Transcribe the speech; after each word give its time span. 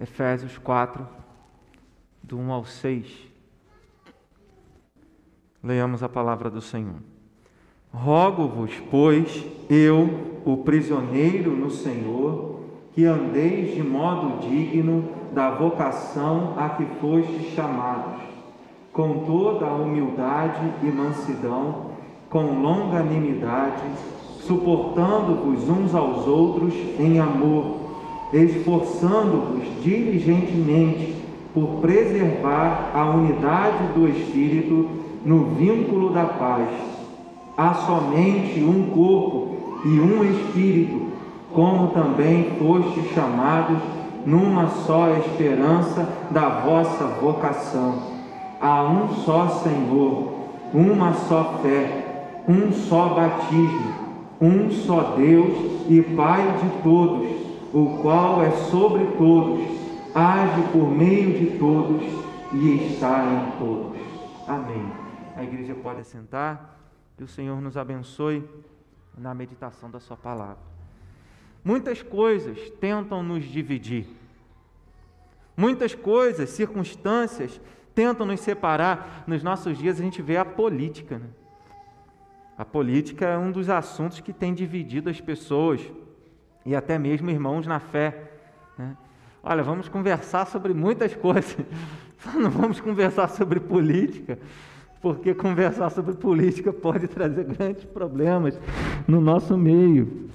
Efésios 0.00 0.56
4, 0.58 1.06
do 2.22 2.38
1 2.38 2.52
ao 2.52 2.64
6. 2.64 3.06
Leiamos 5.62 6.02
a 6.04 6.08
palavra 6.08 6.48
do 6.48 6.60
Senhor. 6.60 7.02
Rogo-vos, 7.92 8.72
pois, 8.90 9.44
eu, 9.68 10.40
o 10.44 10.58
prisioneiro 10.58 11.50
no 11.50 11.70
Senhor, 11.70 12.60
que 12.92 13.04
andeis 13.04 13.74
de 13.74 13.82
modo 13.82 14.46
digno 14.48 15.08
da 15.32 15.50
vocação 15.50 16.54
a 16.56 16.70
que 16.70 16.84
fostes 17.00 17.54
chamados, 17.54 18.22
com 18.92 19.24
toda 19.24 19.66
a 19.66 19.74
humildade 19.74 20.72
e 20.82 20.86
mansidão, 20.86 21.92
com 22.30 22.60
longanimidade, 22.60 23.82
suportando-vos 24.40 25.68
uns 25.68 25.94
aos 25.94 26.26
outros 26.26 26.74
em 26.98 27.18
amor, 27.18 27.87
esforçando-vos 28.32 29.64
diligentemente 29.82 31.14
por 31.54 31.80
preservar 31.80 32.90
a 32.94 33.04
unidade 33.10 33.92
do 33.94 34.08
Espírito 34.08 34.88
no 35.24 35.54
vínculo 35.56 36.10
da 36.10 36.24
paz. 36.24 36.68
Há 37.56 37.74
somente 37.74 38.60
um 38.60 38.90
corpo 38.94 39.56
e 39.84 40.00
um 40.00 40.24
Espírito, 40.24 41.08
como 41.52 41.88
também 41.88 42.52
fostes 42.58 43.10
chamados 43.12 43.78
numa 44.24 44.68
só 44.68 45.10
esperança 45.18 46.08
da 46.30 46.48
vossa 46.48 47.04
vocação. 47.20 47.94
Há 48.60 48.84
um 48.84 49.08
só 49.24 49.48
Senhor, 49.62 50.34
uma 50.74 51.14
só 51.14 51.60
fé, 51.62 52.42
um 52.48 52.72
só 52.72 53.08
batismo, 53.08 53.94
um 54.40 54.70
só 54.70 55.14
Deus 55.16 55.52
e 55.88 56.02
Pai 56.02 56.42
de 56.62 56.82
todos, 56.82 57.28
o 57.78 58.02
qual 58.02 58.42
é 58.42 58.50
sobre 58.70 59.06
todos, 59.16 59.60
age 60.14 60.62
por 60.72 60.90
meio 60.90 61.38
de 61.38 61.58
todos 61.58 62.02
e 62.52 62.92
está 62.92 63.24
em 63.24 63.58
todos. 63.58 63.98
Amém. 64.48 64.90
A 65.36 65.44
igreja 65.44 65.74
pode 65.74 66.00
assentar. 66.00 66.76
Que 67.16 67.24
o 67.24 67.28
Senhor 67.28 67.60
nos 67.60 67.76
abençoe 67.76 68.48
na 69.16 69.34
meditação 69.34 69.90
da 69.90 69.98
Sua 69.98 70.16
palavra. 70.16 70.58
Muitas 71.64 72.02
coisas 72.02 72.70
tentam 72.80 73.22
nos 73.22 73.44
dividir. 73.44 74.06
Muitas 75.56 75.94
coisas, 75.94 76.50
circunstâncias 76.50 77.60
tentam 77.94 78.24
nos 78.24 78.40
separar. 78.40 79.24
Nos 79.26 79.42
nossos 79.42 79.76
dias 79.76 79.98
a 79.98 80.02
gente 80.02 80.22
vê 80.22 80.36
a 80.36 80.44
política. 80.44 81.18
Né? 81.18 81.26
A 82.56 82.64
política 82.64 83.26
é 83.26 83.38
um 83.38 83.50
dos 83.50 83.68
assuntos 83.68 84.20
que 84.20 84.32
tem 84.32 84.54
dividido 84.54 85.10
as 85.10 85.20
pessoas 85.20 85.80
e 86.64 86.74
até 86.74 86.98
mesmo 86.98 87.30
irmãos 87.30 87.66
na 87.66 87.80
fé. 87.80 88.30
Né? 88.76 88.96
Olha, 89.42 89.62
vamos 89.62 89.88
conversar 89.88 90.46
sobre 90.46 90.74
muitas 90.74 91.14
coisas, 91.14 91.56
só 92.18 92.32
não 92.32 92.50
vamos 92.50 92.80
conversar 92.80 93.28
sobre 93.28 93.60
política 93.60 94.38
porque 95.00 95.34
conversar 95.34 95.90
sobre 95.90 96.14
política 96.14 96.72
pode 96.72 97.06
trazer 97.08 97.44
grandes 97.44 97.84
problemas 97.84 98.58
no 99.06 99.20
nosso 99.20 99.56
meio. 99.56 100.28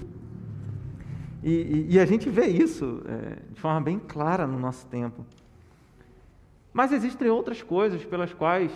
E, 1.42 1.50
e, 1.50 1.86
e 1.90 2.00
a 2.00 2.06
gente 2.06 2.28
vê 2.30 2.46
isso 2.46 3.02
é, 3.06 3.38
de 3.52 3.60
forma 3.60 3.80
bem 3.80 3.98
clara 3.98 4.46
no 4.46 4.58
nosso 4.58 4.86
tempo. 4.86 5.24
Mas 6.72 6.90
existem 6.92 7.28
outras 7.28 7.62
coisas 7.62 8.04
pelas 8.04 8.32
quais, 8.32 8.72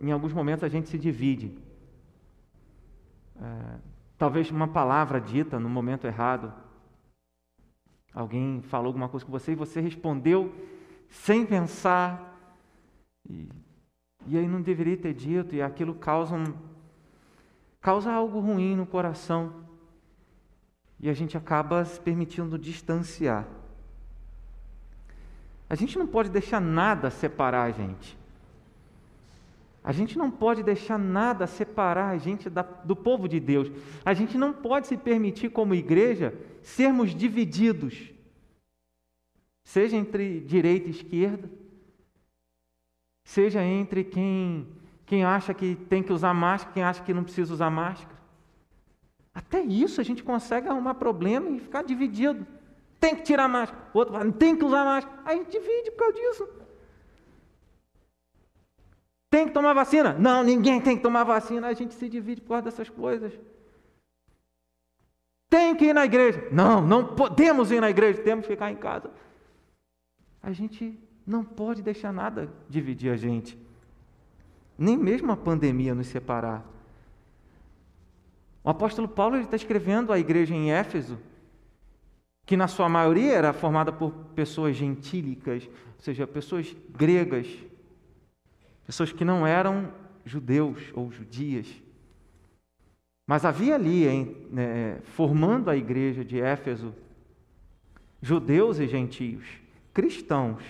em 0.00 0.12
alguns 0.12 0.32
momentos, 0.32 0.64
a 0.64 0.68
gente 0.68 0.88
se 0.88 0.96
divide. 0.96 1.52
É, 3.40 3.78
talvez 4.16 4.50
uma 4.50 4.68
palavra 4.68 5.20
dita 5.20 5.58
no 5.58 5.68
momento 5.68 6.06
errado. 6.06 6.52
Alguém 8.16 8.62
falou 8.62 8.88
alguma 8.88 9.08
coisa 9.08 9.24
com 9.24 9.30
você 9.30 9.52
e 9.52 9.54
você 9.54 9.80
respondeu 9.80 10.52
sem 11.08 11.46
pensar. 11.46 12.36
E 13.28 13.48
e 14.28 14.36
aí 14.36 14.48
não 14.48 14.60
deveria 14.60 14.96
ter 14.96 15.14
dito, 15.14 15.54
e 15.54 15.62
aquilo 15.62 15.94
causa, 15.94 16.34
um, 16.34 16.52
causa 17.80 18.12
algo 18.12 18.40
ruim 18.40 18.74
no 18.74 18.84
coração. 18.84 19.52
E 20.98 21.08
a 21.08 21.14
gente 21.14 21.36
acaba 21.36 21.84
se 21.84 22.00
permitindo 22.00 22.58
distanciar. 22.58 23.46
A 25.70 25.74
gente 25.74 25.98
não 25.98 26.06
pode 26.06 26.28
deixar 26.28 26.60
nada 26.60 27.10
separar 27.10 27.64
a 27.64 27.70
gente. 27.70 28.18
A 29.86 29.92
gente 29.92 30.18
não 30.18 30.32
pode 30.32 30.64
deixar 30.64 30.98
nada 30.98 31.46
separar 31.46 32.08
a 32.08 32.18
gente 32.18 32.50
da, 32.50 32.62
do 32.62 32.96
povo 32.96 33.28
de 33.28 33.38
Deus. 33.38 33.70
A 34.04 34.12
gente 34.14 34.36
não 34.36 34.52
pode 34.52 34.88
se 34.88 34.96
permitir, 34.96 35.48
como 35.50 35.76
igreja, 35.76 36.34
sermos 36.60 37.14
divididos, 37.14 38.12
seja 39.62 39.96
entre 39.96 40.40
direita 40.40 40.88
e 40.88 40.90
esquerda, 40.90 41.48
seja 43.22 43.62
entre 43.62 44.02
quem, 44.02 44.66
quem 45.06 45.24
acha 45.24 45.54
que 45.54 45.76
tem 45.76 46.02
que 46.02 46.12
usar 46.12 46.34
máscara, 46.34 46.74
quem 46.74 46.82
acha 46.82 47.04
que 47.04 47.14
não 47.14 47.22
precisa 47.22 47.54
usar 47.54 47.70
máscara. 47.70 48.16
Até 49.32 49.60
isso 49.60 50.00
a 50.00 50.04
gente 50.04 50.24
consegue 50.24 50.66
arrumar 50.66 50.94
problema 50.94 51.48
e 51.48 51.60
ficar 51.60 51.84
dividido. 51.84 52.44
Tem 52.98 53.14
que 53.14 53.22
tirar 53.22 53.46
máscara, 53.46 53.88
outro 53.94 54.32
tem 54.32 54.56
que 54.56 54.64
usar 54.64 54.84
máscara. 54.84 55.16
Aí 55.24 55.38
a 55.38 55.42
gente 55.44 55.52
divide 55.52 55.92
por 55.92 55.98
causa 55.98 56.14
disso. 56.14 56.65
Tem 59.30 59.46
que 59.46 59.54
tomar 59.54 59.72
vacina? 59.72 60.12
Não, 60.14 60.42
ninguém 60.42 60.80
tem 60.80 60.96
que 60.96 61.02
tomar 61.02 61.24
vacina. 61.24 61.66
A 61.66 61.74
gente 61.74 61.94
se 61.94 62.08
divide 62.08 62.40
por 62.40 62.48
causa 62.48 62.64
dessas 62.64 62.88
coisas. 62.88 63.32
Tem 65.48 65.74
que 65.76 65.86
ir 65.86 65.92
na 65.92 66.04
igreja? 66.04 66.48
Não, 66.52 66.80
não 66.80 67.14
podemos 67.14 67.70
ir 67.70 67.80
na 67.80 67.90
igreja, 67.90 68.22
temos 68.22 68.46
que 68.46 68.52
ficar 68.52 68.70
em 68.70 68.76
casa. 68.76 69.10
A 70.42 70.52
gente 70.52 70.98
não 71.26 71.44
pode 71.44 71.82
deixar 71.82 72.12
nada 72.12 72.52
dividir 72.68 73.10
a 73.10 73.16
gente, 73.16 73.58
nem 74.78 74.96
mesmo 74.96 75.32
a 75.32 75.36
pandemia 75.36 75.94
nos 75.94 76.06
separar. 76.06 76.64
O 78.62 78.70
apóstolo 78.70 79.08
Paulo 79.08 79.36
está 79.36 79.56
escrevendo 79.56 80.12
à 80.12 80.18
igreja 80.18 80.54
em 80.54 80.72
Éfeso, 80.72 81.18
que 82.44 82.56
na 82.56 82.68
sua 82.68 82.88
maioria 82.88 83.32
era 83.32 83.52
formada 83.52 83.92
por 83.92 84.12
pessoas 84.34 84.76
gentílicas, 84.76 85.66
ou 85.66 86.00
seja, 86.00 86.26
pessoas 86.26 86.76
gregas, 86.90 87.48
pessoas 88.86 89.12
que 89.12 89.24
não 89.24 89.46
eram 89.46 89.92
judeus 90.24 90.80
ou 90.94 91.10
judias. 91.10 91.66
Mas 93.28 93.44
havia 93.44 93.74
ali, 93.74 94.48
né, 94.50 95.00
formando 95.02 95.68
a 95.68 95.76
igreja 95.76 96.24
de 96.24 96.40
Éfeso, 96.40 96.94
judeus 98.22 98.78
e 98.78 98.86
gentios, 98.86 99.44
cristãos, 99.92 100.62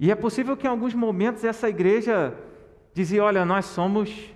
e 0.00 0.10
é 0.10 0.14
possível 0.14 0.56
que 0.56 0.66
em 0.66 0.70
alguns 0.70 0.94
momentos 0.94 1.44
essa 1.44 1.68
igreja 1.68 2.34
dizia: 2.94 3.22
olha, 3.22 3.44
nós 3.44 3.66
somos 3.66 4.34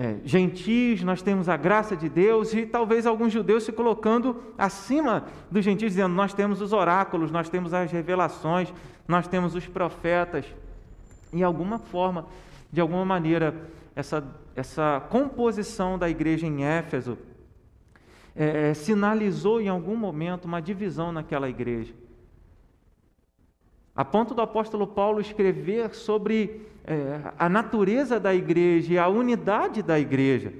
é, 0.00 0.16
gentios, 0.24 1.02
nós 1.02 1.22
temos 1.22 1.48
a 1.48 1.56
graça 1.56 1.96
de 1.96 2.08
Deus, 2.08 2.54
e 2.54 2.64
talvez 2.64 3.04
alguns 3.04 3.32
judeus 3.32 3.64
se 3.64 3.72
colocando 3.72 4.40
acima 4.56 5.26
dos 5.50 5.64
gentios, 5.64 5.90
dizendo: 5.90 6.14
nós 6.14 6.32
temos 6.32 6.62
os 6.62 6.72
oráculos, 6.72 7.32
nós 7.32 7.48
temos 7.48 7.74
as 7.74 7.90
revelações, 7.90 8.72
nós 9.08 9.26
temos 9.26 9.56
os 9.56 9.66
profetas. 9.66 10.46
E, 11.32 11.42
alguma 11.42 11.80
forma, 11.80 12.26
de 12.70 12.80
alguma 12.80 13.04
maneira, 13.04 13.52
essa, 13.96 14.24
essa 14.54 15.04
composição 15.10 15.98
da 15.98 16.08
igreja 16.08 16.46
em 16.46 16.62
Éfeso 16.64 17.18
é, 18.36 18.70
é 18.70 18.74
sinalizou 18.74 19.60
em 19.60 19.68
algum 19.68 19.96
momento 19.96 20.44
uma 20.44 20.62
divisão 20.62 21.10
naquela 21.10 21.48
igreja. 21.48 21.92
A 23.96 24.04
ponto 24.04 24.32
do 24.32 24.42
apóstolo 24.42 24.86
Paulo 24.86 25.20
escrever 25.20 25.92
sobre 25.92 26.68
é, 26.88 27.20
a 27.38 27.50
natureza 27.50 28.18
da 28.18 28.34
igreja 28.34 28.94
e 28.94 28.98
a 28.98 29.06
unidade 29.08 29.82
da 29.82 30.00
igreja. 30.00 30.54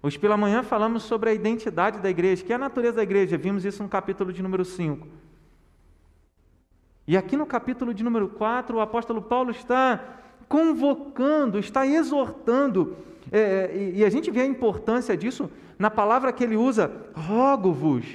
Hoje 0.00 0.16
pela 0.16 0.36
manhã 0.36 0.62
falamos 0.62 1.02
sobre 1.02 1.30
a 1.30 1.34
identidade 1.34 1.98
da 1.98 2.08
igreja, 2.08 2.44
que 2.44 2.52
é 2.52 2.54
a 2.54 2.58
natureza 2.58 2.98
da 2.98 3.02
igreja, 3.02 3.36
vimos 3.36 3.64
isso 3.64 3.82
no 3.82 3.88
capítulo 3.88 4.32
de 4.32 4.40
número 4.40 4.64
5. 4.64 5.08
E 7.08 7.16
aqui 7.16 7.36
no 7.36 7.44
capítulo 7.44 7.92
de 7.92 8.04
número 8.04 8.28
4, 8.28 8.76
o 8.76 8.80
apóstolo 8.80 9.20
Paulo 9.20 9.50
está 9.50 10.00
convocando, 10.48 11.58
está 11.58 11.84
exortando, 11.84 12.96
é, 13.32 13.72
e, 13.74 13.98
e 13.98 14.04
a 14.04 14.10
gente 14.10 14.30
vê 14.30 14.42
a 14.42 14.46
importância 14.46 15.16
disso 15.16 15.50
na 15.76 15.90
palavra 15.90 16.32
que 16.32 16.44
ele 16.44 16.56
usa, 16.56 16.88
rogo-vos. 17.14 18.06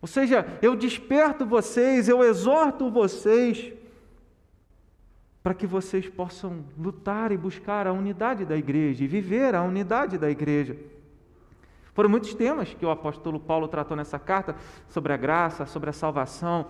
Ou 0.00 0.06
seja, 0.06 0.46
eu 0.62 0.76
desperto 0.76 1.44
vocês, 1.44 2.08
eu 2.08 2.22
exorto 2.22 2.88
vocês 2.88 3.72
para 5.42 5.54
que 5.54 5.66
vocês 5.66 6.08
possam 6.08 6.64
lutar 6.78 7.32
e 7.32 7.36
buscar 7.36 7.86
a 7.86 7.92
unidade 7.92 8.44
da 8.44 8.56
igreja 8.56 9.02
e 9.02 9.08
viver 9.08 9.54
a 9.54 9.62
unidade 9.62 10.16
da 10.16 10.30
igreja. 10.30 10.76
Foram 11.94 12.08
muitos 12.08 12.32
temas 12.32 12.72
que 12.72 12.86
o 12.86 12.90
apóstolo 12.90 13.38
Paulo 13.40 13.68
tratou 13.68 13.96
nessa 13.96 14.18
carta 14.18 14.56
sobre 14.88 15.12
a 15.12 15.16
graça, 15.16 15.66
sobre 15.66 15.90
a 15.90 15.92
salvação, 15.92 16.66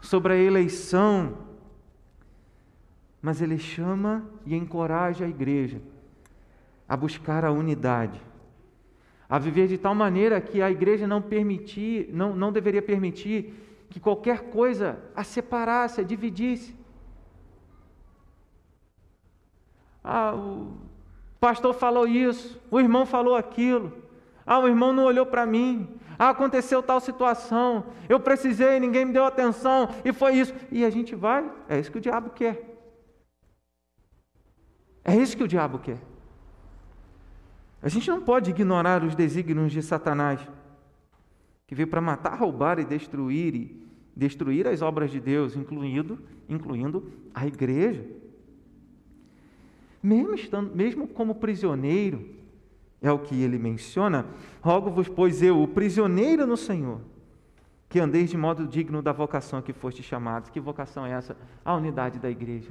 sobre 0.00 0.34
a 0.34 0.36
eleição. 0.36 1.38
Mas 3.20 3.40
ele 3.40 3.58
chama 3.58 4.24
e 4.46 4.54
encoraja 4.54 5.24
a 5.24 5.28
igreja 5.28 5.80
a 6.88 6.96
buscar 6.96 7.44
a 7.44 7.52
unidade, 7.52 8.20
a 9.28 9.38
viver 9.38 9.68
de 9.68 9.78
tal 9.78 9.94
maneira 9.94 10.40
que 10.40 10.60
a 10.60 10.70
igreja 10.70 11.06
não 11.06 11.22
permitir, 11.22 12.10
não, 12.12 12.34
não 12.34 12.50
deveria 12.50 12.82
permitir 12.82 13.54
que 13.88 14.00
qualquer 14.00 14.50
coisa 14.50 14.98
a 15.14 15.22
separasse, 15.22 16.00
a 16.00 16.04
dividisse. 16.04 16.79
Ah, 20.02 20.34
o 20.34 20.72
pastor 21.38 21.74
falou 21.74 22.06
isso, 22.06 22.60
o 22.70 22.80
irmão 22.80 23.04
falou 23.04 23.36
aquilo. 23.36 23.92
Ah, 24.46 24.58
o 24.58 24.66
irmão 24.66 24.92
não 24.92 25.04
olhou 25.04 25.26
para 25.26 25.46
mim. 25.46 25.88
Ah, 26.18 26.30
aconteceu 26.30 26.82
tal 26.82 27.00
situação. 27.00 27.84
Eu 28.08 28.20
precisei, 28.20 28.80
ninguém 28.80 29.04
me 29.04 29.12
deu 29.12 29.24
atenção 29.24 29.88
e 30.04 30.12
foi 30.12 30.34
isso. 30.34 30.54
E 30.70 30.84
a 30.84 30.90
gente 30.90 31.14
vai, 31.14 31.50
é 31.68 31.78
isso 31.78 31.90
que 31.90 31.98
o 31.98 32.00
diabo 32.00 32.30
quer. 32.30 32.70
É 35.04 35.16
isso 35.16 35.36
que 35.36 35.42
o 35.42 35.48
diabo 35.48 35.78
quer. 35.78 35.98
A 37.82 37.88
gente 37.88 38.10
não 38.10 38.20
pode 38.20 38.50
ignorar 38.50 39.02
os 39.02 39.14
desígnios 39.14 39.72
de 39.72 39.82
Satanás, 39.82 40.40
que 41.66 41.74
veio 41.74 41.88
para 41.88 42.00
matar, 42.00 42.38
roubar 42.38 42.78
e 42.78 42.84
destruir 42.84 43.54
e 43.54 43.88
destruir 44.14 44.66
as 44.66 44.82
obras 44.82 45.10
de 45.10 45.18
Deus, 45.18 45.56
incluindo, 45.56 46.18
incluindo 46.48 47.10
a 47.32 47.46
igreja. 47.46 48.04
Mesmo, 50.02 50.34
estando, 50.34 50.74
mesmo 50.74 51.06
como 51.06 51.34
prisioneiro, 51.34 52.40
é 53.02 53.10
o 53.10 53.18
que 53.18 53.40
ele 53.40 53.58
menciona, 53.58 54.26
rogo-vos, 54.60 55.08
pois 55.08 55.42
eu, 55.42 55.62
o 55.62 55.68
prisioneiro 55.68 56.46
no 56.46 56.56
Senhor, 56.56 57.00
que 57.88 57.98
andeis 57.98 58.30
de 58.30 58.36
modo 58.36 58.66
digno 58.66 59.02
da 59.02 59.12
vocação 59.12 59.58
a 59.58 59.62
que 59.62 59.72
foste 59.72 60.02
chamados. 60.02 60.50
Que 60.50 60.60
vocação 60.60 61.04
é 61.04 61.12
essa? 61.12 61.36
A 61.64 61.74
unidade 61.74 62.18
da 62.18 62.30
igreja. 62.30 62.70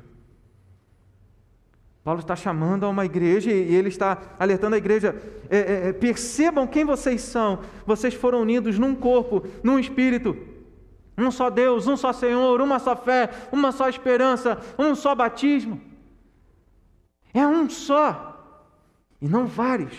Paulo 2.03 2.21
está 2.21 2.35
chamando 2.35 2.85
a 2.85 2.89
uma 2.89 3.05
igreja 3.05 3.51
e 3.51 3.75
ele 3.75 3.89
está 3.89 4.17
alertando 4.39 4.75
a 4.75 4.77
igreja: 4.77 5.15
é, 5.49 5.57
é, 5.57 5.87
é, 5.89 5.93
percebam 5.93 6.65
quem 6.65 6.85
vocês 6.85 7.21
são. 7.21 7.59
Vocês 7.85 8.13
foram 8.13 8.41
unidos 8.41 8.79
num 8.79 8.95
corpo, 8.95 9.43
num 9.61 9.77
espírito. 9.77 10.37
Um 11.17 11.29
só 11.29 11.49
Deus, 11.49 11.85
um 11.85 11.97
só 11.97 12.13
Senhor, 12.13 12.61
uma 12.61 12.79
só 12.79 12.95
fé, 12.95 13.29
uma 13.51 13.73
só 13.73 13.89
esperança, 13.89 14.57
um 14.77 14.95
só 14.95 15.13
batismo. 15.13 15.81
É 17.33 17.45
um 17.45 17.69
só, 17.69 18.65
e 19.21 19.27
não 19.27 19.45
vários, 19.45 19.95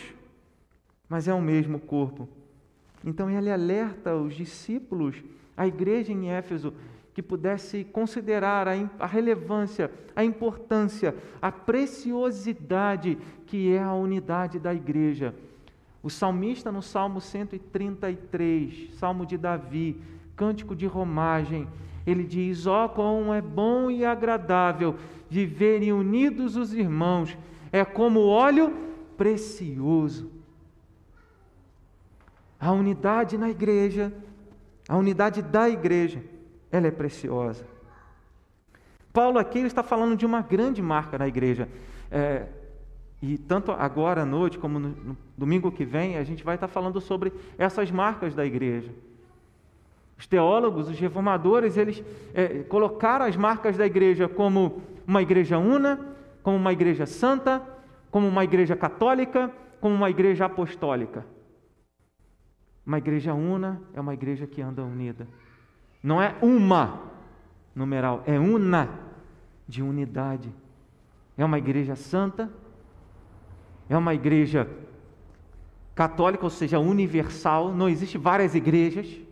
mas 1.08 1.28
é 1.28 1.34
o 1.34 1.40
mesmo 1.40 1.78
corpo. 1.78 2.28
Então 3.04 3.30
ele 3.30 3.50
alerta 3.50 4.14
os 4.14 4.34
discípulos, 4.34 5.16
a 5.56 5.66
igreja 5.66 6.12
em 6.12 6.30
Éfeso, 6.30 6.74
que 7.14 7.22
pudesse 7.22 7.84
considerar 7.84 8.68
a, 8.68 9.06
relevância, 9.06 9.90
a 10.14 10.24
importância, 10.24 11.14
a 11.40 11.50
preciosidade 11.50 13.18
que 13.46 13.72
é 13.72 13.82
a 13.82 13.92
unidade 13.92 14.58
da 14.58 14.72
igreja. 14.72 15.34
O 16.02 16.08
salmista, 16.08 16.72
no 16.72 16.80
Salmo 16.80 17.20
133, 17.20 18.94
Salmo 18.94 19.26
de 19.26 19.36
Davi, 19.36 20.00
cântico 20.34 20.74
de 20.74 20.86
romagem, 20.86 21.68
ele 22.06 22.24
diz: 22.24 22.66
Ó, 22.66 22.92
oh, 22.96 23.34
é 23.34 23.40
bom 23.40 23.90
e 23.90 24.04
agradável 24.04 24.96
viverem 25.28 25.92
unidos 25.92 26.56
os 26.56 26.74
irmãos, 26.74 27.38
é 27.70 27.84
como 27.84 28.26
óleo 28.26 28.74
precioso. 29.16 30.30
A 32.58 32.72
unidade 32.72 33.38
na 33.38 33.48
igreja, 33.48 34.12
a 34.88 34.96
unidade 34.96 35.40
da 35.40 35.68
igreja, 35.68 36.22
ela 36.70 36.88
é 36.88 36.90
preciosa. 36.90 37.64
Paulo 39.12 39.38
aqui 39.38 39.60
está 39.60 39.82
falando 39.82 40.16
de 40.16 40.26
uma 40.26 40.40
grande 40.42 40.82
marca 40.82 41.16
na 41.16 41.26
igreja. 41.26 41.68
É, 42.10 42.46
e 43.22 43.36
tanto 43.36 43.70
agora 43.72 44.22
à 44.22 44.26
noite 44.26 44.58
como 44.58 44.78
no, 44.78 44.88
no, 44.88 45.16
domingo 45.36 45.70
que 45.70 45.84
vem, 45.84 46.16
a 46.16 46.24
gente 46.24 46.42
vai 46.42 46.54
estar 46.54 46.68
falando 46.68 47.00
sobre 47.00 47.32
essas 47.58 47.90
marcas 47.90 48.34
da 48.34 48.44
igreja. 48.44 48.90
Os 50.20 50.26
teólogos, 50.26 50.86
os 50.86 50.98
reformadores, 51.00 51.78
eles 51.78 52.04
é, 52.34 52.62
colocaram 52.64 53.24
as 53.24 53.36
marcas 53.36 53.78
da 53.78 53.86
igreja 53.86 54.28
como 54.28 54.82
uma 55.06 55.22
igreja 55.22 55.56
una, 55.56 55.98
como 56.42 56.58
uma 56.58 56.74
igreja 56.74 57.06
santa, 57.06 57.62
como 58.10 58.28
uma 58.28 58.44
igreja 58.44 58.76
católica, 58.76 59.50
como 59.80 59.94
uma 59.94 60.10
igreja 60.10 60.44
apostólica. 60.44 61.24
Uma 62.84 62.98
igreja 62.98 63.32
una 63.32 63.80
é 63.94 64.00
uma 64.00 64.12
igreja 64.12 64.46
que 64.46 64.60
anda 64.60 64.82
unida. 64.82 65.26
Não 66.02 66.20
é 66.20 66.34
uma 66.42 67.00
numeral, 67.74 68.22
é 68.26 68.38
una 68.38 68.90
de 69.66 69.82
unidade. 69.82 70.52
É 71.38 71.42
uma 71.46 71.56
igreja 71.56 71.96
santa, 71.96 72.52
é 73.88 73.96
uma 73.96 74.12
igreja 74.12 74.68
católica, 75.94 76.44
ou 76.44 76.50
seja, 76.50 76.78
universal. 76.78 77.72
Não 77.72 77.88
existe 77.88 78.18
várias 78.18 78.54
igrejas 78.54 79.29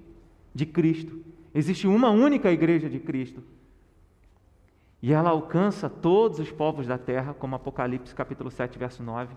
de 0.59 0.67
Cristo. 0.67 1.25
Existe 1.55 1.87
uma 1.87 2.11
única 2.11 2.51
igreja 2.51 2.91
de 2.91 2.99
Cristo. 2.99 3.45
E 5.01 5.13
ela 5.13 5.31
alcança 5.31 5.89
todos 5.89 6.41
os 6.41 6.51
povos 6.51 6.85
da 6.85 6.99
terra, 6.99 7.33
como 7.33 7.55
Apocalipse 7.55 8.13
capítulo 8.13 8.51
7, 8.51 8.77
verso 8.77 9.01
9. 9.01 9.37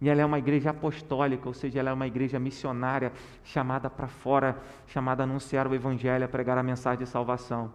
E 0.00 0.08
ela 0.08 0.22
é 0.22 0.24
uma 0.24 0.40
igreja 0.40 0.70
apostólica, 0.70 1.46
ou 1.46 1.54
seja, 1.54 1.78
ela 1.78 1.90
é 1.90 1.92
uma 1.92 2.08
igreja 2.08 2.40
missionária, 2.40 3.12
chamada 3.44 3.88
para 3.88 4.08
fora, 4.08 4.60
chamada 4.88 5.22
a 5.22 5.24
anunciar 5.24 5.68
o 5.68 5.74
evangelho, 5.74 6.24
a 6.24 6.28
pregar 6.28 6.58
a 6.58 6.64
mensagem 6.64 7.04
de 7.04 7.08
salvação. 7.08 7.72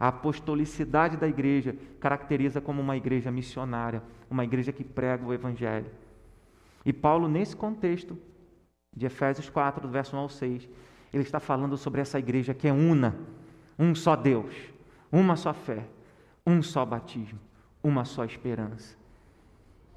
A 0.00 0.08
apostolicidade 0.08 1.16
da 1.16 1.28
igreja 1.28 1.76
caracteriza 2.00 2.60
como 2.60 2.82
uma 2.82 2.96
igreja 2.96 3.30
missionária, 3.30 4.02
uma 4.28 4.42
igreja 4.42 4.72
que 4.72 4.82
prega 4.82 5.24
o 5.24 5.32
evangelho. 5.32 5.86
E 6.84 6.92
Paulo, 6.92 7.28
nesse 7.28 7.54
contexto, 7.54 8.18
de 8.96 9.06
Efésios 9.06 9.48
4, 9.48 9.82
do 9.82 9.88
verso 9.88 10.16
1 10.16 10.18
ao 10.18 10.28
6, 10.28 10.68
ele 11.12 11.22
está 11.22 11.40
falando 11.40 11.76
sobre 11.76 12.00
essa 12.00 12.18
igreja 12.18 12.54
que 12.54 12.68
é 12.68 12.72
una, 12.72 13.16
um 13.78 13.94
só 13.94 14.14
Deus, 14.14 14.54
uma 15.10 15.36
só 15.36 15.54
fé, 15.54 15.86
um 16.46 16.62
só 16.62 16.84
batismo, 16.84 17.38
uma 17.82 18.04
só 18.04 18.24
esperança. 18.24 18.96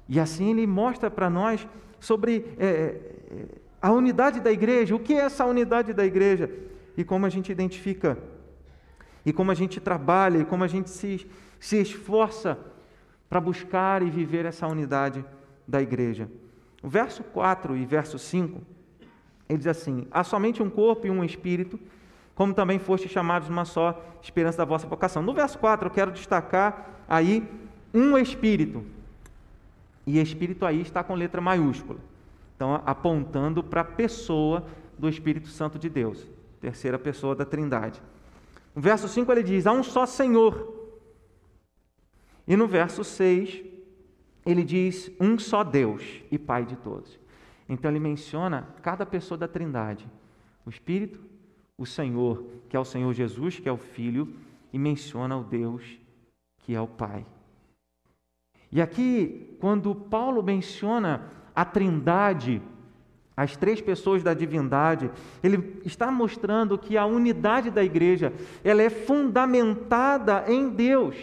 E 0.08 0.18
assim 0.18 0.50
ele 0.50 0.66
mostra 0.66 1.10
para 1.10 1.28
nós 1.30 1.66
sobre 2.00 2.54
é, 2.58 2.66
é, 2.66 3.46
a 3.80 3.92
unidade 3.92 4.40
da 4.40 4.50
igreja, 4.50 4.94
o 4.94 5.00
que 5.00 5.14
é 5.14 5.18
essa 5.18 5.44
unidade 5.44 5.92
da 5.92 6.04
igreja 6.04 6.50
e 6.96 7.04
como 7.04 7.26
a 7.26 7.28
gente 7.28 7.50
identifica, 7.50 8.18
e 9.24 9.32
como 9.32 9.50
a 9.50 9.54
gente 9.54 9.80
trabalha, 9.80 10.38
e 10.38 10.44
como 10.44 10.64
a 10.64 10.68
gente 10.68 10.90
se, 10.90 11.26
se 11.58 11.80
esforça 11.80 12.58
para 13.28 13.40
buscar 13.40 14.02
e 14.02 14.10
viver 14.10 14.44
essa 14.44 14.66
unidade 14.66 15.24
da 15.66 15.80
igreja. 15.80 16.28
O 16.82 16.88
verso 16.88 17.22
4 17.22 17.76
e 17.76 17.86
verso 17.86 18.18
5, 18.18 18.60
ele 19.48 19.58
diz 19.58 19.66
assim: 19.66 20.06
há 20.10 20.24
somente 20.24 20.62
um 20.62 20.70
corpo 20.70 21.06
e 21.06 21.10
um 21.10 21.24
espírito, 21.24 21.78
como 22.34 22.54
também 22.54 22.78
foste 22.78 23.08
chamados 23.08 23.48
uma 23.48 23.64
só 23.64 24.02
esperança 24.22 24.58
da 24.58 24.64
vossa 24.64 24.86
vocação. 24.86 25.22
No 25.22 25.34
verso 25.34 25.58
4, 25.58 25.86
eu 25.86 25.90
quero 25.90 26.10
destacar 26.10 27.02
aí 27.08 27.46
um 27.92 28.16
espírito. 28.16 28.84
E 30.06 30.18
Espírito 30.18 30.66
aí 30.66 30.80
está 30.80 31.04
com 31.04 31.14
letra 31.14 31.40
maiúscula. 31.40 32.00
Então, 32.56 32.82
apontando 32.84 33.62
para 33.62 33.82
a 33.82 33.84
pessoa 33.84 34.64
do 34.98 35.08
Espírito 35.08 35.48
Santo 35.48 35.78
de 35.78 35.88
Deus, 35.88 36.26
terceira 36.60 36.98
pessoa 36.98 37.34
da 37.34 37.44
Trindade. 37.44 38.02
No 38.74 38.82
verso 38.82 39.08
5 39.08 39.30
ele 39.30 39.42
diz: 39.42 39.66
há 39.66 39.72
um 39.72 39.82
só 39.82 40.06
Senhor. 40.06 40.80
E 42.46 42.56
no 42.56 42.66
verso 42.66 43.04
6 43.04 43.62
ele 44.44 44.64
diz: 44.64 45.10
um 45.20 45.38
só 45.38 45.62
Deus 45.62 46.02
e 46.30 46.38
Pai 46.38 46.64
de 46.64 46.76
todos. 46.76 47.18
Então 47.72 47.90
ele 47.90 47.98
menciona 47.98 48.68
cada 48.82 49.06
pessoa 49.06 49.38
da 49.38 49.48
Trindade: 49.48 50.06
o 50.66 50.68
Espírito, 50.68 51.18
o 51.78 51.86
Senhor, 51.86 52.44
que 52.68 52.76
é 52.76 52.80
o 52.80 52.84
Senhor 52.84 53.10
Jesus, 53.14 53.58
que 53.58 53.66
é 53.66 53.72
o 53.72 53.78
Filho, 53.78 54.36
e 54.70 54.78
menciona 54.78 55.38
o 55.38 55.42
Deus, 55.42 55.82
que 56.58 56.74
é 56.74 56.80
o 56.80 56.86
Pai. 56.86 57.24
E 58.70 58.80
aqui, 58.80 59.56
quando 59.58 59.94
Paulo 59.94 60.42
menciona 60.42 61.30
a 61.54 61.64
Trindade, 61.64 62.60
as 63.34 63.56
três 63.56 63.80
pessoas 63.80 64.22
da 64.22 64.34
divindade, 64.34 65.10
ele 65.42 65.80
está 65.82 66.10
mostrando 66.10 66.76
que 66.76 66.98
a 66.98 67.06
unidade 67.06 67.70
da 67.70 67.82
igreja, 67.82 68.34
ela 68.62 68.82
é 68.82 68.90
fundamentada 68.90 70.44
em 70.46 70.68
Deus. 70.68 71.16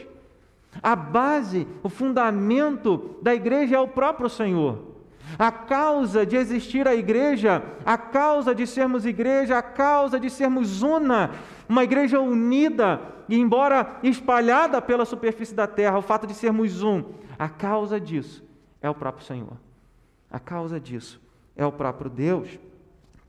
A 0.82 0.96
base, 0.96 1.68
o 1.84 1.90
fundamento 1.90 3.20
da 3.22 3.36
igreja 3.36 3.76
é 3.76 3.80
o 3.80 3.88
próprio 3.88 4.30
Senhor. 4.30 4.89
A 5.38 5.52
causa 5.52 6.26
de 6.26 6.36
existir 6.36 6.88
a 6.88 6.96
igreja, 6.96 7.64
a 7.86 7.98
causa 7.98 8.54
de 8.56 8.66
sermos 8.66 9.06
igreja, 9.06 9.58
a 9.58 9.62
causa 9.62 10.20
de 10.20 10.30
sermos 10.30 10.82
una, 10.82 11.32
uma 11.68 11.84
igreja 11.84 12.20
unida, 12.20 13.02
e 13.28 13.38
embora 13.38 14.00
espalhada 14.02 14.82
pela 14.82 15.06
superfície 15.06 15.54
da 15.54 15.68
terra, 15.68 16.00
o 16.00 16.02
fato 16.02 16.26
de 16.26 16.34
sermos 16.34 16.82
um, 16.82 17.04
a 17.38 17.48
causa 17.48 18.00
disso 18.00 18.44
é 18.82 18.90
o 18.90 18.96
próprio 18.96 19.26
Senhor. 19.26 19.58
A 20.32 20.40
causa 20.40 20.80
disso 20.80 21.22
é 21.56 21.66
o 21.66 21.72
próprio 21.72 22.10
Deus, 22.10 22.60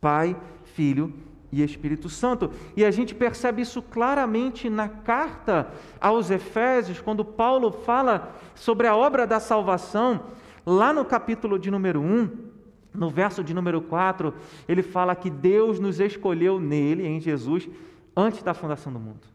Pai, 0.01 0.37
Filho 0.65 1.13
e 1.53 1.63
Espírito 1.63 2.09
Santo. 2.09 2.51
E 2.77 2.85
a 2.85 2.91
gente 2.91 3.15
percebe 3.15 3.63
isso 3.63 3.83
claramente 3.83 4.71
na 4.71 4.89
carta 4.89 5.71
aos 6.01 6.31
Efésios, 6.31 7.01
quando 7.01 7.25
Paulo 7.25 7.73
fala 7.73 8.35
sobre 8.55 8.87
a 8.87 8.97
obra 8.97 9.27
da 9.27 9.41
salvação, 9.41 10.21
lá 10.65 10.93
no 10.93 11.05
capítulo 11.05 11.59
de 11.59 11.71
número 11.71 12.01
1, 12.01 12.51
no 12.93 13.09
verso 13.09 13.43
de 13.43 13.55
número 13.55 13.81
4, 13.81 14.35
ele 14.69 14.83
fala 14.83 15.15
que 15.15 15.31
Deus 15.31 15.79
nos 15.79 16.01
escolheu 16.01 16.59
nele, 16.59 17.07
em 17.07 17.21
Jesus, 17.21 17.69
antes 18.17 18.43
da 18.43 18.55
fundação 18.55 18.93
do 18.93 18.99
mundo. 18.99 19.29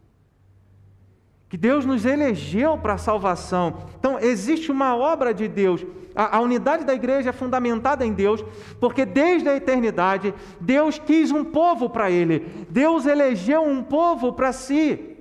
Que 1.48 1.58
Deus 1.58 1.86
nos 1.86 2.06
elegeu 2.06 2.78
para 2.78 2.94
a 2.94 2.98
salvação. 2.98 3.86
Então, 3.98 4.20
existe 4.20 4.72
uma 4.72 4.96
obra 4.96 5.34
de 5.34 5.48
Deus. 5.48 5.86
A, 6.16 6.38
a, 6.38 6.42
unidade 6.42 6.84
da 6.84 6.94
igreja 6.94 7.30
é 7.30 7.34
fundamentada 7.34 8.06
em 8.06 8.12
Deus, 8.12 8.44
porque 8.80 9.06
desde 9.06 9.48
a 9.48 9.56
eternidade, 9.56 10.34
Deus 10.60 11.00
quis 11.00 11.32
um 11.32 11.44
povo 11.44 11.90
para 11.90 12.10
Ele. 12.10 12.40
Deus 12.70 13.06
elegeu 13.06 13.62
um 13.62 13.84
povo 13.84 14.34
para 14.34 14.52
si. 14.52 15.16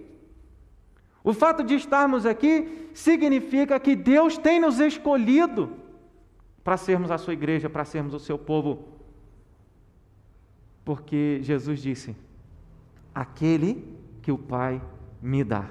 O 1.22 1.32
fato 1.32 1.62
de 1.62 1.74
estarmos 1.74 2.26
aqui 2.26 2.88
significa 2.92 3.78
que 3.78 3.94
Deus 3.94 4.36
tem 4.36 4.60
nos 4.60 4.80
escolhido 4.80 5.83
para 6.64 6.78
sermos 6.78 7.10
a 7.10 7.18
sua 7.18 7.34
igreja, 7.34 7.68
para 7.68 7.84
sermos 7.84 8.14
o 8.14 8.18
seu 8.18 8.38
povo. 8.38 8.88
Porque 10.82 11.38
Jesus 11.42 11.80
disse: 11.80 12.16
Aquele 13.14 13.96
que 14.22 14.32
o 14.32 14.38
Pai 14.38 14.82
me 15.20 15.44
dá, 15.44 15.68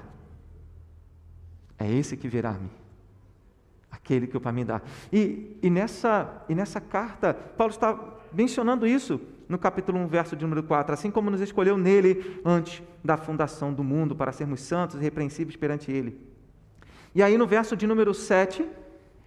é 1.80 1.92
esse 1.92 2.16
que 2.16 2.28
virá 2.28 2.52
a 2.52 2.54
mim. 2.54 2.70
Aquele 3.92 4.28
que 4.28 4.38
o 4.38 4.42
Pai 4.42 4.54
me 4.54 4.64
dá. 4.64 4.82
E, 5.12 5.58
e, 5.62 5.70
nessa, 5.70 6.44
e 6.48 6.56
nessa 6.56 6.80
carta, 6.80 7.34
Paulo 7.34 7.72
está 7.72 8.00
mencionando 8.32 8.86
isso 8.86 9.20
no 9.48 9.58
capítulo 9.58 10.00
1, 10.00 10.08
verso 10.08 10.36
de 10.36 10.44
número 10.44 10.64
4. 10.64 10.94
Assim 10.94 11.12
como 11.12 11.30
nos 11.30 11.42
escolheu 11.42 11.78
nele 11.78 12.42
antes 12.46 12.82
da 13.04 13.18
fundação 13.18 13.74
do 13.74 13.84
mundo, 13.84 14.16
para 14.16 14.32
sermos 14.32 14.62
santos 14.62 14.96
e 14.96 15.00
repreensíveis 15.00 15.56
perante 15.56 15.92
ele. 15.92 16.20
E 17.14 17.22
aí 17.22 17.38
no 17.38 17.46
verso 17.46 17.76
de 17.76 17.86
número 17.86 18.14
7, 18.14 18.68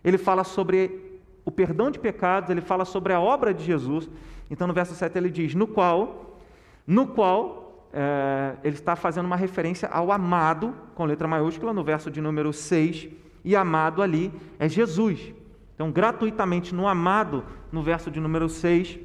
ele 0.02 0.18
fala 0.18 0.42
sobre 0.42 1.05
o 1.46 1.50
perdão 1.52 1.92
de 1.92 1.98
pecados, 1.98 2.50
ele 2.50 2.60
fala 2.60 2.84
sobre 2.84 3.12
a 3.12 3.20
obra 3.20 3.54
de 3.54 3.64
Jesus. 3.64 4.10
Então, 4.50 4.66
no 4.66 4.74
verso 4.74 4.94
7 4.94 5.16
ele 5.16 5.30
diz: 5.30 5.54
No 5.54 5.68
qual, 5.68 6.38
no 6.84 7.06
qual, 7.06 7.88
é, 7.92 8.56
ele 8.64 8.74
está 8.74 8.96
fazendo 8.96 9.26
uma 9.26 9.36
referência 9.36 9.88
ao 9.88 10.10
amado, 10.10 10.74
com 10.96 11.04
letra 11.04 11.28
maiúscula, 11.28 11.72
no 11.72 11.84
verso 11.84 12.10
de 12.10 12.20
número 12.20 12.52
6, 12.52 13.08
e 13.44 13.54
amado 13.54 14.02
ali 14.02 14.32
é 14.58 14.68
Jesus. 14.68 15.32
Então, 15.74 15.92
gratuitamente 15.92 16.74
no 16.74 16.88
amado, 16.88 17.44
no 17.70 17.80
verso 17.80 18.10
de 18.10 18.18
número 18.18 18.48
6, 18.48 18.98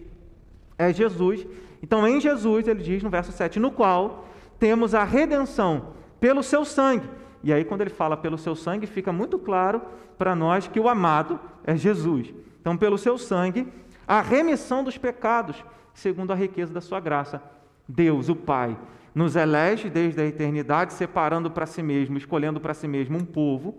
é 0.79 0.91
Jesus. 0.91 1.45
Então, 1.83 2.07
em 2.07 2.19
Jesus, 2.19 2.67
ele 2.67 2.81
diz 2.81 3.03
no 3.03 3.09
verso 3.09 3.31
7, 3.31 3.59
no 3.59 3.71
qual 3.71 4.25
temos 4.57 4.95
a 4.95 5.03
redenção 5.03 5.93
pelo 6.19 6.41
seu 6.41 6.65
sangue. 6.65 7.07
E 7.43 7.51
aí, 7.51 7.63
quando 7.63 7.81
ele 7.81 7.89
fala 7.89 8.15
pelo 8.15 8.37
seu 8.37 8.55
sangue, 8.55 8.85
fica 8.85 9.11
muito 9.11 9.39
claro 9.39 9.81
para 10.17 10.35
nós 10.35 10.67
que 10.67 10.79
o 10.79 10.87
amado 10.87 11.39
é 11.63 11.75
Jesus. 11.75 12.33
Então, 12.59 12.77
pelo 12.77 12.97
seu 12.97 13.17
sangue, 13.17 13.67
a 14.07 14.21
remissão 14.21 14.83
dos 14.83 14.97
pecados, 14.97 15.63
segundo 15.93 16.31
a 16.31 16.35
riqueza 16.35 16.73
da 16.73 16.81
sua 16.81 16.99
graça. 16.99 17.41
Deus, 17.87 18.29
o 18.29 18.35
Pai, 18.35 18.77
nos 19.13 19.35
elege 19.35 19.89
desde 19.89 20.21
a 20.21 20.25
eternidade, 20.25 20.93
separando 20.93 21.49
para 21.49 21.65
si 21.65 21.81
mesmo, 21.81 22.17
escolhendo 22.17 22.59
para 22.59 22.73
si 22.73 22.87
mesmo 22.87 23.17
um 23.17 23.25
povo. 23.25 23.75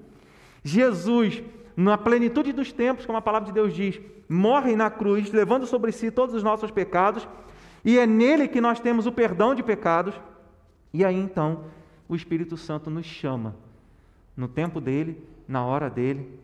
Jesus, 0.64 1.42
na 1.76 1.96
plenitude 1.96 2.52
dos 2.52 2.72
tempos, 2.72 3.06
como 3.06 3.18
a 3.18 3.22
palavra 3.22 3.46
de 3.46 3.52
Deus 3.52 3.72
diz, 3.72 4.00
morre 4.28 4.76
na 4.76 4.90
cruz, 4.90 5.30
levando 5.32 5.66
sobre 5.66 5.92
si 5.92 6.10
todos 6.10 6.34
os 6.34 6.42
nossos 6.42 6.70
pecados, 6.70 7.26
e 7.84 7.98
é 7.98 8.06
nele 8.06 8.48
que 8.48 8.60
nós 8.60 8.80
temos 8.80 9.06
o 9.06 9.12
perdão 9.12 9.54
de 9.54 9.62
pecados. 9.62 10.14
E 10.92 11.04
aí 11.04 11.18
então, 11.18 11.64
o 12.12 12.16
Espírito 12.16 12.58
Santo 12.58 12.90
nos 12.90 13.06
chama, 13.06 13.56
no 14.36 14.46
tempo 14.46 14.82
dele, 14.82 15.26
na 15.48 15.64
hora 15.64 15.88
dele, 15.88 16.38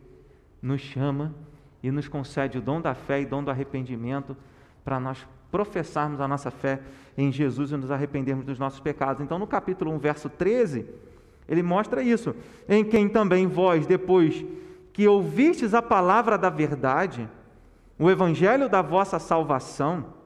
nos 0.59 0.81
chama 0.81 1.35
e 1.83 1.91
nos 1.91 2.07
concede 2.07 2.57
o 2.57 2.61
dom 2.61 2.81
da 2.81 2.95
fé 2.95 3.21
e 3.21 3.25
dom 3.25 3.43
do 3.43 3.51
arrependimento 3.51 4.35
para 4.83 4.99
nós 4.99 5.27
professarmos 5.51 6.19
a 6.21 6.27
nossa 6.27 6.49
fé 6.49 6.81
em 7.15 7.31
Jesus 7.31 7.71
e 7.71 7.77
nos 7.77 7.91
arrependermos 7.91 8.45
dos 8.45 8.57
nossos 8.57 8.79
pecados. 8.79 9.21
Então, 9.21 9.37
no 9.37 9.45
capítulo 9.45 9.91
1, 9.91 9.99
verso 9.99 10.27
13, 10.27 10.87
ele 11.47 11.61
mostra 11.61 12.01
isso. 12.01 12.35
Em 12.67 12.83
quem 12.83 13.07
também 13.07 13.45
vós, 13.45 13.85
depois 13.85 14.43
que 14.91 15.07
ouvistes 15.07 15.75
a 15.75 15.83
palavra 15.83 16.35
da 16.35 16.49
verdade, 16.49 17.29
o 17.99 18.09
evangelho 18.09 18.67
da 18.67 18.81
vossa 18.81 19.19
salvação, 19.19 20.17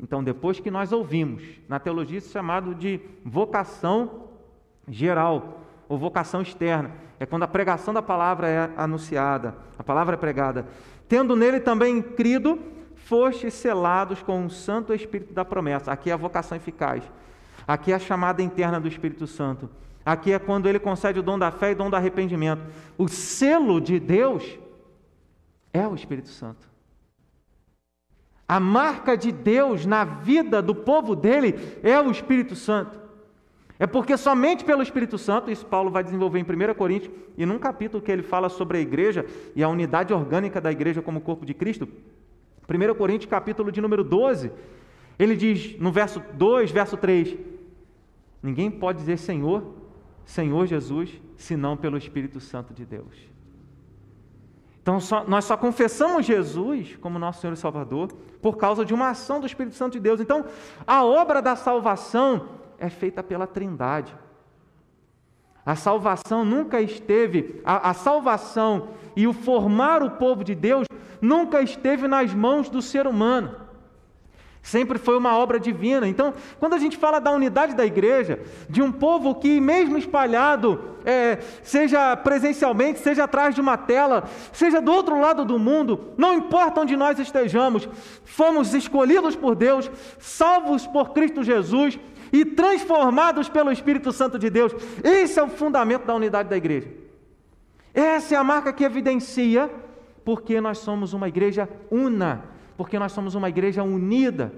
então, 0.00 0.22
depois 0.22 0.58
que 0.58 0.70
nós 0.70 0.92
ouvimos, 0.92 1.44
na 1.68 1.78
teologia 1.78 2.18
isso 2.18 2.28
é 2.28 2.32
chamado 2.32 2.74
de 2.74 3.00
vocação 3.24 4.27
geral 4.90 5.60
ou 5.88 5.98
vocação 5.98 6.42
externa 6.42 6.90
é 7.20 7.26
quando 7.26 7.42
a 7.42 7.48
pregação 7.48 7.92
da 7.92 8.02
palavra 8.02 8.48
é 8.48 8.70
anunciada, 8.76 9.54
a 9.78 9.82
palavra 9.82 10.14
é 10.14 10.18
pregada. 10.18 10.66
Tendo 11.08 11.34
nele 11.34 11.58
também 11.58 12.00
crido, 12.00 12.58
fostes 12.94 13.54
selados 13.54 14.22
com 14.22 14.44
o 14.44 14.50
Santo 14.50 14.94
Espírito 14.94 15.32
da 15.32 15.44
promessa. 15.44 15.90
Aqui 15.90 16.10
é 16.10 16.12
a 16.12 16.16
vocação 16.16 16.56
eficaz. 16.56 17.02
Aqui 17.66 17.92
é 17.92 17.96
a 17.96 17.98
chamada 17.98 18.42
interna 18.42 18.78
do 18.78 18.86
Espírito 18.86 19.26
Santo. 19.26 19.68
Aqui 20.04 20.32
é 20.32 20.38
quando 20.38 20.68
ele 20.68 20.78
concede 20.78 21.18
o 21.18 21.22
dom 21.22 21.38
da 21.38 21.50
fé 21.50 21.70
e 21.70 21.72
o 21.72 21.76
dom 21.76 21.90
do 21.90 21.96
arrependimento. 21.96 22.62
O 22.96 23.08
selo 23.08 23.80
de 23.80 23.98
Deus 23.98 24.58
é 25.72 25.86
o 25.86 25.94
Espírito 25.94 26.28
Santo. 26.28 26.68
A 28.48 28.58
marca 28.58 29.16
de 29.16 29.30
Deus 29.30 29.84
na 29.84 30.04
vida 30.04 30.62
do 30.62 30.74
povo 30.74 31.14
dele 31.14 31.78
é 31.82 32.00
o 32.00 32.10
Espírito 32.10 32.54
Santo. 32.56 33.07
É 33.78 33.86
porque 33.86 34.16
somente 34.16 34.64
pelo 34.64 34.82
Espírito 34.82 35.16
Santo, 35.16 35.50
isso 35.50 35.64
Paulo 35.64 35.90
vai 35.90 36.02
desenvolver 36.02 36.40
em 36.40 36.42
1 36.42 36.74
Coríntios, 36.74 37.14
e 37.36 37.46
num 37.46 37.58
capítulo 37.58 38.02
que 38.02 38.10
ele 38.10 38.22
fala 38.22 38.48
sobre 38.48 38.78
a 38.78 38.80
igreja 38.80 39.24
e 39.54 39.62
a 39.62 39.68
unidade 39.68 40.12
orgânica 40.12 40.60
da 40.60 40.72
igreja 40.72 41.00
como 41.00 41.20
corpo 41.20 41.46
de 41.46 41.54
Cristo, 41.54 41.88
1 42.68 42.94
Coríntios, 42.94 43.30
capítulo 43.30 43.70
de 43.70 43.80
número 43.80 44.02
12, 44.02 44.50
ele 45.18 45.36
diz 45.36 45.78
no 45.78 45.92
verso 45.92 46.20
2, 46.34 46.70
verso 46.70 46.96
3: 46.96 47.36
Ninguém 48.42 48.70
pode 48.70 48.98
dizer 48.98 49.16
Senhor, 49.16 49.74
Senhor 50.24 50.66
Jesus, 50.66 51.10
senão 51.36 51.76
pelo 51.76 51.96
Espírito 51.96 52.40
Santo 52.40 52.74
de 52.74 52.84
Deus. 52.84 53.28
Então, 54.82 55.00
só, 55.00 55.24
nós 55.26 55.44
só 55.44 55.56
confessamos 55.56 56.24
Jesus 56.24 56.96
como 56.96 57.18
nosso 57.18 57.40
Senhor 57.40 57.52
e 57.52 57.56
Salvador 57.56 58.08
por 58.40 58.56
causa 58.56 58.84
de 58.84 58.94
uma 58.94 59.10
ação 59.10 59.38
do 59.38 59.46
Espírito 59.46 59.76
Santo 59.76 59.92
de 59.92 60.00
Deus. 60.00 60.20
Então, 60.20 60.46
a 60.86 61.04
obra 61.04 61.42
da 61.42 61.54
salvação 61.54 62.48
é 62.78 62.88
feita 62.88 63.22
pela 63.22 63.46
Trindade. 63.46 64.14
A 65.64 65.76
salvação 65.76 66.44
nunca 66.44 66.80
esteve, 66.80 67.60
a, 67.64 67.90
a, 67.90 67.94
salvação 67.94 68.88
e 69.14 69.26
o 69.26 69.34
formar 69.34 70.02
o 70.02 70.12
povo 70.12 70.42
de 70.42 70.54
Deus 70.54 70.86
nunca 71.20 71.60
esteve 71.60 72.08
nas 72.08 72.32
mãos 72.32 72.70
do 72.70 72.80
ser 72.80 73.06
humano. 73.06 73.68
Sempre 74.62 74.98
foi 74.98 75.16
uma 75.16 75.36
obra 75.36 75.58
divina. 75.58 76.06
Então, 76.06 76.34
quando 76.58 76.74
a 76.74 76.78
gente 76.78 76.96
fala 76.96 77.20
da 77.20 77.30
unidade 77.30 77.74
da 77.74 77.86
igreja, 77.86 78.40
de 78.68 78.82
um 78.82 78.90
povo 78.92 79.34
que, 79.34 79.60
mesmo 79.60 79.96
espalhado, 79.96 80.96
é, 81.04 81.38
seja 81.62 82.16
presencialmente, 82.16 82.98
seja 82.98 83.24
atrás 83.24 83.54
de 83.54 83.60
uma 83.60 83.76
tela, 83.76 84.24
seja 84.52 84.80
do 84.80 84.92
outro 84.92 85.20
lado 85.20 85.44
do 85.44 85.58
mundo, 85.58 86.12
não 86.16 86.34
importa 86.34 86.80
onde 86.80 86.96
nós 86.96 87.18
estejamos, 87.18 87.88
fomos 88.24 88.74
escolhidos 88.74 89.34
por 89.34 89.54
Deus, 89.54 89.90
salvos 90.18 90.86
por 90.86 91.10
Cristo 91.10 91.42
Jesus, 91.42 91.98
e 92.32 92.44
transformados 92.44 93.48
pelo 93.48 93.72
Espírito 93.72 94.12
Santo 94.12 94.38
de 94.38 94.50
Deus. 94.50 94.72
Esse 95.02 95.38
é 95.38 95.42
o 95.42 95.48
fundamento 95.48 96.04
da 96.04 96.14
unidade 96.14 96.48
da 96.48 96.56
igreja. 96.56 96.88
Essa 97.92 98.34
é 98.34 98.38
a 98.38 98.44
marca 98.44 98.72
que 98.72 98.84
evidencia 98.84 99.70
porque 100.24 100.60
nós 100.60 100.78
somos 100.78 101.12
uma 101.12 101.26
igreja 101.26 101.68
una, 101.90 102.44
porque 102.76 102.98
nós 102.98 103.12
somos 103.12 103.34
uma 103.34 103.48
igreja 103.48 103.82
unida, 103.82 104.52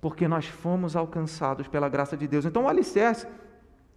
porque 0.00 0.28
nós 0.28 0.46
fomos 0.46 0.94
alcançados 0.94 1.66
pela 1.66 1.88
graça 1.88 2.16
de 2.16 2.28
Deus. 2.28 2.44
Então, 2.44 2.64
o 2.64 2.68
alicerce 2.68 3.26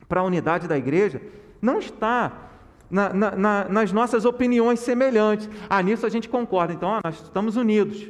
para 0.09 0.21
a 0.21 0.23
unidade 0.23 0.67
da 0.67 0.77
igreja 0.77 1.21
não 1.61 1.77
está 1.77 2.49
na, 2.89 3.13
na, 3.13 3.31
na, 3.35 3.69
nas 3.69 3.91
nossas 3.93 4.25
opiniões 4.25 4.79
semelhantes. 4.79 5.49
Ah, 5.69 5.81
nisso 5.81 6.05
a 6.05 6.09
gente 6.09 6.27
concorda, 6.27 6.73
então 6.73 6.95
ah, 6.95 7.01
nós 7.03 7.21
estamos 7.21 7.55
unidos. 7.55 8.09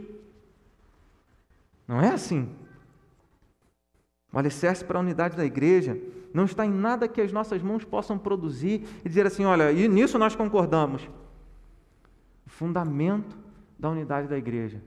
Não 1.88 2.02
é 2.02 2.10
assim. 2.10 2.50
O 4.34 4.40
alicerce 4.40 4.84
para 4.84 4.98
a 4.98 5.02
unidade 5.02 5.36
da 5.36 5.46
igreja 5.46 5.98
não 6.34 6.46
está 6.46 6.66
em 6.66 6.72
nada 6.72 7.08
que 7.08 7.20
as 7.20 7.32
nossas 7.32 7.62
mãos 7.62 7.84
possam 7.84 8.18
produzir 8.18 8.88
e 9.04 9.10
dizer 9.10 9.26
assim: 9.26 9.46
olha, 9.46 9.72
e 9.72 9.88
nisso 9.88 10.18
nós 10.18 10.36
concordamos. 10.36 11.08
O 12.46 12.50
fundamento 12.50 13.38
da 13.78 13.90
unidade 13.90 14.28
da 14.28 14.38
igreja 14.38 14.82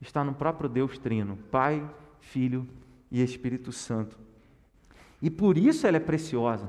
está 0.00 0.24
no 0.24 0.34
próprio 0.34 0.68
Deus 0.68 0.98
Trino, 0.98 1.38
Pai, 1.50 1.88
Filho 2.20 2.66
e 3.10 3.22
Espírito 3.22 3.70
Santo. 3.70 4.18
E 5.22 5.30
por 5.30 5.56
isso 5.56 5.86
ela 5.86 5.96
é 5.96 6.00
preciosa. 6.00 6.68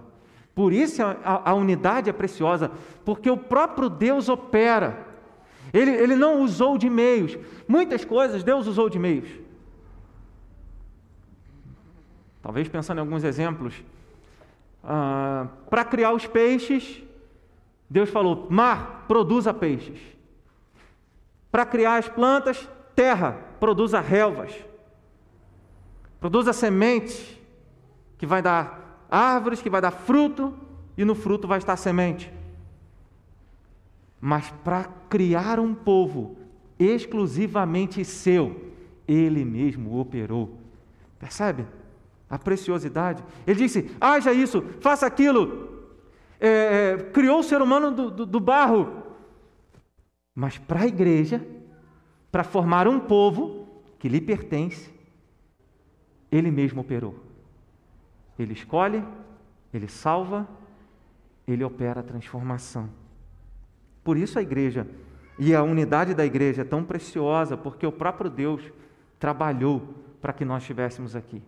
Por 0.54 0.72
isso 0.72 1.04
a, 1.04 1.12
a, 1.24 1.50
a 1.52 1.54
unidade 1.54 2.10
é 2.10 2.14
preciosa, 2.14 2.72
porque 3.04 3.30
o 3.30 3.38
próprio 3.38 3.90
Deus 3.90 4.30
opera. 4.30 5.06
Ele, 5.74 5.92
ele 5.92 6.16
não 6.16 6.42
usou 6.42 6.78
de 6.78 6.90
meios. 6.90 7.38
Muitas 7.68 8.06
coisas 8.06 8.44
Deus 8.44 8.68
usou 8.68 8.90
de 8.90 9.00
meios. 9.00 9.28
Talvez 12.46 12.68
pensando 12.68 13.00
em 13.00 13.02
alguns 13.02 13.24
exemplos. 13.24 13.74
Ah, 14.84 15.48
Para 15.68 15.84
criar 15.84 16.12
os 16.14 16.28
peixes, 16.28 17.02
Deus 17.90 18.08
falou: 18.08 18.46
mar, 18.52 19.06
produza 19.08 19.52
peixes. 19.52 20.00
Para 21.52 21.66
criar 21.66 21.98
as 21.98 22.08
plantas, 22.08 22.70
terra, 22.96 23.32
produza 23.60 24.00
relvas, 24.00 24.54
produza 26.20 26.54
semente, 26.54 27.42
que 28.16 28.28
vai 28.28 28.44
dar 28.44 29.08
árvores, 29.10 29.60
que 29.60 29.70
vai 29.70 29.82
dar 29.82 29.90
fruto, 29.90 30.54
e 30.96 31.04
no 31.04 31.16
fruto 31.16 31.48
vai 31.48 31.58
estar 31.58 31.76
semente. 31.78 32.32
Mas 34.22 34.52
para 34.64 34.84
criar 35.10 35.60
um 35.60 35.74
povo 35.74 36.38
exclusivamente 36.78 38.06
seu, 38.06 38.72
ele 39.08 39.44
mesmo 39.44 40.00
operou. 40.00 40.60
Percebe? 41.18 41.66
A 42.30 42.38
preciosidade. 42.38 43.24
Ele 43.46 43.60
disse: 43.60 43.96
haja 44.00 44.34
isso, 44.34 44.62
faça 44.82 45.06
aquilo. 45.06 45.86
É, 46.40 46.48
é, 46.48 46.98
criou 47.12 47.40
o 47.40 47.44
ser 47.44 47.62
humano 47.62 47.92
do, 47.92 48.12
do, 48.12 48.26
do 48.26 48.40
barro. 48.40 49.04
Mas 50.34 50.58
para 50.58 50.82
a 50.82 50.88
igreja, 50.88 51.46
para 52.32 52.44
formar 52.44 52.88
um 52.88 53.00
povo 53.00 53.68
que 53.98 54.10
lhe 54.10 54.20
pertence, 54.20 54.94
ele 56.32 56.52
mesmo 56.52 56.82
operou. 56.82 57.16
Ele 58.38 58.54
escolhe, 58.54 59.04
ele 59.74 59.88
salva, 59.88 60.48
ele 61.48 61.64
opera 61.64 62.02
a 62.02 62.04
transformação. 62.04 62.90
Por 64.04 64.18
isso 64.18 64.38
a 64.38 64.42
igreja 64.42 64.86
e 65.40 65.56
a 65.56 65.64
unidade 65.64 66.14
da 66.14 66.26
igreja 66.26 66.62
é 66.62 66.66
tão 66.66 66.84
preciosa, 66.84 67.58
porque 67.58 67.86
o 67.86 67.92
próprio 67.92 68.30
Deus 68.30 68.62
trabalhou 69.20 69.82
para 70.22 70.34
que 70.34 70.46
nós 70.46 70.64
estivéssemos 70.64 71.16
aqui. 71.16 71.42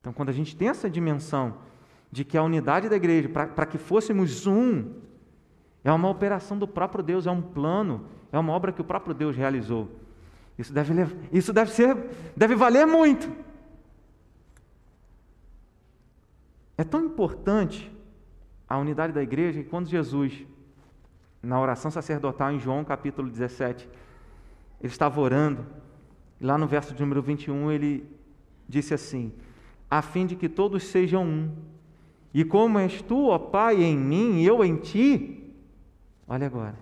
Então, 0.00 0.12
quando 0.12 0.30
a 0.30 0.32
gente 0.32 0.56
tem 0.56 0.68
essa 0.68 0.88
dimensão 0.88 1.58
de 2.10 2.24
que 2.24 2.36
a 2.36 2.42
unidade 2.42 2.88
da 2.88 2.96
igreja, 2.96 3.28
para 3.28 3.66
que 3.66 3.78
fôssemos 3.78 4.46
um, 4.46 4.94
é 5.84 5.92
uma 5.92 6.08
operação 6.08 6.58
do 6.58 6.66
próprio 6.66 7.04
Deus, 7.04 7.26
é 7.26 7.30
um 7.30 7.42
plano, 7.42 8.06
é 8.32 8.38
uma 8.38 8.52
obra 8.52 8.72
que 8.72 8.80
o 8.80 8.84
próprio 8.84 9.14
Deus 9.14 9.36
realizou. 9.36 9.88
Isso 10.58 10.72
deve, 10.72 10.92
isso 11.32 11.52
deve 11.52 11.70
ser, 11.70 11.96
deve 12.36 12.54
valer 12.54 12.86
muito. 12.86 13.30
É 16.76 16.84
tão 16.84 17.04
importante 17.04 17.90
a 18.68 18.78
unidade 18.78 19.12
da 19.12 19.22
igreja 19.22 19.62
que 19.62 19.68
quando 19.68 19.88
Jesus, 19.88 20.46
na 21.42 21.60
oração 21.60 21.90
sacerdotal 21.90 22.52
em 22.52 22.58
João 22.58 22.84
capítulo 22.84 23.28
17, 23.28 23.88
ele 24.80 24.92
estava 24.92 25.20
orando, 25.20 25.66
lá 26.40 26.56
no 26.56 26.66
verso 26.66 26.94
de 26.94 27.00
número 27.00 27.22
21 27.22 27.70
ele 27.70 28.10
disse 28.68 28.94
assim: 28.94 29.32
a 29.90 30.00
fim 30.00 30.24
de 30.24 30.36
que 30.36 30.48
todos 30.48 30.84
sejam 30.84 31.24
um. 31.24 31.50
E 32.32 32.44
como 32.44 32.78
és 32.78 33.02
tu, 33.02 33.26
ó 33.26 33.38
Pai, 33.38 33.82
em 33.82 33.96
mim 33.96 34.40
e 34.40 34.46
eu 34.46 34.64
em 34.64 34.76
ti, 34.76 35.52
olha 36.28 36.46
agora, 36.46 36.78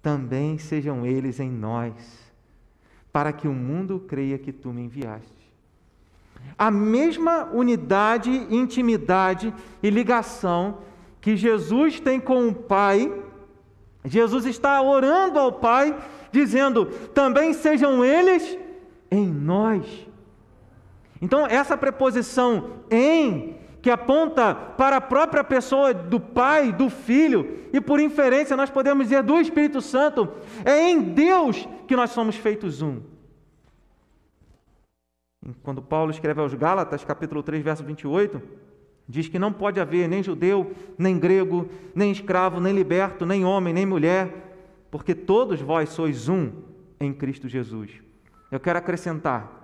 também 0.00 0.56
sejam 0.56 1.04
eles 1.04 1.38
em 1.38 1.50
nós, 1.50 1.92
para 3.12 3.32
que 3.32 3.46
o 3.46 3.52
mundo 3.52 4.00
creia 4.08 4.38
que 4.38 4.50
tu 4.50 4.72
me 4.72 4.82
enviaste. 4.82 5.42
A 6.58 6.70
mesma 6.70 7.44
unidade, 7.52 8.30
intimidade 8.50 9.52
e 9.82 9.90
ligação 9.90 10.78
que 11.20 11.36
Jesus 11.36 12.00
tem 12.00 12.18
com 12.18 12.48
o 12.48 12.54
Pai, 12.54 13.12
Jesus 14.04 14.46
está 14.46 14.80
orando 14.82 15.38
ao 15.38 15.52
Pai, 15.52 15.96
dizendo: 16.32 16.86
também 17.14 17.52
sejam 17.52 18.04
eles 18.04 18.58
em 19.10 19.26
nós. 19.26 19.86
Então, 21.22 21.46
essa 21.46 21.76
preposição 21.78 22.80
em, 22.90 23.56
que 23.80 23.88
aponta 23.88 24.52
para 24.54 24.96
a 24.96 25.00
própria 25.00 25.44
pessoa 25.44 25.94
do 25.94 26.18
Pai, 26.18 26.72
do 26.72 26.90
Filho, 26.90 27.60
e 27.72 27.80
por 27.80 28.00
inferência 28.00 28.56
nós 28.56 28.68
podemos 28.68 29.04
dizer 29.04 29.22
do 29.22 29.40
Espírito 29.40 29.80
Santo, 29.80 30.28
é 30.64 30.90
em 30.90 31.00
Deus 31.00 31.66
que 31.86 31.94
nós 31.94 32.10
somos 32.10 32.34
feitos 32.34 32.82
um. 32.82 33.00
Quando 35.62 35.80
Paulo 35.80 36.10
escreve 36.10 36.40
aos 36.40 36.54
Gálatas, 36.54 37.04
capítulo 37.04 37.40
3, 37.40 37.62
verso 37.62 37.84
28, 37.84 38.42
diz 39.08 39.28
que 39.28 39.38
não 39.38 39.52
pode 39.52 39.78
haver 39.78 40.08
nem 40.08 40.24
judeu, 40.24 40.72
nem 40.98 41.16
grego, 41.16 41.68
nem 41.94 42.10
escravo, 42.10 42.60
nem 42.60 42.74
liberto, 42.74 43.24
nem 43.24 43.44
homem, 43.44 43.72
nem 43.72 43.86
mulher, 43.86 44.56
porque 44.90 45.14
todos 45.14 45.60
vós 45.60 45.88
sois 45.90 46.28
um 46.28 46.50
em 46.98 47.12
Cristo 47.12 47.48
Jesus. 47.48 47.90
Eu 48.50 48.60
quero 48.60 48.78
acrescentar: 48.78 49.61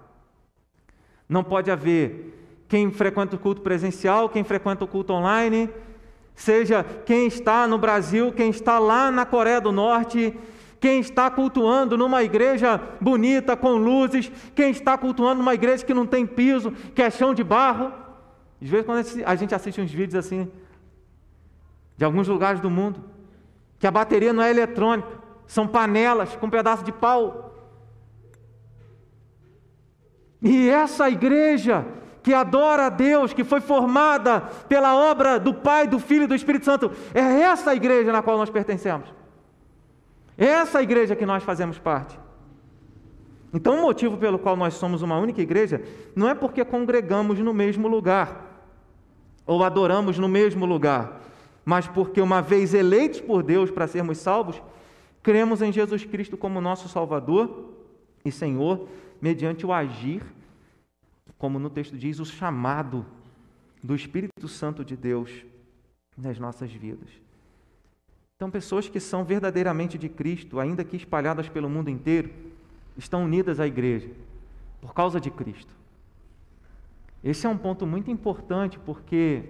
não 1.29 1.45
pode 1.45 1.71
haver 1.71 2.65
quem 2.69 2.91
frequenta 2.91 3.37
o 3.37 3.39
culto 3.39 3.63
presencial, 3.63 4.29
quem 4.29 4.45
frequenta 4.45 4.85
o 4.85 4.89
culto 4.89 5.13
online, 5.13 5.71
seja 6.35 6.85
quem 7.05 7.27
está 7.27 7.67
no 7.67 7.79
Brasil, 7.79 8.33
quem 8.33 8.51
está 8.51 8.79
lá 8.79 9.11
na 9.11 9.25
Coreia 9.25 9.61
do 9.61 9.73
Norte, 9.73 10.35
quem 10.81 11.01
está 11.01 11.31
cultuando 11.31 11.97
numa 11.97 12.23
igreja 12.23 12.81
bonita, 13.01 13.57
com 13.57 13.77
luzes, 13.77 14.31
quem 14.55 14.71
está 14.71 14.97
cultuando 14.97 15.37
numa 15.37 15.55
igreja 15.55 15.85
que 15.85 15.95
não 15.95 16.07
tem 16.07 16.25
piso, 16.27 16.71
que 16.95 17.03
é 17.03 17.11
chão 17.11 17.35
de 17.35 17.43
barro. 17.43 17.93
Às 18.63 18.69
vezes, 18.69 18.87
quando 18.87 19.25
a 19.25 19.35
gente 19.35 19.55
assiste 19.55 19.81
uns 19.81 19.91
vídeos 19.91 20.15
assim, 20.15 20.49
de 21.97 22.05
alguns 22.05 22.29
lugares 22.29 22.61
do 22.61 22.71
mundo, 22.71 23.03
que 23.79 23.87
a 23.87 23.91
bateria 23.91 24.33
não 24.33 24.43
é 24.43 24.51
eletrônica, 24.51 25.09
são 25.47 25.67
panelas 25.67 26.37
com 26.37 26.47
um 26.47 26.51
pedaço 26.51 26.85
de 26.85 26.93
pau. 26.93 27.48
E 30.43 30.69
essa 30.69 31.09
igreja 31.11 31.85
que 32.23 32.35
adora 32.35 32.87
a 32.87 32.89
Deus, 32.89 33.33
que 33.33 33.45
foi 33.45 33.61
formada 33.61 34.41
pela 34.69 34.95
obra 34.95 35.39
do 35.39 35.55
Pai, 35.55 35.87
do 35.87 35.99
Filho 35.99 36.25
e 36.25 36.27
do 36.27 36.35
Espírito 36.35 36.65
Santo, 36.65 36.91
é 37.15 37.21
essa 37.21 37.75
igreja 37.75 38.13
na 38.13 38.23
qual 38.23 38.37
nós 38.37 38.51
pertencemos. 38.51 39.13
Essa 40.37 40.83
igreja 40.83 41.17
que 41.17 41.27
nós 41.27 41.43
fazemos 41.43 41.79
parte. 41.79 42.19
Então, 43.53 43.79
o 43.79 43.83
motivo 43.83 44.17
pelo 44.19 44.39
qual 44.39 44.57
nós 44.57 44.75
somos 44.75 45.01
uma 45.01 45.19
única 45.19 45.41
igreja 45.41 45.83
não 46.15 46.29
é 46.29 46.35
porque 46.35 46.65
congregamos 46.65 47.39
no 47.39 47.55
mesmo 47.55 47.89
lugar 47.89 48.47
ou 49.47 49.65
adoramos 49.65 50.19
no 50.19 50.29
mesmo 50.29 50.67
lugar, 50.67 51.23
mas 51.65 51.89
porque, 51.89 52.21
uma 52.21 52.43
vez 52.43 52.75
eleitos 52.75 53.21
por 53.21 53.43
Deus 53.43 53.71
para 53.71 53.87
sermos 53.87 54.19
salvos, 54.19 54.63
cremos 55.23 55.63
em 55.63 55.73
Jesus 55.73 56.05
Cristo 56.05 56.37
como 56.37 56.61
nosso 56.61 56.89
Salvador 56.89 57.73
e 58.23 58.31
Senhor, 58.31 58.87
mediante 59.21 59.67
o 59.67 59.73
agir, 59.73 60.23
como 61.37 61.59
no 61.59 61.71
texto 61.71 61.97
diz, 61.97 62.19
o 62.19 62.25
chamado 62.25 63.05
do 63.83 63.95
Espírito 63.95 64.49
Santo 64.49 64.85
de 64.85 64.97
Deus 64.97 65.45
nas 66.17 66.39
nossas 66.39 66.73
vidas. 66.73 67.09
Então, 68.37 68.51
pessoas 68.51 68.89
que 68.89 69.01
são 69.01 69.25
verdadeiramente 69.25 69.99
de 69.99 70.09
Cristo, 70.09 70.61
ainda 70.61 70.85
que 70.85 70.97
espalhadas 70.97 71.49
pelo 71.49 71.69
mundo 71.69 71.91
inteiro, 71.91 72.31
estão 72.97 73.25
unidas 73.25 73.59
à 73.61 73.67
igreja 73.67 74.11
por 74.81 74.95
causa 74.95 75.21
de 75.21 75.31
Cristo. 75.31 75.75
Esse 77.23 77.47
é 77.47 77.49
um 77.49 77.59
ponto 77.59 77.87
muito 77.87 78.11
importante 78.11 78.79
porque 78.79 79.43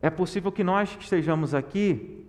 é 0.00 0.10
possível 0.10 0.50
que 0.50 0.64
nós 0.64 0.94
que 0.94 1.04
estejamos 1.04 1.54
aqui, 1.54 2.26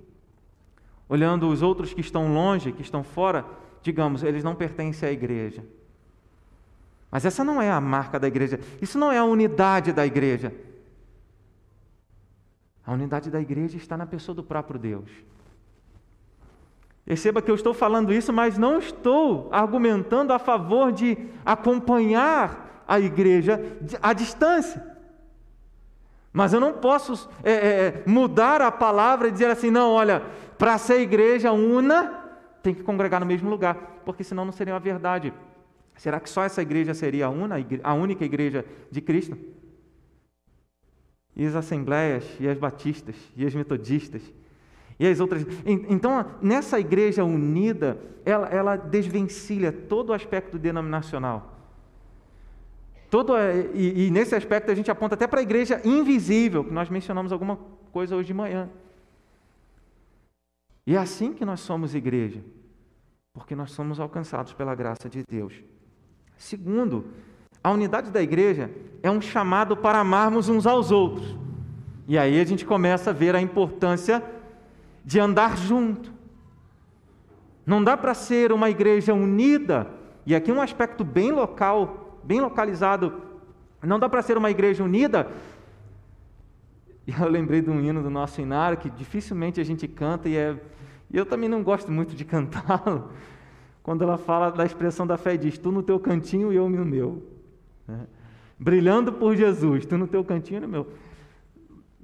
olhando 1.10 1.50
os 1.50 1.64
outros 1.64 1.94
que 1.94 2.02
estão 2.02 2.32
longe, 2.32 2.72
que 2.72 2.84
estão 2.84 3.04
fora, 3.04 3.44
digamos, 3.82 4.24
eles 4.24 4.44
não 4.44 4.54
pertencem 4.54 5.10
à 5.10 5.12
igreja. 5.12 5.66
Mas 7.14 7.26
essa 7.26 7.44
não 7.44 7.62
é 7.62 7.70
a 7.70 7.80
marca 7.80 8.20
da 8.20 8.28
igreja, 8.28 8.60
isso 8.82 8.98
não 8.98 9.12
é 9.12 9.20
a 9.20 9.24
unidade 9.24 9.94
da 9.94 10.04
igreja. 10.04 10.52
A 12.84 12.92
unidade 12.92 13.30
da 13.30 13.40
igreja 13.40 13.78
está 13.78 13.96
na 13.96 14.08
pessoa 14.08 14.34
do 14.34 14.44
próprio 14.44 14.80
Deus. 14.80 15.12
Perceba 17.06 17.40
que 17.40 17.52
eu 17.52 17.54
estou 17.54 17.72
falando 17.72 18.12
isso, 18.12 18.34
mas 18.34 18.58
não 18.58 18.80
estou 18.80 19.48
argumentando 19.52 20.34
a 20.34 20.40
favor 20.40 20.92
de 20.92 21.16
acompanhar 21.46 22.84
a 22.88 23.00
igreja 23.00 23.62
à 24.02 24.12
distância. 24.12 24.84
Mas 26.32 26.52
eu 26.52 26.60
não 26.60 26.74
posso 26.74 27.30
é, 27.44 27.52
é, 27.52 27.58
é, 27.58 28.04
mudar 28.08 28.60
a 28.60 28.72
palavra 28.72 29.28
e 29.28 29.32
dizer 29.32 29.52
assim, 29.52 29.70
não, 29.70 29.92
olha, 29.92 30.24
para 30.58 30.80
ser 30.80 31.00
igreja 31.00 31.52
una, 31.52 32.24
tem 32.64 32.74
que 32.74 32.82
congregar 32.82 33.20
no 33.20 33.28
mesmo 33.28 33.52
lugar, 33.52 34.02
porque 34.04 34.24
senão 34.24 34.44
não 34.44 34.52
seria 34.52 34.74
uma 34.74 34.80
verdade. 34.80 35.32
Será 35.96 36.20
que 36.20 36.30
só 36.30 36.44
essa 36.44 36.62
igreja 36.62 36.94
seria 36.94 37.28
a, 37.28 37.30
una, 37.30 37.56
a 37.84 37.94
única 37.94 38.26
igreja 38.26 38.66
de 38.92 39.02
Cristo? 39.02 39.38
e 41.36 41.46
as 41.46 41.56
assembleias, 41.56 42.24
e 42.40 42.48
as 42.48 42.58
batistas, 42.58 43.16
e 43.36 43.46
as 43.46 43.54
metodistas, 43.56 44.22
e 45.00 45.08
as 45.08 45.20
outras. 45.20 45.46
Então, 45.66 46.26
nessa 46.42 46.80
igreja 46.80 47.24
unida, 47.24 48.00
ela, 48.24 48.48
ela 48.50 48.76
desvencilha 48.76 49.72
todo 49.72 50.10
o 50.10 50.14
aspecto 50.14 50.60
denominacional. 50.60 51.52
Todo, 53.10 53.34
e, 53.74 54.08
e 54.08 54.12
nesse 54.12 54.36
aspecto 54.36 54.72
a 54.72 54.76
gente 54.76 54.90
aponta 54.90 55.16
até 55.16 55.28
para 55.28 55.40
a 55.40 55.44
igreja 55.44 55.82
invisível, 55.84 56.64
que 56.64 56.74
nós 56.74 56.90
mencionamos 56.90 57.32
alguma 57.32 57.58
coisa 57.92 58.16
hoje 58.16 58.28
de 58.28 58.34
manhã. 58.34 58.70
E 60.86 60.96
é 60.96 61.00
assim 61.00 61.34
que 61.34 61.46
nós 61.46 61.62
somos 61.62 61.96
igreja, 61.96 62.44
porque 63.34 63.56
nós 63.56 63.72
somos 63.72 64.00
alcançados 64.00 64.54
pela 64.54 64.76
graça 64.76 65.10
de 65.10 65.24
Deus. 65.28 65.54
Segundo, 66.44 67.06
a 67.64 67.72
unidade 67.72 68.12
da 68.12 68.22
igreja 68.22 68.70
é 69.02 69.10
um 69.10 69.22
chamado 69.22 69.78
para 69.78 70.00
amarmos 70.00 70.50
uns 70.50 70.68
aos 70.68 70.92
outros. 70.92 71.38
E 72.06 72.18
aí 72.18 72.38
a 72.38 72.44
gente 72.44 72.66
começa 72.66 73.12
a 73.12 73.14
ver 73.14 73.34
a 73.34 73.40
importância 73.40 74.22
de 75.06 75.22
andar 75.22 75.58
junto. 75.58 76.12
Não 77.66 77.82
dá 77.82 77.96
para 77.96 78.14
ser 78.14 78.52
uma 78.52 78.70
igreja 78.70 79.14
unida, 79.14 79.90
e 80.26 80.36
aqui 80.36 80.52
um 80.52 80.62
aspecto 80.62 81.06
bem 81.06 81.32
local, 81.32 82.20
bem 82.26 82.42
localizado. 82.42 83.22
Não 83.82 83.98
dá 83.98 84.10
para 84.10 84.22
ser 84.22 84.38
uma 84.38 84.52
igreja 84.52 84.84
unida. 84.84 85.32
E 87.08 87.14
eu 87.18 87.30
lembrei 87.30 87.62
de 87.62 87.70
um 87.70 87.80
hino 87.80 88.04
do 88.04 88.10
nosso 88.10 88.42
Inário 88.42 88.78
que 88.78 88.90
dificilmente 88.90 89.62
a 89.62 89.64
gente 89.64 89.88
canta 89.88 90.28
e 90.28 90.36
é 90.36 90.60
e 91.14 91.18
eu 91.18 91.28
também 91.28 91.48
não 91.48 91.62
gosto 91.62 91.92
muito 91.92 92.16
de 92.16 92.26
cantá-lo, 92.26 93.12
quando 93.84 94.02
ela 94.02 94.18
fala 94.18 94.50
da 94.50 94.66
expressão 94.66 95.06
da 95.06 95.18
fé, 95.18 95.36
diz: 95.36 95.58
Tu 95.58 95.72
no 95.72 95.84
teu 95.84 96.00
cantinho 96.00 96.52
e 96.52 96.56
eu 96.56 96.70
no 96.70 96.86
meu. 96.86 97.22
Né? 97.86 98.08
Brilhando 98.58 99.12
por 99.12 99.36
Jesus, 99.36 99.86
tu 99.86 99.98
no 99.98 100.08
teu 100.08 100.24
cantinho 100.24 100.60
e 100.60 100.62
no 100.62 100.68
meu. 100.70 100.88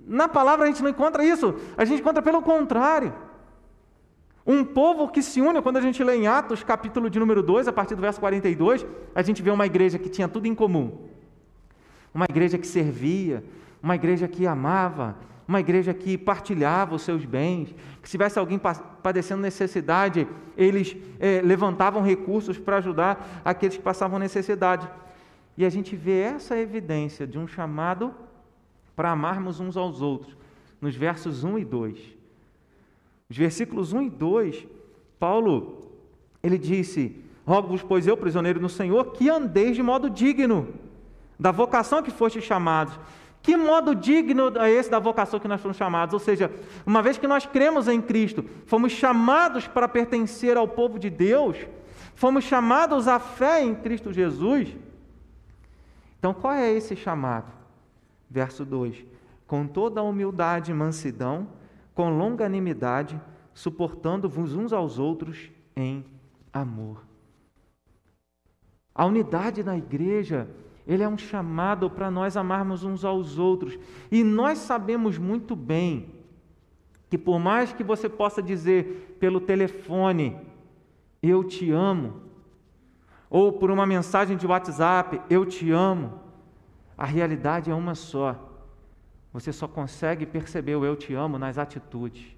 Na 0.05 0.27
palavra 0.27 0.65
a 0.65 0.67
gente 0.67 0.83
não 0.83 0.89
encontra 0.89 1.23
isso, 1.23 1.55
a 1.77 1.85
gente 1.85 2.01
encontra 2.01 2.21
pelo 2.21 2.41
contrário. 2.41 3.13
Um 4.45 4.65
povo 4.65 5.07
que 5.07 5.21
se 5.21 5.39
une, 5.39 5.61
quando 5.61 5.77
a 5.77 5.81
gente 5.81 6.03
lê 6.03 6.15
em 6.15 6.27
Atos, 6.27 6.63
capítulo 6.63 7.09
de 7.09 7.19
número 7.19 7.43
2, 7.43 7.67
a 7.67 7.71
partir 7.71 7.95
do 7.95 8.01
verso 8.01 8.19
42, 8.19 8.85
a 9.13 9.21
gente 9.21 9.41
vê 9.41 9.51
uma 9.51 9.65
igreja 9.65 9.99
que 9.99 10.09
tinha 10.09 10.27
tudo 10.27 10.47
em 10.47 10.55
comum. 10.55 11.07
Uma 12.13 12.25
igreja 12.27 12.57
que 12.57 12.65
servia, 12.65 13.43
uma 13.81 13.95
igreja 13.95 14.27
que 14.27 14.47
amava, 14.47 15.15
uma 15.49 15.59
igreja 15.59 15.95
que 15.95 16.15
partilhava 16.15 16.93
os 16.93 17.01
seus 17.01 17.25
bens, 17.25 17.73
que 18.03 18.07
se 18.07 18.11
tivesse 18.11 18.37
alguém 18.37 18.61
padecendo 19.01 19.41
necessidade, 19.41 20.27
eles 20.55 20.95
é, 21.19 21.41
levantavam 21.41 22.03
recursos 22.03 22.59
para 22.59 22.77
ajudar 22.77 23.41
aqueles 23.43 23.75
que 23.75 23.81
passavam 23.81 24.19
necessidade. 24.19 24.87
E 25.57 25.65
a 25.65 25.69
gente 25.71 25.95
vê 25.95 26.19
essa 26.19 26.55
evidência 26.55 27.25
de 27.25 27.39
um 27.39 27.47
chamado 27.47 28.13
para 28.95 29.09
amarmos 29.09 29.59
uns 29.59 29.75
aos 29.75 30.03
outros, 30.03 30.37
nos 30.79 30.95
versos 30.95 31.43
1 31.43 31.57
e 31.57 31.65
2. 31.65 31.99
Os 33.27 33.35
versículos 33.35 33.91
1 33.91 34.03
e 34.03 34.09
2, 34.11 34.67
Paulo, 35.19 35.91
ele 36.43 36.59
disse: 36.59 37.23
Rogo-vos, 37.43 37.81
pois 37.81 38.05
eu, 38.05 38.15
prisioneiro 38.15 38.61
no 38.61 38.69
Senhor, 38.69 39.13
que 39.13 39.31
andeis 39.31 39.75
de 39.75 39.81
modo 39.81 40.11
digno 40.11 40.67
da 41.39 41.49
vocação 41.49 42.03
que 42.03 42.11
foste 42.11 42.39
chamados 42.39 42.99
que 43.41 43.55
modo 43.55 43.95
digno 43.95 44.51
é 44.57 44.69
esse 44.69 44.89
da 44.89 44.99
vocação 44.99 45.39
que 45.39 45.47
nós 45.47 45.61
fomos 45.61 45.77
chamados? 45.77 46.13
Ou 46.13 46.19
seja, 46.19 46.51
uma 46.85 47.01
vez 47.01 47.17
que 47.17 47.27
nós 47.27 47.45
cremos 47.45 47.87
em 47.87 48.01
Cristo, 48.01 48.43
fomos 48.65 48.91
chamados 48.91 49.67
para 49.67 49.87
pertencer 49.87 50.57
ao 50.57 50.67
povo 50.67 50.99
de 50.99 51.09
Deus, 51.09 51.57
fomos 52.15 52.43
chamados 52.43 53.07
à 53.07 53.17
fé 53.17 53.63
em 53.63 53.73
Cristo 53.73 54.11
Jesus. 54.11 54.75
Então, 56.17 56.33
qual 56.33 56.53
é 56.53 56.71
esse 56.71 56.95
chamado? 56.95 57.51
Verso 58.29 58.65
2: 58.65 59.05
Com 59.47 59.65
toda 59.65 60.01
a 60.01 60.03
humildade 60.03 60.71
e 60.71 60.73
mansidão, 60.73 61.47
com 61.95 62.09
longanimidade, 62.09 63.19
suportando-vos 63.53 64.53
uns 64.53 64.73
aos 64.73 64.99
outros 64.99 65.49
em 65.75 66.05
amor. 66.51 67.03
A 68.93 69.05
unidade 69.05 69.63
na 69.63 69.77
igreja 69.77 70.49
ele 70.89 71.03
é 71.03 71.07
um 71.07 71.19
chamado 71.19 71.87
para 71.87 72.09
nós 72.09 72.35
amarmos 72.35 72.83
uns 72.83 73.05
aos 73.05 73.37
outros. 73.37 73.77
E 74.11 74.23
nós 74.23 74.57
sabemos 74.57 75.19
muito 75.19 75.55
bem 75.55 76.15
que, 77.07 77.15
por 77.15 77.39
mais 77.39 77.71
que 77.71 77.83
você 77.83 78.09
possa 78.09 78.41
dizer 78.41 79.15
pelo 79.19 79.39
telefone, 79.39 80.35
eu 81.21 81.43
te 81.43 81.69
amo, 81.69 82.21
ou 83.29 83.53
por 83.53 83.69
uma 83.69 83.85
mensagem 83.85 84.35
de 84.35 84.47
WhatsApp, 84.47 85.21
eu 85.29 85.45
te 85.45 85.69
amo, 85.69 86.19
a 86.97 87.05
realidade 87.05 87.69
é 87.69 87.75
uma 87.75 87.93
só. 87.93 88.35
Você 89.31 89.53
só 89.53 89.67
consegue 89.67 90.25
perceber 90.25 90.75
o 90.75 90.83
eu 90.83 90.95
te 90.95 91.13
amo 91.13 91.37
nas 91.37 91.59
atitudes. 91.59 92.35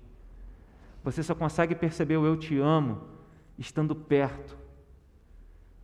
Você 1.06 1.24
só 1.24 1.34
consegue 1.34 1.74
perceber 1.74 2.18
o 2.18 2.26
eu 2.26 2.36
te 2.36 2.60
amo 2.60 3.02
estando 3.58 3.96
perto. 3.96 4.61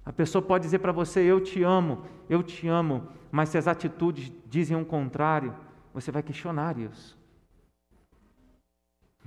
A 0.08 0.14
pessoa 0.14 0.42
pode 0.42 0.64
dizer 0.64 0.80
para 0.80 0.94
você: 0.94 1.20
Eu 1.20 1.42
te 1.42 1.62
amo, 1.64 2.04
eu 2.30 2.42
te 2.42 2.66
amo, 2.66 3.10
mas 3.30 3.50
se 3.50 3.58
as 3.58 3.68
atitudes 3.68 4.32
dizem 4.46 4.80
o 4.80 4.86
contrário, 4.86 5.54
você 5.94 6.14
vai 6.14 6.24
questionar 6.24 6.78
isso. 6.78 7.18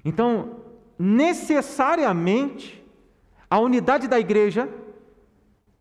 Então, 0.02 0.56
necessariamente, 0.98 2.82
a 3.50 3.58
unidade 3.58 4.08
da 4.08 4.18
igreja 4.18 4.70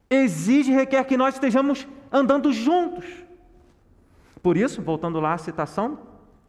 exige 0.09 0.73
e 0.73 0.75
requer 0.75 1.05
que 1.05 1.15
nós 1.15 1.35
estejamos 1.35 1.88
andando 2.12 2.51
juntos. 2.51 3.05
Por 4.43 4.57
isso, 4.57 4.81
voltando 4.81 5.21
lá 5.21 5.33
à 5.33 5.38
citação 5.38 5.97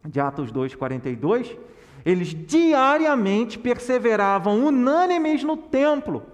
de 0.05 0.19
Atos 0.19 0.51
2,42, 0.51 1.57
eles 2.03 2.35
diariamente 2.35 3.57
perseveravam 3.57 4.65
unânimes 4.65 5.41
no 5.41 5.55
templo 5.55 6.25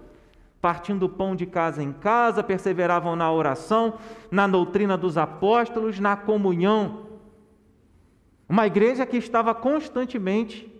partindo 0.60 1.04
o 1.04 1.08
pão 1.08 1.36
de 1.36 1.46
casa 1.46 1.82
em 1.82 1.92
casa, 1.92 2.42
perseveravam 2.42 3.14
na 3.14 3.30
oração, 3.30 3.94
na 4.30 4.46
doutrina 4.46 4.96
dos 4.96 5.16
apóstolos, 5.16 6.00
na 6.00 6.16
comunhão. 6.16 7.06
Uma 8.48 8.66
igreja 8.66 9.06
que 9.06 9.16
estava 9.16 9.54
constantemente 9.54 10.70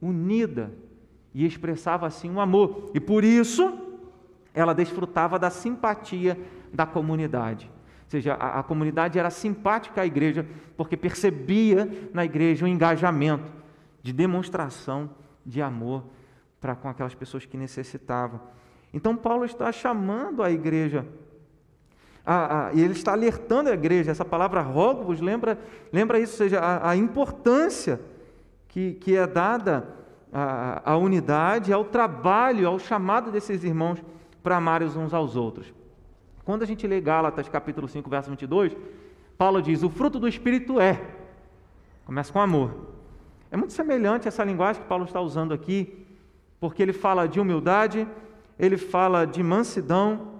unida 0.00 0.72
e 1.34 1.44
expressava 1.44 2.06
assim 2.06 2.30
o 2.30 2.34
um 2.34 2.40
amor. 2.40 2.90
E 2.94 3.00
por 3.00 3.24
isso 3.24 3.78
ela 4.52 4.72
desfrutava 4.72 5.38
da 5.38 5.50
simpatia 5.50 6.38
da 6.72 6.86
comunidade. 6.86 7.70
Ou 8.04 8.10
seja, 8.10 8.34
a, 8.34 8.60
a 8.60 8.62
comunidade 8.62 9.18
era 9.18 9.30
simpática 9.30 10.02
à 10.02 10.06
igreja 10.06 10.46
porque 10.76 10.96
percebia 10.96 11.88
na 12.12 12.24
igreja 12.24 12.64
um 12.64 12.68
engajamento 12.68 13.50
de 14.02 14.12
demonstração 14.12 15.10
de 15.44 15.60
amor 15.60 16.04
para 16.60 16.76
com 16.76 16.88
aquelas 16.88 17.14
pessoas 17.14 17.44
que 17.44 17.56
necessitavam. 17.56 18.40
Então, 18.94 19.16
Paulo 19.16 19.44
está 19.44 19.72
chamando 19.72 20.40
a 20.40 20.52
igreja, 20.52 21.04
a, 22.24 22.68
a, 22.68 22.72
e 22.72 22.80
ele 22.80 22.92
está 22.92 23.12
alertando 23.12 23.68
a 23.68 23.74
igreja. 23.74 24.12
Essa 24.12 24.24
palavra 24.24 24.62
rogo-vos 24.62 25.20
lembra, 25.20 25.58
lembra 25.92 26.20
isso, 26.20 26.34
ou 26.34 26.38
seja, 26.38 26.60
a, 26.60 26.90
a 26.90 26.96
importância 26.96 28.00
que, 28.68 28.92
que 28.94 29.16
é 29.16 29.26
dada 29.26 29.88
à, 30.32 30.96
unidade, 30.96 31.72
ao 31.72 31.84
trabalho, 31.84 32.68
ao 32.68 32.78
chamado 32.78 33.32
desses 33.32 33.64
irmãos 33.64 34.00
para 34.44 34.56
amarem 34.56 34.86
uns 34.86 35.12
aos 35.12 35.34
outros. 35.34 35.74
Quando 36.44 36.62
a 36.62 36.66
gente 36.66 36.86
lê 36.86 37.00
Gálatas 37.00 37.48
capítulo 37.48 37.88
5, 37.88 38.08
verso 38.08 38.30
22, 38.30 38.76
Paulo 39.36 39.60
diz: 39.60 39.82
O 39.82 39.90
fruto 39.90 40.20
do 40.20 40.28
Espírito 40.28 40.78
é. 40.80 41.00
Começa 42.06 42.32
com 42.32 42.40
amor. 42.40 42.92
É 43.50 43.56
muito 43.56 43.72
semelhante 43.72 44.28
essa 44.28 44.44
linguagem 44.44 44.82
que 44.82 44.88
Paulo 44.88 45.04
está 45.04 45.20
usando 45.20 45.52
aqui, 45.52 46.06
porque 46.60 46.82
ele 46.82 46.92
fala 46.92 47.26
de 47.26 47.40
humildade, 47.40 48.06
ele 48.58 48.76
fala 48.76 49.24
de 49.24 49.42
mansidão, 49.42 50.34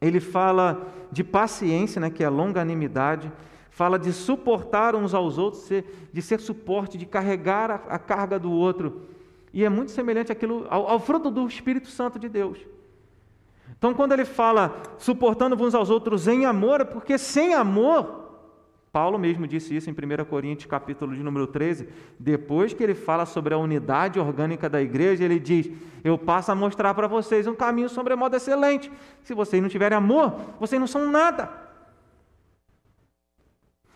ele 0.00 0.20
fala 0.20 0.86
de 1.10 1.22
paciência, 1.22 2.00
né, 2.00 2.10
que 2.10 2.22
é 2.22 2.26
a 2.26 2.30
longanimidade, 2.30 3.32
fala 3.70 3.98
de 3.98 4.12
suportar 4.12 4.94
uns 4.94 5.14
aos 5.14 5.38
outros, 5.38 5.68
de 6.12 6.22
ser 6.22 6.40
suporte, 6.40 6.98
de 6.98 7.06
carregar 7.06 7.70
a, 7.70 7.98
carga 7.98 8.38
do 8.38 8.50
outro. 8.50 9.02
E 9.52 9.64
é 9.64 9.68
muito 9.68 9.90
semelhante 9.90 10.32
àquilo, 10.32 10.66
ao, 10.70 10.88
ao 10.88 11.00
fruto 11.00 11.30
do 11.30 11.46
Espírito 11.46 11.88
Santo 11.88 12.18
de 12.18 12.28
Deus. 12.28 12.58
Então, 13.78 13.92
quando 13.92 14.12
ele 14.12 14.24
fala 14.24 14.80
suportando 14.98 15.62
uns 15.62 15.74
aos 15.74 15.90
outros 15.90 16.26
em 16.26 16.46
amor, 16.46 16.80
é 16.80 16.84
porque 16.84 17.18
sem 17.18 17.54
amor 17.54 18.25
Paulo 18.96 19.18
mesmo 19.18 19.46
disse 19.46 19.76
isso 19.76 19.90
em 19.90 19.92
1 19.92 20.24
Coríntios, 20.24 20.70
capítulo 20.70 21.14
de 21.14 21.22
número 21.22 21.46
13. 21.46 21.86
Depois 22.18 22.72
que 22.72 22.82
ele 22.82 22.94
fala 22.94 23.26
sobre 23.26 23.52
a 23.52 23.58
unidade 23.58 24.18
orgânica 24.18 24.70
da 24.70 24.80
igreja, 24.80 25.22
ele 25.22 25.38
diz: 25.38 25.70
Eu 26.02 26.16
passo 26.16 26.50
a 26.50 26.54
mostrar 26.54 26.94
para 26.94 27.06
vocês 27.06 27.46
um 27.46 27.54
caminho 27.54 27.90
sobremodo 27.90 28.34
excelente. 28.34 28.90
Se 29.22 29.34
vocês 29.34 29.60
não 29.60 29.68
tiverem 29.68 29.98
amor, 29.98 30.30
vocês 30.58 30.80
não 30.80 30.86
são 30.86 31.10
nada. 31.10 31.52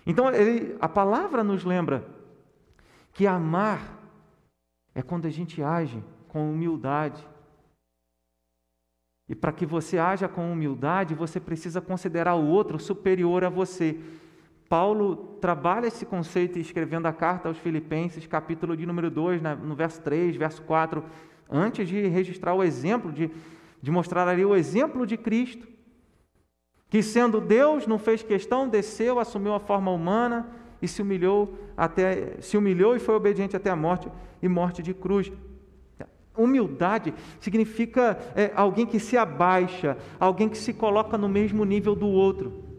Então, 0.04 0.30
ele, 0.34 0.76
a 0.78 0.86
palavra 0.86 1.42
nos 1.42 1.64
lembra 1.64 2.04
que 3.14 3.26
amar 3.26 3.80
é 4.94 5.00
quando 5.00 5.24
a 5.24 5.30
gente 5.30 5.62
age 5.62 6.04
com 6.28 6.52
humildade. 6.52 7.26
E 9.26 9.34
para 9.34 9.50
que 9.50 9.64
você 9.64 9.96
haja 9.96 10.28
com 10.28 10.52
humildade, 10.52 11.14
você 11.14 11.40
precisa 11.40 11.80
considerar 11.80 12.34
o 12.34 12.46
outro 12.46 12.78
superior 12.78 13.44
a 13.44 13.48
você. 13.48 13.98
Paulo 14.70 15.16
trabalha 15.40 15.88
esse 15.88 16.06
conceito 16.06 16.56
escrevendo 16.56 17.06
a 17.06 17.12
carta 17.12 17.48
aos 17.48 17.58
Filipenses, 17.58 18.24
capítulo 18.28 18.76
de 18.76 18.86
número 18.86 19.10
2, 19.10 19.42
no 19.64 19.74
verso 19.74 20.00
3, 20.00 20.36
verso 20.36 20.62
4, 20.62 21.02
antes 21.50 21.88
de 21.88 22.06
registrar 22.06 22.54
o 22.54 22.62
exemplo, 22.62 23.10
de, 23.10 23.28
de 23.82 23.90
mostrar 23.90 24.28
ali 24.28 24.44
o 24.44 24.54
exemplo 24.54 25.04
de 25.04 25.16
Cristo, 25.16 25.66
que 26.88 27.02
sendo 27.02 27.40
Deus, 27.40 27.84
não 27.88 27.98
fez 27.98 28.22
questão, 28.22 28.68
desceu, 28.68 29.18
assumiu 29.18 29.54
a 29.54 29.58
forma 29.58 29.90
humana 29.90 30.48
e 30.80 30.86
se 30.86 31.02
humilhou 31.02 31.58
até 31.76 32.36
se 32.40 32.56
humilhou 32.56 32.94
e 32.94 33.00
foi 33.00 33.16
obediente 33.16 33.56
até 33.56 33.70
a 33.70 33.76
morte 33.76 34.08
e 34.40 34.46
morte 34.46 34.84
de 34.84 34.94
cruz. 34.94 35.32
Humildade 36.36 37.12
significa 37.40 38.16
é, 38.36 38.52
alguém 38.54 38.86
que 38.86 39.00
se 39.00 39.16
abaixa, 39.16 39.98
alguém 40.20 40.48
que 40.48 40.56
se 40.56 40.72
coloca 40.72 41.18
no 41.18 41.28
mesmo 41.28 41.64
nível 41.64 41.96
do 41.96 42.06
outro. 42.06 42.69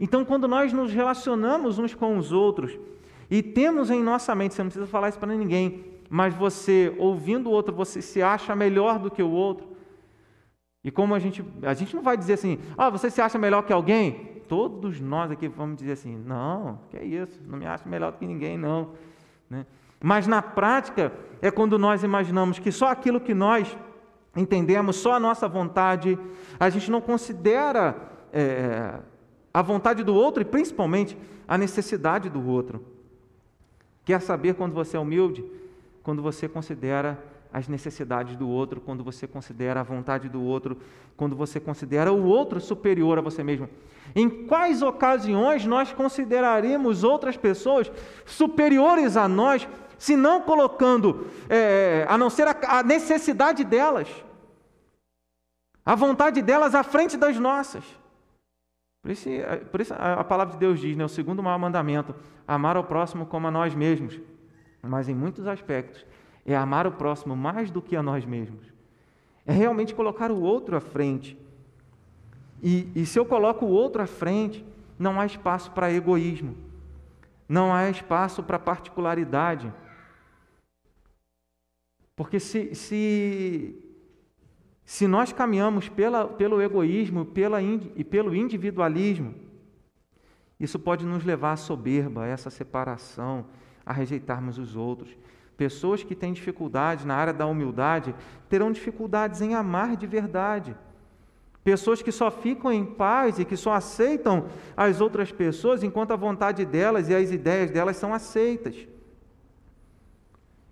Então, 0.00 0.24
quando 0.24 0.48
nós 0.48 0.72
nos 0.72 0.90
relacionamos 0.90 1.78
uns 1.78 1.94
com 1.94 2.16
os 2.16 2.32
outros 2.32 2.76
e 3.30 3.42
temos 3.42 3.90
em 3.90 4.02
nossa 4.02 4.34
mente, 4.34 4.54
você 4.54 4.62
não 4.62 4.70
precisa 4.70 4.86
falar 4.86 5.10
isso 5.10 5.18
para 5.18 5.34
ninguém, 5.34 5.84
mas 6.08 6.34
você, 6.34 6.94
ouvindo 6.98 7.50
o 7.50 7.52
outro, 7.52 7.74
você 7.74 8.00
se 8.00 8.22
acha 8.22 8.56
melhor 8.56 8.98
do 8.98 9.10
que 9.10 9.22
o 9.22 9.30
outro. 9.30 9.68
E 10.82 10.90
como 10.90 11.14
a 11.14 11.18
gente, 11.18 11.44
a 11.62 11.74
gente 11.74 11.94
não 11.94 12.02
vai 12.02 12.16
dizer 12.16 12.32
assim, 12.32 12.58
ah, 12.78 12.88
você 12.88 13.10
se 13.10 13.20
acha 13.20 13.38
melhor 13.38 13.62
que 13.62 13.72
alguém? 13.72 14.40
Todos 14.48 14.98
nós 14.98 15.30
aqui 15.30 15.46
vamos 15.46 15.76
dizer 15.76 15.92
assim, 15.92 16.16
não, 16.16 16.80
que 16.88 16.96
é 16.96 17.04
isso, 17.04 17.38
não 17.46 17.58
me 17.58 17.66
acho 17.66 17.86
melhor 17.86 18.12
do 18.12 18.18
que 18.18 18.26
ninguém, 18.26 18.56
não. 18.56 18.92
Né? 19.48 19.66
Mas 20.02 20.26
na 20.26 20.40
prática 20.40 21.12
é 21.42 21.50
quando 21.50 21.78
nós 21.78 22.02
imaginamos 22.02 22.58
que 22.58 22.72
só 22.72 22.88
aquilo 22.88 23.20
que 23.20 23.34
nós 23.34 23.76
entendemos, 24.34 24.96
só 24.96 25.12
a 25.12 25.20
nossa 25.20 25.46
vontade, 25.46 26.18
a 26.58 26.70
gente 26.70 26.90
não 26.90 27.02
considera 27.02 27.94
é, 28.32 28.98
a 29.52 29.62
vontade 29.62 30.02
do 30.02 30.14
outro 30.14 30.42
e 30.42 30.44
principalmente 30.44 31.16
a 31.46 31.58
necessidade 31.58 32.28
do 32.28 32.46
outro. 32.46 32.84
Quer 34.04 34.20
saber 34.20 34.54
quando 34.54 34.72
você 34.72 34.96
é 34.96 35.00
humilde? 35.00 35.44
Quando 36.02 36.22
você 36.22 36.48
considera 36.48 37.18
as 37.52 37.66
necessidades 37.66 38.36
do 38.36 38.48
outro, 38.48 38.80
quando 38.80 39.02
você 39.02 39.26
considera 39.26 39.80
a 39.80 39.82
vontade 39.82 40.28
do 40.28 40.40
outro, 40.40 40.78
quando 41.16 41.34
você 41.34 41.58
considera 41.58 42.12
o 42.12 42.24
outro 42.24 42.60
superior 42.60 43.18
a 43.18 43.22
você 43.22 43.42
mesmo. 43.42 43.68
Em 44.14 44.46
quais 44.46 44.82
ocasiões 44.82 45.66
nós 45.66 45.92
consideraremos 45.92 47.04
outras 47.04 47.36
pessoas 47.36 47.90
superiores 48.24 49.16
a 49.16 49.28
nós, 49.28 49.68
se 49.98 50.16
não 50.16 50.40
colocando, 50.40 51.26
é, 51.48 52.06
a 52.08 52.16
não 52.16 52.30
ser 52.30 52.46
a, 52.46 52.56
a 52.78 52.82
necessidade 52.82 53.64
delas, 53.64 54.08
a 55.84 55.94
vontade 55.94 56.40
delas 56.40 56.74
à 56.74 56.82
frente 56.82 57.16
das 57.16 57.36
nossas? 57.38 57.84
Por 59.02 59.10
isso, 59.10 59.28
por 59.70 59.80
isso 59.80 59.94
a 59.94 60.22
palavra 60.22 60.52
de 60.52 60.58
Deus 60.58 60.78
diz, 60.78 60.96
né, 60.96 61.04
o 61.04 61.08
segundo 61.08 61.42
maior 61.42 61.58
mandamento, 61.58 62.14
amar 62.46 62.76
ao 62.76 62.84
próximo 62.84 63.24
como 63.24 63.46
a 63.46 63.50
nós 63.50 63.74
mesmos. 63.74 64.20
Mas 64.82 65.08
em 65.08 65.14
muitos 65.14 65.46
aspectos, 65.46 66.04
é 66.44 66.56
amar 66.56 66.86
o 66.86 66.92
próximo 66.92 67.36
mais 67.36 67.70
do 67.70 67.80
que 67.80 67.96
a 67.96 68.02
nós 68.02 68.24
mesmos. 68.24 68.66
É 69.46 69.52
realmente 69.52 69.94
colocar 69.94 70.30
o 70.30 70.40
outro 70.40 70.76
à 70.76 70.80
frente. 70.80 71.38
E, 72.62 72.90
e 72.94 73.06
se 73.06 73.18
eu 73.18 73.24
coloco 73.24 73.64
o 73.64 73.70
outro 73.70 74.02
à 74.02 74.06
frente, 74.06 74.64
não 74.98 75.18
há 75.18 75.24
espaço 75.24 75.70
para 75.70 75.92
egoísmo, 75.92 76.56
não 77.48 77.72
há 77.72 77.88
espaço 77.88 78.42
para 78.42 78.58
particularidade. 78.58 79.72
Porque 82.14 82.38
se, 82.38 82.74
se, 82.74 83.89
se 84.90 85.06
nós 85.06 85.32
caminhamos 85.32 85.88
pela, 85.88 86.26
pelo 86.26 86.60
egoísmo 86.60 87.24
pela, 87.24 87.62
e 87.62 88.02
pelo 88.02 88.34
individualismo, 88.34 89.36
isso 90.58 90.80
pode 90.80 91.06
nos 91.06 91.22
levar 91.22 91.52
à 91.52 91.56
soberba, 91.56 92.24
a 92.24 92.26
essa 92.26 92.50
separação, 92.50 93.46
a 93.86 93.92
rejeitarmos 93.92 94.58
os 94.58 94.74
outros. 94.74 95.16
Pessoas 95.56 96.02
que 96.02 96.16
têm 96.16 96.32
dificuldade 96.32 97.06
na 97.06 97.14
área 97.14 97.32
da 97.32 97.46
humildade 97.46 98.12
terão 98.48 98.72
dificuldades 98.72 99.40
em 99.40 99.54
amar 99.54 99.96
de 99.96 100.08
verdade. 100.08 100.76
Pessoas 101.62 102.02
que 102.02 102.10
só 102.10 102.28
ficam 102.28 102.72
em 102.72 102.84
paz 102.84 103.38
e 103.38 103.44
que 103.44 103.56
só 103.56 103.74
aceitam 103.74 104.48
as 104.76 105.00
outras 105.00 105.30
pessoas 105.30 105.84
enquanto 105.84 106.10
a 106.10 106.16
vontade 106.16 106.64
delas 106.64 107.08
e 107.08 107.14
as 107.14 107.30
ideias 107.30 107.70
delas 107.70 107.96
são 107.96 108.12
aceitas. 108.12 108.88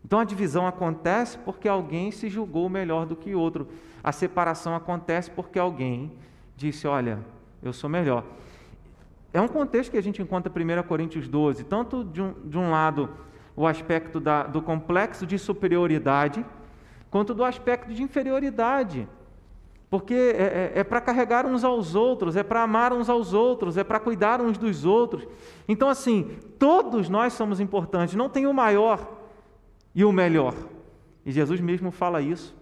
Então 0.05 0.19
a 0.19 0.25
divisão 0.25 0.67
acontece 0.67 1.39
porque 1.39 1.69
alguém 1.69 2.11
se 2.11 2.29
julgou 2.29 2.69
melhor 2.69 3.07
do 3.07 3.15
que 3.15 3.33
outro. 3.33 3.69
A 4.03 4.13
separação 4.13 4.75
acontece 4.75 5.31
porque 5.31 5.59
alguém 5.59 6.13
disse: 6.57 6.87
Olha, 6.87 7.19
eu 7.63 7.73
sou 7.73 7.89
melhor. 7.89 8.25
É 9.33 9.41
um 9.41 9.49
contexto 9.49 9.91
que 9.91 9.99
a 9.99 10.03
gente 10.03 10.23
encontra 10.23 10.53
em 10.55 10.79
1 10.79 10.83
Coríntios 10.85 11.29
12, 11.29 11.65
tanto 11.65 12.05
de 12.05 12.23
um, 12.23 12.33
de 12.45 12.57
um 12.57 12.71
lado 12.71 13.11
o 13.55 13.67
aspecto 13.67 14.21
da, 14.21 14.45
do 14.45 14.63
complexo 14.63 15.27
de 15.27 15.37
superioridade, 15.39 16.47
quanto 17.11 17.35
do 17.35 17.45
aspecto 17.45 17.93
de 17.93 18.03
inferioridade. 18.03 19.09
Porque 19.91 20.15
é, 20.15 20.73
é, 20.75 20.81
é 20.81 20.85
para 20.85 21.01
carregar 21.01 21.47
uns 21.47 21.65
aos 21.65 21.95
outros, 21.95 22.37
é 22.37 22.43
para 22.43 22.63
amar 22.63 22.93
uns 22.93 23.09
aos 23.09 23.33
outros, 23.33 23.77
é 23.77 23.85
para 23.85 23.99
cuidar 23.99 24.41
uns 24.41 24.59
dos 24.59 24.85
outros. 24.85 25.27
Então, 25.67 25.89
assim, 25.89 26.39
todos 26.59 27.09
nós 27.09 27.33
somos 27.33 27.59
importantes, 27.59 28.15
não 28.15 28.29
tem 28.29 28.47
o 28.47 28.53
maior 28.53 29.19
e 29.95 30.05
o 30.05 30.13
melhor. 30.13 30.55
E 31.25 31.33
Jesus 31.33 31.61
mesmo 31.61 31.91
fala 31.91 32.21
isso. 32.21 32.58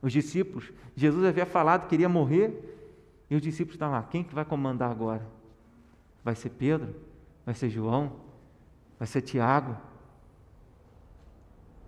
Os 0.00 0.12
discípulos, 0.12 0.72
Jesus 0.94 1.24
havia 1.24 1.46
falado 1.46 1.82
que 1.82 1.88
queria 1.88 2.08
morrer, 2.08 2.76
e 3.28 3.34
os 3.34 3.42
discípulos 3.42 3.74
estão 3.74 3.90
lá: 3.90 4.02
quem 4.02 4.22
que 4.22 4.34
vai 4.34 4.44
comandar 4.44 4.90
agora? 4.90 5.26
Vai 6.24 6.34
ser 6.34 6.50
Pedro? 6.50 6.94
Vai 7.44 7.54
ser 7.54 7.68
João? 7.68 8.12
Vai 8.98 9.06
ser 9.06 9.22
Tiago? 9.22 9.76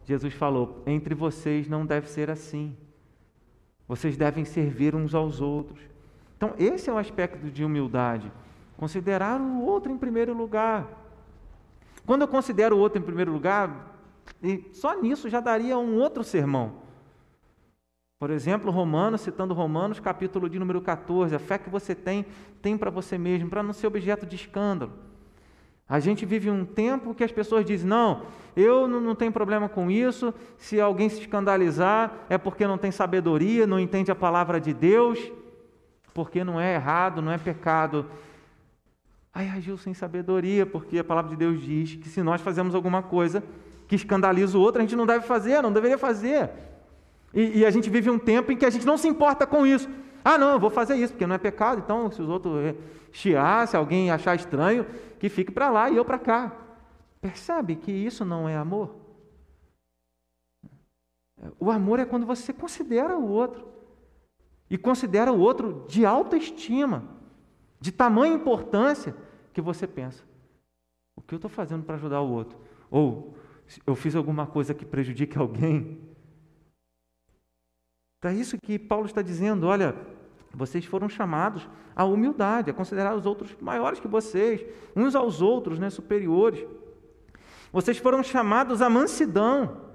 Jesus 0.04 0.34
falou: 0.34 0.82
entre 0.86 1.14
vocês 1.14 1.68
não 1.68 1.86
deve 1.86 2.08
ser 2.08 2.30
assim. 2.30 2.76
Vocês 3.86 4.16
devem 4.16 4.44
servir 4.44 4.94
uns 4.94 5.14
aos 5.14 5.40
outros. 5.40 5.80
Então, 6.36 6.54
esse 6.58 6.88
é 6.88 6.92
o 6.92 6.98
aspecto 6.98 7.50
de 7.50 7.64
humildade. 7.64 8.32
Considerar 8.76 9.40
o 9.40 9.62
outro 9.62 9.92
em 9.92 9.98
primeiro 9.98 10.32
lugar. 10.32 10.88
Quando 12.06 12.22
eu 12.22 12.28
considero 12.28 12.76
o 12.76 12.78
outro 12.78 12.98
em 12.98 13.04
primeiro 13.04 13.32
lugar, 13.32 13.94
só 14.72 15.00
nisso 15.00 15.28
já 15.28 15.40
daria 15.40 15.76
um 15.76 15.96
outro 15.96 16.24
sermão. 16.24 16.89
Por 18.20 18.30
exemplo, 18.30 18.70
Romanos, 18.70 19.22
citando 19.22 19.54
Romanos, 19.54 19.98
capítulo 19.98 20.46
de 20.46 20.58
número 20.58 20.82
14, 20.82 21.34
a 21.34 21.38
fé 21.38 21.56
que 21.56 21.70
você 21.70 21.94
tem, 21.94 22.26
tem 22.60 22.76
para 22.76 22.90
você 22.90 23.16
mesmo, 23.16 23.48
para 23.48 23.62
não 23.62 23.72
ser 23.72 23.86
objeto 23.86 24.26
de 24.26 24.36
escândalo. 24.36 24.92
A 25.88 25.98
gente 26.00 26.26
vive 26.26 26.50
um 26.50 26.66
tempo 26.66 27.14
que 27.14 27.24
as 27.24 27.32
pessoas 27.32 27.64
dizem: 27.64 27.88
não, 27.88 28.26
eu 28.54 28.86
não 28.86 29.14
tenho 29.14 29.32
problema 29.32 29.70
com 29.70 29.90
isso, 29.90 30.34
se 30.58 30.78
alguém 30.78 31.08
se 31.08 31.20
escandalizar 31.20 32.12
é 32.28 32.36
porque 32.36 32.66
não 32.66 32.76
tem 32.76 32.90
sabedoria, 32.90 33.66
não 33.66 33.80
entende 33.80 34.10
a 34.10 34.14
palavra 34.14 34.60
de 34.60 34.74
Deus, 34.74 35.18
porque 36.12 36.44
não 36.44 36.60
é 36.60 36.74
errado, 36.74 37.22
não 37.22 37.32
é 37.32 37.38
pecado. 37.38 38.04
Aí 39.32 39.48
agiu 39.48 39.78
sem 39.78 39.94
sabedoria, 39.94 40.66
porque 40.66 40.98
a 40.98 41.04
palavra 41.04 41.30
de 41.30 41.36
Deus 41.38 41.58
diz 41.58 41.94
que 41.94 42.10
se 42.10 42.22
nós 42.22 42.42
fazemos 42.42 42.74
alguma 42.74 43.02
coisa 43.02 43.42
que 43.88 43.96
escandaliza 43.96 44.58
o 44.58 44.60
outro, 44.60 44.82
a 44.82 44.84
gente 44.84 44.94
não 44.94 45.06
deve 45.06 45.24
fazer, 45.24 45.62
não 45.62 45.72
deveria 45.72 45.96
fazer. 45.96 46.50
E, 47.32 47.60
e 47.60 47.66
a 47.66 47.70
gente 47.70 47.88
vive 47.88 48.10
um 48.10 48.18
tempo 48.18 48.50
em 48.50 48.56
que 48.56 48.66
a 48.66 48.70
gente 48.70 48.86
não 48.86 48.98
se 48.98 49.08
importa 49.08 49.46
com 49.46 49.66
isso. 49.66 49.88
Ah, 50.24 50.36
não, 50.36 50.52
eu 50.52 50.60
vou 50.60 50.70
fazer 50.70 50.96
isso, 50.96 51.12
porque 51.12 51.26
não 51.26 51.34
é 51.34 51.38
pecado, 51.38 51.80
então 51.80 52.10
se 52.10 52.20
os 52.20 52.28
outros 52.28 52.74
chiar, 53.12 53.66
se 53.66 53.76
alguém 53.76 54.10
achar 54.10 54.34
estranho, 54.34 54.86
que 55.18 55.28
fique 55.28 55.50
para 55.50 55.70
lá 55.70 55.90
e 55.90 55.96
eu 55.96 56.04
para 56.04 56.18
cá. 56.18 56.56
Percebe 57.20 57.76
que 57.76 57.90
isso 57.90 58.24
não 58.24 58.48
é 58.48 58.56
amor? 58.56 58.96
O 61.58 61.70
amor 61.70 61.98
é 61.98 62.04
quando 62.04 62.26
você 62.26 62.52
considera 62.52 63.16
o 63.16 63.28
outro. 63.28 63.68
E 64.68 64.78
considera 64.78 65.32
o 65.32 65.40
outro 65.40 65.84
de 65.88 66.06
alta 66.06 66.36
estima, 66.36 67.04
de 67.80 67.90
tamanha 67.90 68.34
importância, 68.34 69.16
que 69.52 69.60
você 69.60 69.86
pensa: 69.86 70.22
o 71.16 71.22
que 71.22 71.34
eu 71.34 71.38
estou 71.38 71.50
fazendo 71.50 71.82
para 71.82 71.96
ajudar 71.96 72.20
o 72.20 72.30
outro? 72.30 72.58
Ou 72.90 73.34
eu 73.86 73.94
fiz 73.94 74.14
alguma 74.14 74.46
coisa 74.46 74.74
que 74.74 74.84
prejudique 74.84 75.36
alguém? 75.36 76.09
Então 78.20 78.30
é 78.30 78.34
isso 78.34 78.58
que 78.58 78.78
Paulo 78.78 79.06
está 79.06 79.22
dizendo: 79.22 79.66
olha, 79.66 79.96
vocês 80.52 80.84
foram 80.84 81.08
chamados 81.08 81.66
à 81.96 82.04
humildade, 82.04 82.70
a 82.70 82.74
considerar 82.74 83.14
os 83.16 83.24
outros 83.24 83.56
maiores 83.58 83.98
que 83.98 84.06
vocês, 84.06 84.62
uns 84.94 85.14
aos 85.14 85.40
outros, 85.40 85.78
né, 85.78 85.88
superiores. 85.88 86.66
Vocês 87.72 87.96
foram 87.96 88.22
chamados 88.22 88.82
à 88.82 88.90
mansidão. 88.90 89.88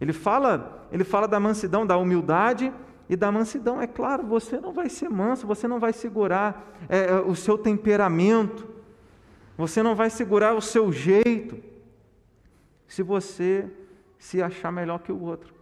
Ele 0.00 0.14
fala, 0.14 0.88
ele 0.90 1.04
fala 1.04 1.28
da 1.28 1.38
mansidão, 1.38 1.86
da 1.86 1.98
humildade 1.98 2.72
e 3.06 3.14
da 3.14 3.30
mansidão. 3.30 3.82
É 3.82 3.86
claro, 3.86 4.26
você 4.26 4.58
não 4.58 4.72
vai 4.72 4.88
ser 4.88 5.10
manso, 5.10 5.46
você 5.46 5.68
não 5.68 5.78
vai 5.78 5.92
segurar 5.92 6.74
é, 6.88 7.10
é 7.10 7.14
o 7.16 7.34
seu 7.34 7.58
temperamento, 7.58 8.66
você 9.58 9.82
não 9.82 9.94
vai 9.94 10.08
segurar 10.08 10.54
o 10.54 10.62
seu 10.62 10.90
jeito, 10.90 11.62
se 12.88 13.02
você 13.02 13.70
se 14.20 14.40
achar 14.42 14.70
melhor 14.70 14.98
que 14.98 15.10
o 15.10 15.20
outro. 15.20 15.52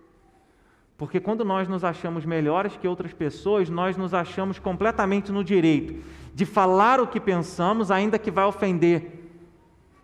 Porque 0.99 1.21
quando 1.21 1.45
nós 1.45 1.69
nos 1.69 1.85
achamos 1.85 2.27
melhores 2.27 2.77
que 2.77 2.89
outras 2.89 3.15
pessoas, 3.15 3.71
nós 3.71 3.97
nos 3.97 4.13
achamos 4.13 4.59
completamente 4.59 5.31
no 5.31 5.45
direito 5.45 6.05
de 6.35 6.45
falar 6.45 7.01
o 7.01 7.07
que 7.07 7.21
pensamos, 7.21 7.91
ainda 7.91 8.19
que 8.19 8.33
vai 8.33 8.45
ofender. 8.45 9.31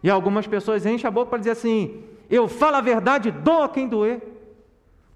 E 0.02 0.08
algumas 0.08 0.46
pessoas 0.46 0.86
enchem 0.86 1.08
a 1.08 1.10
boca 1.10 1.30
para 1.30 1.40
dizer 1.40 1.50
assim: 1.50 2.04
eu 2.30 2.46
falo 2.46 2.76
a 2.76 2.80
verdade, 2.80 3.32
doa 3.32 3.68
quem 3.68 3.88
doer. 3.88 4.22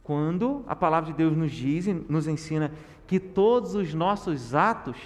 Quando 0.02 0.64
a 0.66 0.74
palavra 0.74 1.12
de 1.12 1.16
Deus 1.16 1.36
nos 1.36 1.52
diz 1.52 1.86
e 1.86 1.92
nos 1.92 2.26
ensina 2.26 2.72
que 3.06 3.20
todos 3.20 3.76
os 3.76 3.94
nossos 3.94 4.56
atos 4.56 4.96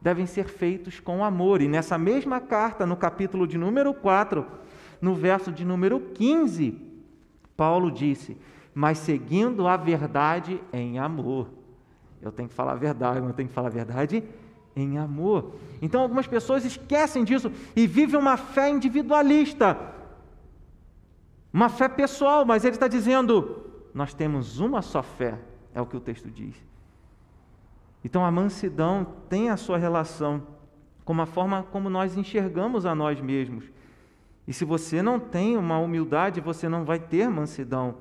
devem 0.00 0.26
ser 0.26 0.44
feitos 0.44 1.00
com 1.00 1.24
amor. 1.24 1.60
E 1.60 1.66
nessa 1.66 1.98
mesma 1.98 2.40
carta, 2.40 2.86
no 2.86 2.96
capítulo 2.96 3.44
de 3.44 3.58
número 3.58 3.92
4, 3.92 4.46
no 5.00 5.14
verso 5.14 5.50
de 5.50 5.64
número 5.64 5.98
15, 5.98 6.91
Paulo 7.56 7.90
disse: 7.90 8.36
mas 8.74 8.98
seguindo 8.98 9.66
a 9.66 9.76
verdade 9.76 10.60
em 10.72 10.98
amor. 10.98 11.48
Eu 12.20 12.32
tenho 12.32 12.48
que 12.48 12.54
falar 12.54 12.72
a 12.72 12.76
verdade, 12.76 13.18
eu 13.18 13.32
tenho 13.32 13.48
que 13.48 13.54
falar 13.54 13.68
a 13.68 13.72
verdade 13.72 14.22
em 14.74 14.96
amor. 14.96 15.56
Então 15.80 16.00
algumas 16.00 16.26
pessoas 16.26 16.64
esquecem 16.64 17.24
disso 17.24 17.50
e 17.76 17.86
vivem 17.86 18.18
uma 18.18 18.36
fé 18.36 18.70
individualista. 18.70 19.76
Uma 21.52 21.68
fé 21.68 21.88
pessoal, 21.88 22.44
mas 22.44 22.64
ele 22.64 22.76
está 22.76 22.88
dizendo: 22.88 23.66
nós 23.92 24.14
temos 24.14 24.58
uma 24.58 24.80
só 24.80 25.02
fé, 25.02 25.38
é 25.74 25.80
o 25.80 25.86
que 25.86 25.96
o 25.96 26.00
texto 26.00 26.30
diz. 26.30 26.54
Então 28.04 28.24
a 28.24 28.30
mansidão 28.30 29.06
tem 29.28 29.50
a 29.50 29.56
sua 29.56 29.76
relação 29.76 30.42
com 31.04 31.20
a 31.20 31.26
forma 31.26 31.62
como 31.64 31.90
nós 31.90 32.16
enxergamos 32.16 32.86
a 32.86 32.94
nós 32.94 33.20
mesmos. 33.20 33.64
E 34.46 34.52
se 34.52 34.64
você 34.64 35.02
não 35.02 35.20
tem 35.20 35.56
uma 35.56 35.78
humildade, 35.78 36.40
você 36.40 36.68
não 36.68 36.84
vai 36.84 36.98
ter 36.98 37.28
mansidão. 37.28 37.96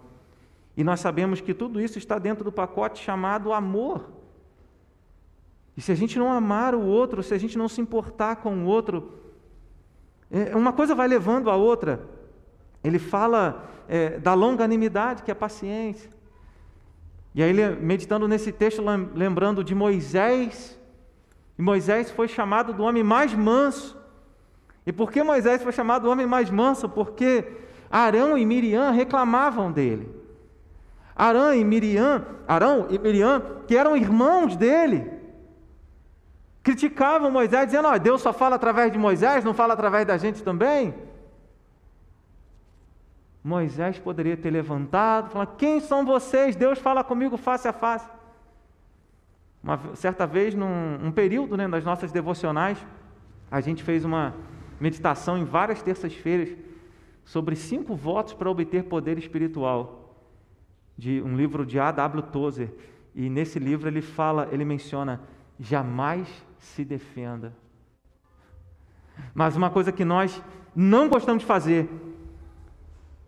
E 0.76 0.84
nós 0.84 1.00
sabemos 1.00 1.42
que 1.42 1.54
tudo 1.54 1.80
isso 1.80 1.98
está 1.98 2.18
dentro 2.18 2.44
do 2.44 2.52
pacote 2.52 3.04
chamado 3.04 3.54
amor. 3.54 4.10
E 5.76 5.82
se 5.82 5.92
a 5.92 5.96
gente 5.96 6.18
não 6.18 6.32
amar 6.32 6.74
o 6.74 6.82
outro, 6.82 7.22
se 7.22 7.34
a 7.34 7.38
gente 7.38 7.58
não 7.58 7.68
se 7.68 7.80
importar 7.80 8.38
com 8.38 8.64
o 8.64 8.66
outro, 8.66 9.20
é, 10.30 10.56
uma 10.56 10.74
coisa 10.74 10.96
vai 10.96 11.08
levando 11.08 11.50
a 11.50 11.56
outra. 11.56 12.02
Ele 12.84 12.98
fala 12.98 13.70
é, 13.88 14.18
da 14.18 14.34
longanimidade, 14.34 15.24
que 15.24 15.32
é 15.32 15.34
paciência. 15.34 16.10
E 17.34 17.44
aí, 17.44 17.54
meditando 17.76 18.28
nesse 18.28 18.52
texto, 18.52 18.84
lembrando 19.14 19.64
de 19.64 19.74
Moisés, 19.74 20.78
e 21.58 21.62
Moisés 21.62 22.10
foi 22.10 22.28
chamado 22.28 22.74
do 22.74 22.84
homem 22.84 23.04
mais 23.04 23.34
manso. 23.34 24.01
E 24.86 24.92
por 24.92 25.12
que 25.12 25.22
Moisés 25.22 25.62
foi 25.62 25.72
chamado 25.72 26.04
do 26.04 26.10
homem 26.10 26.26
mais 26.26 26.50
manso? 26.50 26.90
Porque 26.90 27.46
Arão 27.90 28.38
e 28.38 28.46
Miriam 28.46 28.92
reclamavam 28.92 29.72
dele. 29.72 30.10
Arão 31.16 31.54
e 31.54 31.64
Miriam, 31.64 32.26
Arão 32.48 32.88
e 32.90 32.98
Miriam, 32.98 33.42
que 33.68 33.76
eram 33.76 33.96
irmãos 33.96 34.56
dele, 34.56 35.12
criticavam 36.64 37.30
Moisés, 37.30 37.68
dizendo: 37.68 37.90
oh, 37.90 38.00
Deus 38.00 38.22
só 38.22 38.34
fala 38.34 38.56
através 38.56 38.92
de 38.92 38.98
Moisés, 38.98 39.44
não 39.44 39.54
fala 39.54 39.74
através 39.74 40.06
da 40.06 40.18
gente 40.18 40.42
também. 40.42 40.94
Moisés 43.44 44.00
poderia 44.00 44.38
ter 44.38 44.50
levantado, 44.50 45.30
falado: 45.30 45.56
Quem 45.58 45.80
são 45.80 46.06
vocês? 46.06 46.56
Deus 46.56 46.80
fala 46.80 47.04
comigo 47.04 47.38
face 47.38 47.68
a 47.68 47.74
face. 47.74 48.10
Uma 49.64 49.80
certa 49.96 50.26
vez, 50.26 50.56
num 50.56 51.06
um 51.06 51.12
período 51.12 51.56
né, 51.56 51.68
das 51.68 51.84
nossas 51.84 52.12
devocionais, 52.12 52.78
a 53.50 53.62
gente 53.62 53.84
fez 53.84 54.04
uma 54.04 54.34
meditação 54.82 55.38
em 55.38 55.46
várias 55.46 55.82
terças-feiras 55.82 56.50
sobre 57.24 57.56
cinco 57.56 57.96
votos 57.96 58.34
para 58.34 58.50
obter 58.50 58.84
poder 58.86 59.18
espiritual, 59.18 60.16
de 60.98 61.22
um 61.22 61.36
livro 61.36 61.66
de 61.66 61.80
A.W. 61.80 62.24
Tozer. 62.24 62.74
E 63.14 63.30
nesse 63.30 63.60
livro 63.60 63.88
ele 63.88 64.02
fala, 64.02 64.50
ele 64.52 64.66
menciona: 64.66 65.22
jamais 65.60 66.28
se 66.58 66.84
defenda. 66.84 67.54
Mas 69.34 69.56
uma 69.56 69.70
coisa 69.70 69.92
que 69.92 70.04
nós 70.04 70.42
não 70.76 71.08
gostamos 71.08 71.42
de 71.42 71.48
fazer 71.48 71.88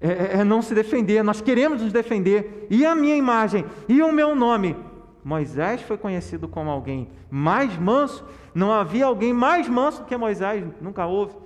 é, 0.01 0.07
é, 0.07 0.39
é, 0.39 0.43
não 0.43 0.61
se 0.61 0.73
defender, 0.73 1.23
nós 1.23 1.39
queremos 1.39 1.81
nos 1.81 1.93
defender. 1.93 2.67
E 2.69 2.85
a 2.85 2.95
minha 2.95 3.15
imagem, 3.15 3.63
e 3.87 4.01
o 4.01 4.11
meu 4.11 4.35
nome. 4.35 4.75
Moisés 5.23 5.81
foi 5.81 5.97
conhecido 5.97 6.47
como 6.49 6.69
alguém 6.69 7.07
mais 7.31 7.77
manso, 7.77 8.25
não 8.53 8.73
havia 8.73 9.05
alguém 9.05 9.31
mais 9.33 9.69
manso 9.69 10.03
que 10.03 10.17
Moisés, 10.17 10.65
nunca 10.81 11.05
houve. 11.05 11.42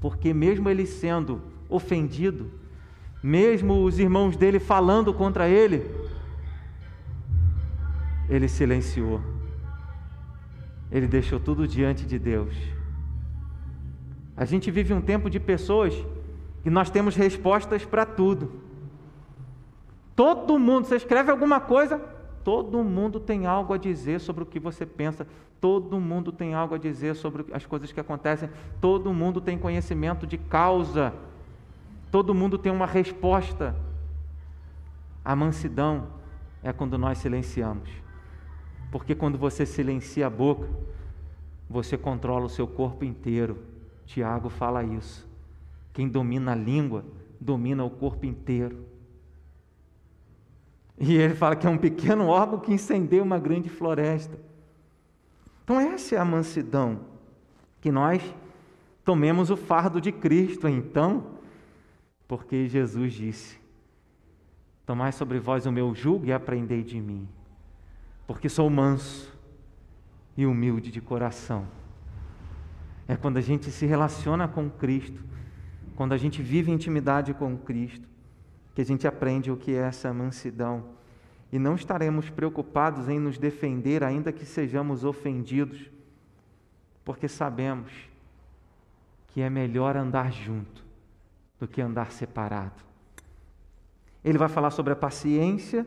Porque, 0.00 0.32
mesmo 0.32 0.68
ele 0.68 0.86
sendo 0.86 1.42
ofendido, 1.68 2.50
mesmo 3.22 3.82
os 3.82 3.98
irmãos 3.98 4.36
dele 4.36 4.58
falando 4.58 5.12
contra 5.12 5.48
ele, 5.48 5.84
ele 8.28 8.48
silenciou. 8.48 9.20
Ele 10.90 11.06
deixou 11.06 11.40
tudo 11.40 11.66
diante 11.66 12.06
de 12.06 12.18
Deus. 12.18 12.54
A 14.36 14.44
gente 14.44 14.70
vive 14.70 14.94
um 14.94 15.00
tempo 15.00 15.28
de 15.28 15.40
pessoas 15.40 15.94
que 16.62 16.70
nós 16.70 16.90
temos 16.90 17.16
respostas 17.16 17.84
para 17.84 18.06
tudo. 18.06 18.52
Todo 20.14 20.58
mundo, 20.58 20.86
você 20.86 20.96
escreve 20.96 21.30
alguma 21.30 21.60
coisa, 21.60 22.00
todo 22.48 22.82
mundo 22.82 23.20
tem 23.20 23.44
algo 23.44 23.74
a 23.74 23.76
dizer 23.76 24.20
sobre 24.20 24.42
o 24.42 24.46
que 24.46 24.58
você 24.58 24.86
pensa, 24.86 25.26
todo 25.60 26.00
mundo 26.00 26.32
tem 26.32 26.54
algo 26.54 26.74
a 26.74 26.78
dizer 26.78 27.14
sobre 27.14 27.44
as 27.52 27.66
coisas 27.66 27.92
que 27.92 28.00
acontecem, 28.00 28.48
todo 28.80 29.12
mundo 29.12 29.38
tem 29.38 29.58
conhecimento 29.58 30.26
de 30.26 30.38
causa, 30.38 31.12
todo 32.10 32.34
mundo 32.34 32.56
tem 32.56 32.72
uma 32.72 32.86
resposta. 32.86 33.76
A 35.22 35.36
mansidão 35.36 36.06
é 36.62 36.72
quando 36.72 36.96
nós 36.96 37.18
silenciamos, 37.18 37.90
porque 38.90 39.14
quando 39.14 39.36
você 39.36 39.66
silencia 39.66 40.26
a 40.26 40.30
boca, 40.30 40.70
você 41.68 41.98
controla 41.98 42.46
o 42.46 42.48
seu 42.48 42.66
corpo 42.66 43.04
inteiro. 43.04 43.58
Tiago 44.06 44.48
fala 44.48 44.82
isso. 44.82 45.28
Quem 45.92 46.08
domina 46.08 46.52
a 46.52 46.54
língua, 46.54 47.04
domina 47.38 47.84
o 47.84 47.90
corpo 47.90 48.24
inteiro. 48.24 48.87
E 51.00 51.16
ele 51.16 51.34
fala 51.34 51.56
que 51.56 51.66
é 51.66 51.70
um 51.70 51.78
pequeno 51.78 52.26
órgão 52.26 52.58
que 52.58 52.72
incendeia 52.72 53.22
uma 53.22 53.38
grande 53.38 53.68
floresta. 53.68 54.38
Então, 55.62 55.80
essa 55.80 56.16
é 56.16 56.18
a 56.18 56.24
mansidão. 56.24 57.00
Que 57.80 57.92
nós 57.92 58.22
tomemos 59.04 59.50
o 59.50 59.56
fardo 59.56 60.00
de 60.00 60.10
Cristo, 60.10 60.66
então, 60.66 61.26
porque 62.26 62.66
Jesus 62.66 63.12
disse: 63.12 63.58
Tomai 64.84 65.12
sobre 65.12 65.38
vós 65.38 65.66
o 65.66 65.72
meu 65.72 65.94
jugo 65.94 66.26
e 66.26 66.32
aprendei 66.32 66.82
de 66.82 67.00
mim, 67.00 67.28
porque 68.26 68.48
sou 68.48 68.68
manso 68.68 69.32
e 70.36 70.44
humilde 70.44 70.90
de 70.90 71.00
coração. 71.00 71.66
É 73.06 73.16
quando 73.16 73.36
a 73.36 73.40
gente 73.40 73.70
se 73.70 73.86
relaciona 73.86 74.48
com 74.48 74.68
Cristo 74.68 75.28
quando 75.98 76.12
a 76.12 76.16
gente 76.16 76.40
vive 76.40 76.70
intimidade 76.70 77.34
com 77.34 77.58
Cristo, 77.58 78.08
que 78.78 78.82
a 78.82 78.84
gente 78.84 79.08
aprende 79.08 79.50
o 79.50 79.56
que 79.56 79.74
é 79.74 79.78
essa 79.78 80.14
mansidão. 80.14 80.84
E 81.50 81.58
não 81.58 81.74
estaremos 81.74 82.30
preocupados 82.30 83.08
em 83.08 83.18
nos 83.18 83.36
defender, 83.36 84.04
ainda 84.04 84.30
que 84.30 84.46
sejamos 84.46 85.02
ofendidos, 85.02 85.90
porque 87.04 87.26
sabemos 87.26 87.90
que 89.26 89.40
é 89.40 89.50
melhor 89.50 89.96
andar 89.96 90.30
junto 90.30 90.84
do 91.58 91.66
que 91.66 91.82
andar 91.82 92.12
separado. 92.12 92.80
Ele 94.24 94.38
vai 94.38 94.48
falar 94.48 94.70
sobre 94.70 94.92
a 94.92 94.96
paciência. 94.96 95.84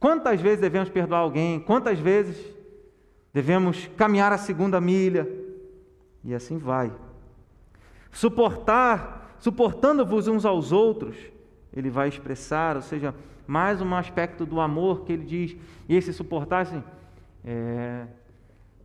Quantas 0.00 0.40
vezes 0.40 0.58
devemos 0.58 0.88
perdoar 0.88 1.20
alguém? 1.20 1.60
Quantas 1.60 2.00
vezes 2.00 2.36
devemos 3.32 3.86
caminhar 3.96 4.32
a 4.32 4.38
segunda 4.38 4.80
milha? 4.80 5.24
E 6.24 6.34
assim 6.34 6.58
vai 6.58 6.92
suportar, 8.10 9.21
suportando-vos 9.42 10.28
uns 10.28 10.44
aos 10.44 10.70
outros, 10.70 11.16
ele 11.74 11.90
vai 11.90 12.08
expressar, 12.08 12.76
ou 12.76 12.82
seja, 12.82 13.12
mais 13.44 13.82
um 13.82 13.92
aspecto 13.92 14.46
do 14.46 14.60
amor 14.60 15.04
que 15.04 15.12
ele 15.12 15.24
diz, 15.24 15.56
e 15.88 15.96
esse 15.96 16.12
suportar, 16.12 16.60
assim, 16.60 16.80
é, 17.44 18.06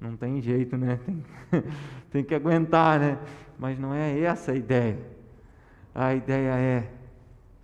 não 0.02 0.18
tem 0.18 0.42
jeito, 0.42 0.76
né? 0.76 1.00
Tem, 1.50 1.64
tem 2.12 2.24
que 2.24 2.36
aguentar, 2.36 3.00
né? 3.00 3.20
Mas 3.58 3.80
não 3.80 3.94
é 3.94 4.20
essa 4.20 4.52
a 4.52 4.56
ideia. 4.56 5.00
A 5.96 6.14
ideia 6.14 6.52
é: 6.56 6.92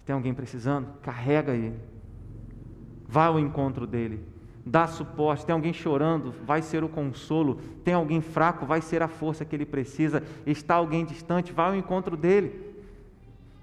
tem 0.05 0.13
alguém 0.13 0.33
precisando? 0.33 0.87
Carrega 1.01 1.53
ele. 1.53 1.77
Vá 3.07 3.25
ao 3.25 3.39
encontro 3.39 3.85
dele 3.85 4.23
dá 4.65 4.87
suporte. 4.87 5.45
Tem 5.45 5.53
alguém 5.53 5.73
chorando, 5.73 6.33
vai 6.45 6.61
ser 6.61 6.83
o 6.83 6.89
consolo. 6.89 7.59
Tem 7.83 7.93
alguém 7.93 8.21
fraco, 8.21 8.65
vai 8.65 8.81
ser 8.81 9.01
a 9.01 9.07
força 9.07 9.43
que 9.43 9.55
ele 9.55 9.65
precisa. 9.65 10.23
Está 10.45 10.75
alguém 10.75 11.05
distante, 11.05 11.51
vai 11.51 11.67
ao 11.67 11.75
encontro 11.75 12.15
dele. 12.15 12.72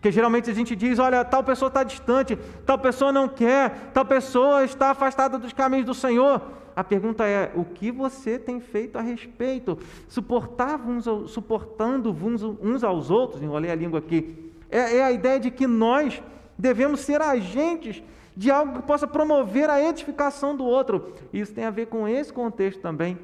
Porque 0.00 0.10
geralmente 0.10 0.50
a 0.50 0.54
gente 0.54 0.74
diz: 0.74 0.98
olha, 0.98 1.22
tal 1.22 1.44
pessoa 1.44 1.68
está 1.68 1.84
distante, 1.84 2.34
tal 2.64 2.78
pessoa 2.78 3.12
não 3.12 3.28
quer, 3.28 3.90
tal 3.92 4.02
pessoa 4.02 4.64
está 4.64 4.92
afastada 4.92 5.38
dos 5.38 5.52
caminhos 5.52 5.84
do 5.84 5.92
Senhor. 5.92 6.40
A 6.74 6.82
pergunta 6.82 7.26
é: 7.26 7.52
o 7.54 7.66
que 7.66 7.92
você 7.92 8.38
tem 8.38 8.60
feito 8.60 8.96
a 8.96 9.02
respeito? 9.02 9.78
Suportar 10.08 10.80
suportando 11.26 12.16
uns 12.62 12.82
aos 12.82 13.10
outros, 13.10 13.42
enrolei 13.42 13.70
a 13.70 13.74
língua 13.74 13.98
aqui, 13.98 14.50
é, 14.70 14.96
é 14.96 15.04
a 15.04 15.12
ideia 15.12 15.38
de 15.38 15.50
que 15.50 15.66
nós 15.66 16.22
devemos 16.58 17.00
ser 17.00 17.20
agentes 17.20 18.02
de 18.34 18.50
algo 18.50 18.76
que 18.76 18.82
possa 18.82 19.06
promover 19.06 19.68
a 19.68 19.82
edificação 19.86 20.56
do 20.56 20.64
outro. 20.64 21.12
Isso 21.30 21.52
tem 21.52 21.64
a 21.64 21.70
ver 21.70 21.88
com 21.88 22.08
esse 22.08 22.32
contexto 22.32 22.80
também 22.80 23.18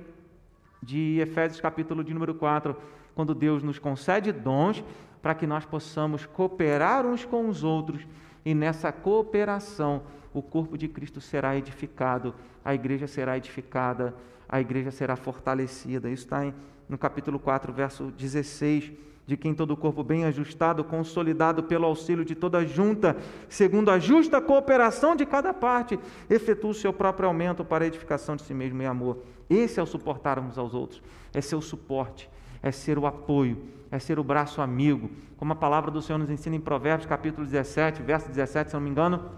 de 0.82 1.20
Efésios 1.20 1.59
capítulo 1.59 2.05
de 2.05 2.12
número 2.12 2.34
4, 2.34 2.76
quando 3.14 3.34
Deus 3.34 3.62
nos 3.62 3.78
concede 3.78 4.30
dons 4.30 4.84
para 5.27 5.35
que 5.35 5.45
nós 5.45 5.64
possamos 5.64 6.24
cooperar 6.24 7.05
uns 7.05 7.24
com 7.24 7.49
os 7.49 7.64
outros 7.64 8.07
e 8.45 8.55
nessa 8.55 8.93
cooperação 8.93 10.05
o 10.33 10.41
corpo 10.41 10.79
de 10.79 10.87
Cristo 10.87 11.20
será 11.20 11.57
edificado, 11.57 12.33
a 12.64 12.72
igreja 12.72 13.09
será 13.09 13.37
edificada, 13.37 14.14
a 14.49 14.61
igreja 14.61 14.93
será 14.93 15.16
fortalecida. 15.16 16.09
Isso 16.09 16.27
está 16.27 16.53
no 16.89 16.97
capítulo 16.97 17.41
4, 17.41 17.72
verso 17.72 18.12
16 18.12 18.93
de 19.27 19.37
quem 19.37 19.53
todo 19.53 19.72
o 19.72 19.77
corpo 19.77 20.05
bem 20.05 20.24
ajustado, 20.24 20.85
consolidado 20.85 21.64
pelo 21.64 21.87
auxílio 21.87 22.24
de 22.24 22.37
toda 22.37 22.64
junta, 22.64 23.16
segundo 23.49 23.91
a 23.91 23.99
justa 23.99 24.41
cooperação 24.41 25.16
de 25.16 25.27
cada 25.27 25.53
parte, 25.53 25.99
efetua 26.31 26.70
o 26.70 26.74
seu 26.74 26.93
próprio 26.93 27.27
aumento 27.27 27.64
para 27.64 27.83
a 27.83 27.89
edificação 27.89 28.37
de 28.37 28.43
si 28.43 28.55
mesmo 28.55 28.81
em 28.81 28.87
amor. 28.87 29.24
Esse 29.51 29.81
é 29.81 29.83
o 29.83 29.87
suportar 29.87 30.39
uns 30.39 30.57
aos 30.57 30.72
outros, 30.72 31.03
é 31.35 31.57
o 31.57 31.61
suporte, 31.61 32.31
é 32.62 32.70
ser 32.70 32.97
o 32.97 33.07
apoio, 33.07 33.74
é 33.91 33.99
ser 33.99 34.18
o 34.18 34.24
braço 34.24 34.61
amigo. 34.61 35.11
Como 35.37 35.53
a 35.53 35.57
palavra 35.57 35.91
do 35.91 36.03
Senhor 36.03 36.18
nos 36.18 36.30
ensina 36.30 36.57
em 36.57 36.61
Provérbios, 36.61 37.07
capítulo 37.07 37.45
17, 37.45 38.03
verso 38.03 38.28
17, 38.28 38.70
se 38.70 38.74
não 38.74 38.80
me 38.80 38.91
engano, 38.91 39.30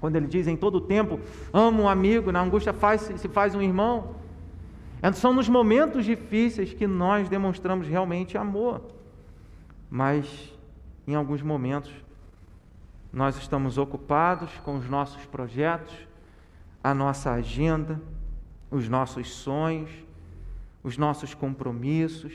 quando 0.00 0.16
ele 0.16 0.26
diz 0.26 0.46
em 0.46 0.56
todo 0.56 0.76
o 0.76 0.80
tempo, 0.80 1.18
amo 1.52 1.84
um 1.84 1.88
amigo, 1.88 2.30
na 2.30 2.40
angústia 2.40 2.72
faz, 2.72 3.00
se 3.02 3.28
faz 3.28 3.54
um 3.54 3.62
irmão. 3.62 4.16
É, 5.02 5.10
são 5.12 5.32
nos 5.32 5.48
momentos 5.48 6.04
difíceis 6.04 6.72
que 6.72 6.86
nós 6.86 7.28
demonstramos 7.28 7.86
realmente 7.86 8.36
amor. 8.36 8.82
Mas 9.90 10.52
em 11.06 11.14
alguns 11.14 11.42
momentos 11.42 11.92
nós 13.12 13.36
estamos 13.36 13.78
ocupados 13.78 14.50
com 14.64 14.76
os 14.76 14.88
nossos 14.88 15.24
projetos, 15.26 15.94
a 16.82 16.92
nossa 16.92 17.32
agenda, 17.32 18.00
os 18.70 18.88
nossos 18.88 19.30
sonhos, 19.32 19.90
os 20.82 20.98
nossos 20.98 21.34
compromissos. 21.34 22.32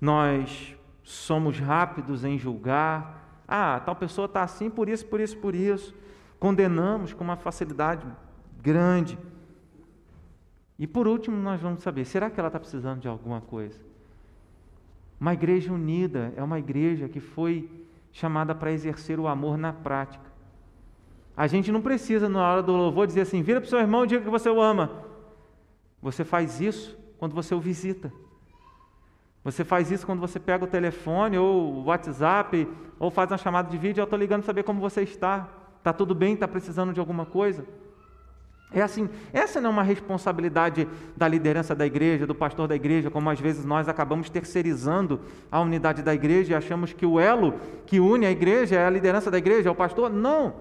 Nós 0.00 0.76
somos 1.02 1.58
rápidos 1.58 2.24
em 2.24 2.38
julgar. 2.38 3.42
Ah, 3.46 3.80
tal 3.80 3.96
pessoa 3.96 4.26
está 4.26 4.42
assim 4.42 4.68
por 4.68 4.88
isso, 4.88 5.06
por 5.06 5.20
isso, 5.20 5.36
por 5.38 5.54
isso. 5.54 5.94
Condenamos 6.38 7.12
com 7.12 7.24
uma 7.24 7.36
facilidade 7.36 8.06
grande. 8.62 9.18
E 10.78 10.86
por 10.86 11.08
último, 11.08 11.36
nós 11.36 11.60
vamos 11.60 11.82
saber: 11.82 12.04
será 12.04 12.30
que 12.30 12.38
ela 12.38 12.48
está 12.48 12.60
precisando 12.60 13.00
de 13.00 13.08
alguma 13.08 13.40
coisa? 13.40 13.80
Uma 15.20 15.34
igreja 15.34 15.72
unida 15.72 16.32
é 16.36 16.42
uma 16.42 16.58
igreja 16.58 17.08
que 17.08 17.18
foi 17.18 17.68
chamada 18.12 18.54
para 18.54 18.70
exercer 18.70 19.18
o 19.18 19.26
amor 19.26 19.58
na 19.58 19.72
prática. 19.72 20.28
A 21.36 21.46
gente 21.46 21.72
não 21.72 21.80
precisa, 21.80 22.28
na 22.28 22.40
hora 22.40 22.62
do 22.62 22.72
louvor, 22.72 23.06
dizer 23.06 23.22
assim: 23.22 23.42
vira 23.42 23.60
para 23.60 23.66
o 23.66 23.70
seu 23.70 23.78
irmão 23.78 24.04
e 24.04 24.08
diga 24.08 24.22
que 24.22 24.30
você 24.30 24.48
o 24.48 24.60
ama. 24.60 25.04
Você 26.00 26.24
faz 26.24 26.60
isso 26.60 26.96
quando 27.18 27.34
você 27.34 27.54
o 27.54 27.60
visita. 27.60 28.12
Você 29.44 29.64
faz 29.64 29.90
isso 29.90 30.04
quando 30.04 30.20
você 30.20 30.38
pega 30.38 30.64
o 30.64 30.68
telefone 30.68 31.38
ou 31.38 31.74
o 31.74 31.84
WhatsApp 31.84 32.68
ou 32.98 33.10
faz 33.10 33.30
uma 33.30 33.38
chamada 33.38 33.70
de 33.70 33.78
vídeo. 33.78 34.00
Eu 34.00 34.04
estou 34.04 34.18
ligando 34.18 34.40
para 34.40 34.46
saber 34.46 34.62
como 34.62 34.80
você 34.80 35.02
está. 35.02 35.48
Está 35.78 35.92
tudo 35.92 36.14
bem? 36.14 36.34
Está 36.34 36.48
precisando 36.48 36.92
de 36.92 37.00
alguma 37.00 37.24
coisa? 37.24 37.64
É 38.70 38.82
assim, 38.82 39.08
essa 39.32 39.60
não 39.60 39.70
é 39.70 39.72
uma 39.72 39.82
responsabilidade 39.82 40.86
da 41.16 41.26
liderança 41.26 41.74
da 41.74 41.86
igreja, 41.86 42.26
do 42.26 42.34
pastor 42.34 42.68
da 42.68 42.76
igreja, 42.76 43.10
como 43.10 43.30
às 43.30 43.40
vezes 43.40 43.64
nós 43.64 43.88
acabamos 43.88 44.28
terceirizando 44.28 45.20
a 45.50 45.58
unidade 45.60 46.02
da 46.02 46.14
igreja 46.14 46.52
e 46.52 46.54
achamos 46.54 46.92
que 46.92 47.06
o 47.06 47.18
elo 47.18 47.54
que 47.86 47.98
une 47.98 48.26
a 48.26 48.30
igreja 48.30 48.76
é 48.76 48.86
a 48.86 48.90
liderança 48.90 49.30
da 49.30 49.38
igreja, 49.38 49.70
é 49.70 49.72
o 49.72 49.74
pastor. 49.74 50.10
Não! 50.10 50.54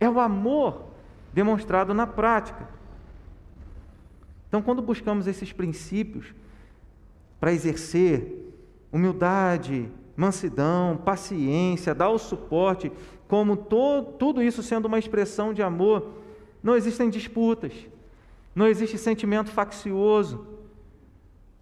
É 0.00 0.08
o 0.08 0.18
amor 0.18 0.86
demonstrado 1.32 1.92
na 1.92 2.06
prática. 2.06 2.66
Então, 4.48 4.62
quando 4.62 4.80
buscamos 4.80 5.26
esses 5.26 5.52
princípios 5.52 6.34
para 7.40 7.52
exercer 7.52 8.52
humildade, 8.92 9.88
mansidão, 10.16 10.96
paciência, 10.96 11.94
dar 11.94 12.10
o 12.10 12.18
suporte, 12.18 12.90
como 13.28 13.56
to, 13.56 14.02
tudo 14.18 14.42
isso 14.42 14.62
sendo 14.62 14.86
uma 14.86 14.98
expressão 14.98 15.52
de 15.52 15.62
amor, 15.62 16.08
não 16.62 16.74
existem 16.74 17.08
disputas, 17.08 17.72
não 18.54 18.66
existe 18.66 18.98
sentimento 18.98 19.50
faccioso, 19.50 20.46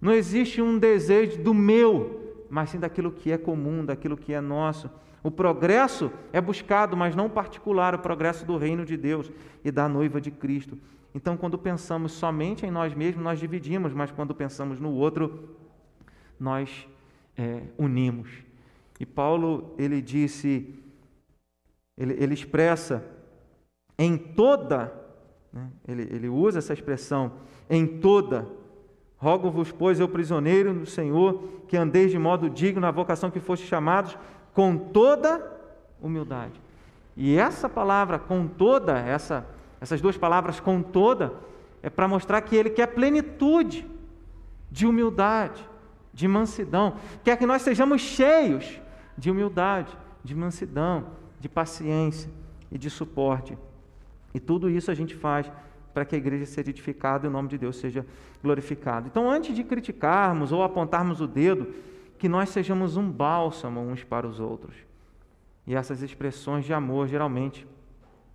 não 0.00 0.12
existe 0.12 0.62
um 0.62 0.78
desejo 0.78 1.42
do 1.42 1.52
meu, 1.52 2.44
mas 2.48 2.70
sim 2.70 2.78
daquilo 2.78 3.10
que 3.10 3.32
é 3.32 3.36
comum, 3.36 3.84
daquilo 3.84 4.16
que 4.16 4.32
é 4.32 4.40
nosso. 4.40 4.88
O 5.22 5.30
progresso 5.30 6.10
é 6.32 6.40
buscado, 6.40 6.96
mas 6.96 7.16
não 7.16 7.28
particular, 7.28 7.94
o 7.94 7.98
progresso 7.98 8.46
do 8.46 8.56
reino 8.56 8.84
de 8.84 8.96
Deus 8.96 9.30
e 9.64 9.70
da 9.72 9.88
noiva 9.88 10.20
de 10.20 10.30
Cristo. 10.30 10.78
Então, 11.14 11.36
quando 11.36 11.58
pensamos 11.58 12.12
somente 12.12 12.64
em 12.64 12.70
nós 12.70 12.94
mesmos, 12.94 13.24
nós 13.24 13.40
dividimos, 13.40 13.92
mas 13.92 14.12
quando 14.12 14.34
pensamos 14.34 14.78
no 14.78 14.92
outro, 14.92 15.48
nós 16.38 16.86
é, 17.36 17.62
unimos. 17.78 18.28
E 18.98 19.04
Paulo, 19.04 19.74
ele 19.78 20.00
disse, 20.00 20.74
ele, 21.96 22.14
ele 22.14 22.34
expressa 22.34 23.04
em 23.98 24.16
toda, 24.16 24.92
né, 25.52 25.68
ele, 25.86 26.02
ele 26.02 26.28
usa 26.28 26.58
essa 26.58 26.72
expressão, 26.72 27.32
em 27.68 27.86
toda, 27.86 28.46
rogo-vos, 29.16 29.72
pois, 29.72 29.98
eu 29.98 30.08
prisioneiro 30.08 30.72
do 30.74 30.86
Senhor, 30.86 31.42
que 31.66 31.76
andeis 31.76 32.10
de 32.10 32.18
modo 32.18 32.48
digno 32.48 32.80
na 32.80 32.90
vocação 32.90 33.30
que 33.30 33.40
foste 33.40 33.66
chamados, 33.66 34.16
com 34.52 34.76
toda 34.76 35.52
humildade. 36.00 36.60
E 37.16 37.36
essa 37.36 37.68
palavra, 37.68 38.18
com 38.18 38.46
toda, 38.46 38.98
essa, 38.98 39.46
essas 39.80 40.00
duas 40.00 40.16
palavras, 40.16 40.60
com 40.60 40.82
toda, 40.82 41.32
é 41.82 41.88
para 41.88 42.06
mostrar 42.06 42.40
que 42.42 42.54
ele 42.54 42.70
quer 42.70 42.88
plenitude 42.88 43.86
de 44.70 44.86
humildade, 44.86 45.66
de 46.16 46.26
mansidão, 46.26 46.94
quer 47.22 47.36
que 47.36 47.44
nós 47.44 47.60
sejamos 47.60 48.00
cheios 48.00 48.80
de 49.18 49.30
humildade, 49.30 49.94
de 50.24 50.34
mansidão, 50.34 51.08
de 51.38 51.46
paciência 51.46 52.30
e 52.72 52.78
de 52.78 52.88
suporte. 52.88 53.56
E 54.32 54.40
tudo 54.40 54.70
isso 54.70 54.90
a 54.90 54.94
gente 54.94 55.14
faz 55.14 55.52
para 55.92 56.06
que 56.06 56.14
a 56.14 56.18
igreja 56.18 56.46
seja 56.46 56.70
edificada 56.70 57.26
e 57.26 57.28
o 57.28 57.30
nome 57.30 57.50
de 57.50 57.58
Deus 57.58 57.76
seja 57.76 58.04
glorificado. 58.42 59.08
Então, 59.08 59.30
antes 59.30 59.54
de 59.54 59.62
criticarmos 59.62 60.52
ou 60.52 60.62
apontarmos 60.62 61.20
o 61.20 61.26
dedo, 61.26 61.74
que 62.16 62.30
nós 62.30 62.48
sejamos 62.48 62.96
um 62.96 63.10
bálsamo 63.10 63.78
uns 63.78 64.02
para 64.02 64.26
os 64.26 64.40
outros. 64.40 64.74
E 65.66 65.74
essas 65.74 66.00
expressões 66.00 66.64
de 66.64 66.72
amor, 66.72 67.08
geralmente, 67.08 67.66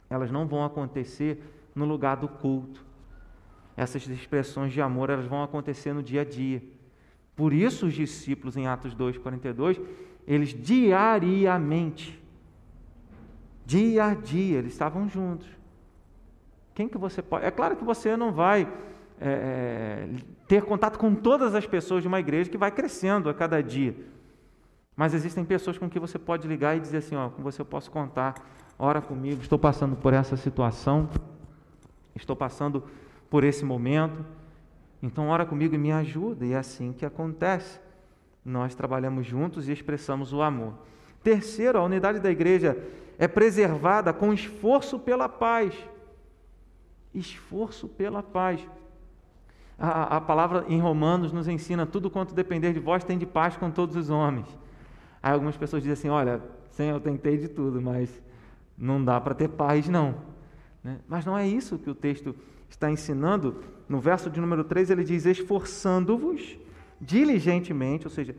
elas 0.07 0.29
não 0.29 0.45
vão 0.45 0.63
acontecer 0.63 1.41
no 1.73 1.85
lugar 1.85 2.15
do 2.17 2.27
culto. 2.27 2.85
Essas 3.75 4.07
expressões 4.07 4.71
de 4.71 4.79
amor, 4.79 5.09
elas 5.09 5.25
vão 5.25 5.41
acontecer 5.41 5.93
no 5.93 6.03
dia 6.03 6.21
a 6.21 6.25
dia. 6.25 6.61
Por 7.35 7.53
isso 7.53 7.87
os 7.87 7.93
discípulos 7.93 8.57
em 8.57 8.67
Atos 8.67 8.93
2:42, 8.93 9.79
eles 10.27 10.49
diariamente 10.49 12.21
dia 13.65 14.05
a 14.05 14.13
dia, 14.13 14.59
eles 14.59 14.73
estavam 14.73 15.07
juntos 15.07 15.61
quem 16.73 16.87
que 16.87 16.97
você 16.97 17.21
pode. 17.21 17.45
É 17.45 17.51
claro 17.51 17.75
que 17.75 17.83
você 17.83 18.15
não 18.15 18.31
vai 18.31 18.61
é, 19.19 19.29
é, 19.29 20.09
ter 20.47 20.63
contato 20.63 20.97
com 20.97 21.13
todas 21.13 21.53
as 21.53 21.65
pessoas 21.65 22.01
de 22.01 22.07
uma 22.07 22.19
igreja 22.19 22.49
que 22.49 22.57
vai 22.57 22.71
crescendo 22.71 23.29
a 23.29 23.33
cada 23.33 23.61
dia. 23.61 23.95
Mas 24.95 25.13
existem 25.13 25.43
pessoas 25.45 25.77
com 25.77 25.89
que 25.89 25.99
você 25.99 26.17
pode 26.17 26.47
ligar 26.47 26.75
e 26.75 26.79
dizer 26.79 26.97
assim: 26.97 27.15
ó, 27.15 27.29
com 27.29 27.43
você 27.43 27.61
eu 27.61 27.65
posso 27.65 27.91
contar, 27.91 28.35
ora 28.79 29.01
comigo, 29.01 29.41
estou 29.41 29.59
passando 29.59 29.95
por 29.95 30.13
essa 30.13 30.35
situação, 30.35 31.09
estou 32.15 32.35
passando 32.35 32.83
por 33.29 33.43
esse 33.43 33.63
momento, 33.63 34.25
então 35.01 35.29
ora 35.29 35.45
comigo 35.45 35.75
e 35.75 35.77
me 35.77 35.91
ajuda. 35.91 36.45
E 36.45 36.53
é 36.53 36.57
assim 36.57 36.93
que 36.93 37.05
acontece. 37.05 37.79
Nós 38.43 38.75
trabalhamos 38.75 39.25
juntos 39.25 39.67
e 39.67 39.71
expressamos 39.71 40.33
o 40.33 40.41
amor. 40.41 40.73
Terceiro, 41.23 41.77
a 41.77 41.83
unidade 41.83 42.19
da 42.19 42.31
igreja 42.31 42.77
é 43.17 43.27
preservada 43.27 44.11
com 44.11 44.33
esforço 44.33 44.99
pela 44.99 45.29
paz 45.29 45.73
esforço 47.13 47.87
pela 47.87 48.23
paz. 48.23 48.65
A, 49.77 50.17
a, 50.17 50.21
palavra 50.21 50.65
em 50.67 50.79
Romanos 50.79 51.31
nos 51.31 51.47
ensina: 51.47 51.85
tudo 51.85 52.09
quanto 52.09 52.33
depender 52.33 52.73
de 52.73 52.79
vós 52.79 53.03
tem 53.03 53.17
de 53.17 53.25
paz 53.25 53.57
com 53.57 53.69
todos 53.69 53.95
os 53.95 54.09
homens. 54.09 54.47
Aí 55.21 55.33
algumas 55.33 55.57
pessoas 55.57 55.81
dizem 55.83 55.93
assim: 55.93 56.09
olha, 56.09 56.41
Senhor, 56.71 56.95
eu 56.95 56.99
tentei 56.99 57.37
de 57.37 57.47
tudo, 57.47 57.81
mas 57.81 58.21
não 58.77 59.03
dá 59.03 59.19
para 59.19 59.33
ter 59.33 59.49
paz, 59.49 59.87
não. 59.89 60.15
Né? 60.83 60.99
Mas 61.07 61.25
não 61.25 61.37
é 61.37 61.47
isso 61.47 61.77
que 61.77 61.89
o 61.89 61.95
texto 61.95 62.35
está 62.71 62.89
ensinando. 62.89 63.63
No 63.87 63.99
verso 63.99 64.29
de 64.29 64.39
número 64.39 64.63
3, 64.63 64.89
ele 64.89 65.03
diz: 65.03 65.25
esforçando-vos 65.25 66.57
diligentemente, 66.99 68.05
ou 68.05 68.11
seja, 68.11 68.35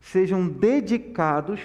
sejam 0.00 0.48
dedicados 0.48 1.60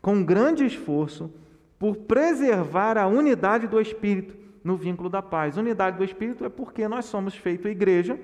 com 0.00 0.24
grande 0.24 0.64
esforço 0.64 1.30
por 1.78 1.96
preservar 1.96 2.96
a 2.96 3.06
unidade 3.06 3.66
do 3.66 3.80
Espírito 3.80 4.36
no 4.62 4.76
vínculo 4.76 5.08
da 5.08 5.22
paz. 5.22 5.56
Unidade 5.56 5.96
do 5.96 6.04
Espírito 6.04 6.44
é 6.44 6.48
porque 6.48 6.88
nós 6.88 7.04
somos 7.04 7.34
feito 7.34 7.68
igreja 7.68 8.18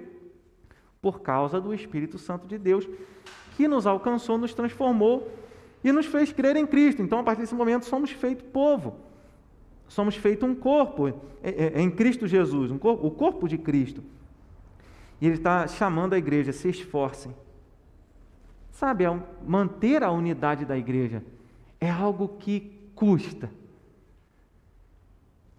por 1.00 1.20
causa 1.20 1.60
do 1.60 1.74
Espírito 1.74 2.18
Santo 2.18 2.46
de 2.46 2.56
Deus, 2.58 2.88
que 3.56 3.66
nos 3.66 3.86
alcançou, 3.86 4.38
nos 4.38 4.54
transformou 4.54 5.30
e 5.82 5.90
nos 5.90 6.06
fez 6.06 6.32
crer 6.32 6.56
em 6.56 6.66
Cristo. 6.66 7.02
Então, 7.02 7.18
a 7.18 7.22
partir 7.22 7.40
desse 7.40 7.54
momento, 7.54 7.84
somos 7.84 8.10
feito 8.10 8.44
povo. 8.44 8.96
Somos 9.92 10.16
feito 10.16 10.46
um 10.46 10.54
corpo 10.54 11.08
é, 11.08 11.12
é, 11.42 11.72
é, 11.74 11.82
em 11.82 11.90
Cristo 11.90 12.26
Jesus, 12.26 12.70
um 12.70 12.78
corpo, 12.78 13.06
o 13.06 13.10
corpo 13.10 13.46
de 13.46 13.58
Cristo. 13.58 14.02
E 15.20 15.26
ele 15.26 15.34
está 15.34 15.66
chamando 15.66 16.14
a 16.14 16.18
igreja, 16.18 16.50
se 16.50 16.66
esforcem. 16.70 17.34
Sabe, 18.70 19.04
manter 19.46 20.02
a 20.02 20.10
unidade 20.10 20.64
da 20.64 20.78
igreja 20.78 21.22
é 21.78 21.90
algo 21.90 22.26
que 22.38 22.72
custa. 22.94 23.50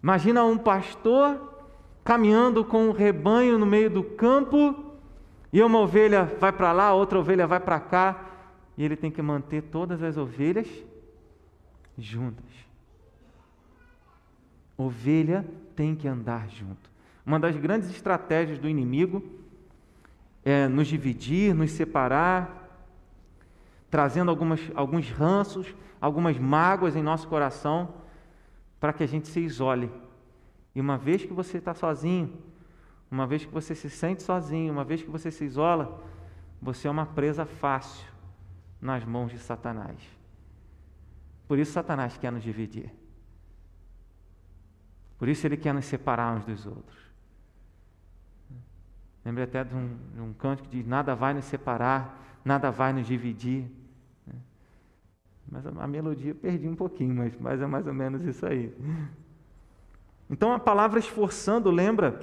Imagina 0.02 0.44
um 0.44 0.58
pastor 0.58 1.54
caminhando 2.02 2.64
com 2.64 2.88
um 2.88 2.92
rebanho 2.92 3.56
no 3.56 3.64
meio 3.64 3.88
do 3.88 4.02
campo 4.02 4.96
e 5.52 5.62
uma 5.62 5.78
ovelha 5.78 6.24
vai 6.40 6.50
para 6.50 6.72
lá, 6.72 6.92
outra 6.92 7.20
ovelha 7.20 7.46
vai 7.46 7.60
para 7.60 7.78
cá, 7.78 8.32
e 8.76 8.84
ele 8.84 8.96
tem 8.96 9.12
que 9.12 9.22
manter 9.22 9.62
todas 9.62 10.02
as 10.02 10.16
ovelhas 10.16 10.66
juntas. 11.96 12.63
Ovelha 14.76 15.44
tem 15.76 15.94
que 15.94 16.08
andar 16.08 16.48
junto. 16.48 16.90
Uma 17.24 17.38
das 17.38 17.56
grandes 17.56 17.90
estratégias 17.90 18.58
do 18.58 18.68
inimigo 18.68 19.22
é 20.44 20.68
nos 20.68 20.88
dividir, 20.88 21.54
nos 21.54 21.70
separar, 21.70 22.64
trazendo 23.90 24.30
algumas, 24.30 24.60
alguns 24.74 25.10
ranços, 25.10 25.74
algumas 26.00 26.38
mágoas 26.38 26.96
em 26.96 27.02
nosso 27.02 27.26
coração, 27.28 27.94
para 28.78 28.92
que 28.92 29.02
a 29.02 29.06
gente 29.06 29.28
se 29.28 29.40
isole. 29.40 29.90
E 30.74 30.80
uma 30.80 30.98
vez 30.98 31.24
que 31.24 31.32
você 31.32 31.58
está 31.58 31.72
sozinho, 31.72 32.36
uma 33.10 33.26
vez 33.26 33.44
que 33.44 33.52
você 33.52 33.74
se 33.74 33.88
sente 33.88 34.22
sozinho, 34.22 34.72
uma 34.72 34.84
vez 34.84 35.02
que 35.02 35.10
você 35.10 35.30
se 35.30 35.44
isola, 35.44 36.02
você 36.60 36.88
é 36.88 36.90
uma 36.90 37.06
presa 37.06 37.46
fácil 37.46 38.06
nas 38.80 39.04
mãos 39.04 39.30
de 39.30 39.38
Satanás. 39.38 39.96
Por 41.46 41.58
isso, 41.58 41.72
Satanás 41.72 42.18
quer 42.18 42.32
nos 42.32 42.42
dividir. 42.42 42.90
Por 45.24 45.30
isso, 45.30 45.46
ele 45.46 45.56
quer 45.56 45.72
nos 45.72 45.86
separar 45.86 46.36
uns 46.36 46.44
dos 46.44 46.66
outros. 46.66 46.98
Lembrei 49.24 49.44
até 49.44 49.64
de 49.64 49.74
um, 49.74 49.96
de 50.12 50.20
um 50.20 50.34
canto 50.34 50.62
que 50.62 50.68
diz: 50.68 50.86
Nada 50.86 51.14
vai 51.14 51.32
nos 51.32 51.46
separar, 51.46 52.22
nada 52.44 52.70
vai 52.70 52.92
nos 52.92 53.06
dividir. 53.06 53.64
Mas 55.50 55.66
a, 55.66 55.70
a 55.82 55.86
melodia 55.86 56.32
eu 56.32 56.34
perdi 56.34 56.68
um 56.68 56.76
pouquinho, 56.76 57.14
mas, 57.14 57.34
mas 57.40 57.62
é 57.62 57.66
mais 57.66 57.86
ou 57.86 57.94
menos 57.94 58.22
isso 58.22 58.44
aí. 58.44 58.76
Então, 60.28 60.52
a 60.52 60.58
palavra 60.58 60.98
esforçando 60.98 61.70
lembra 61.70 62.20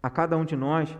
a 0.00 0.08
cada 0.08 0.36
um 0.36 0.44
de 0.44 0.54
nós 0.54 0.96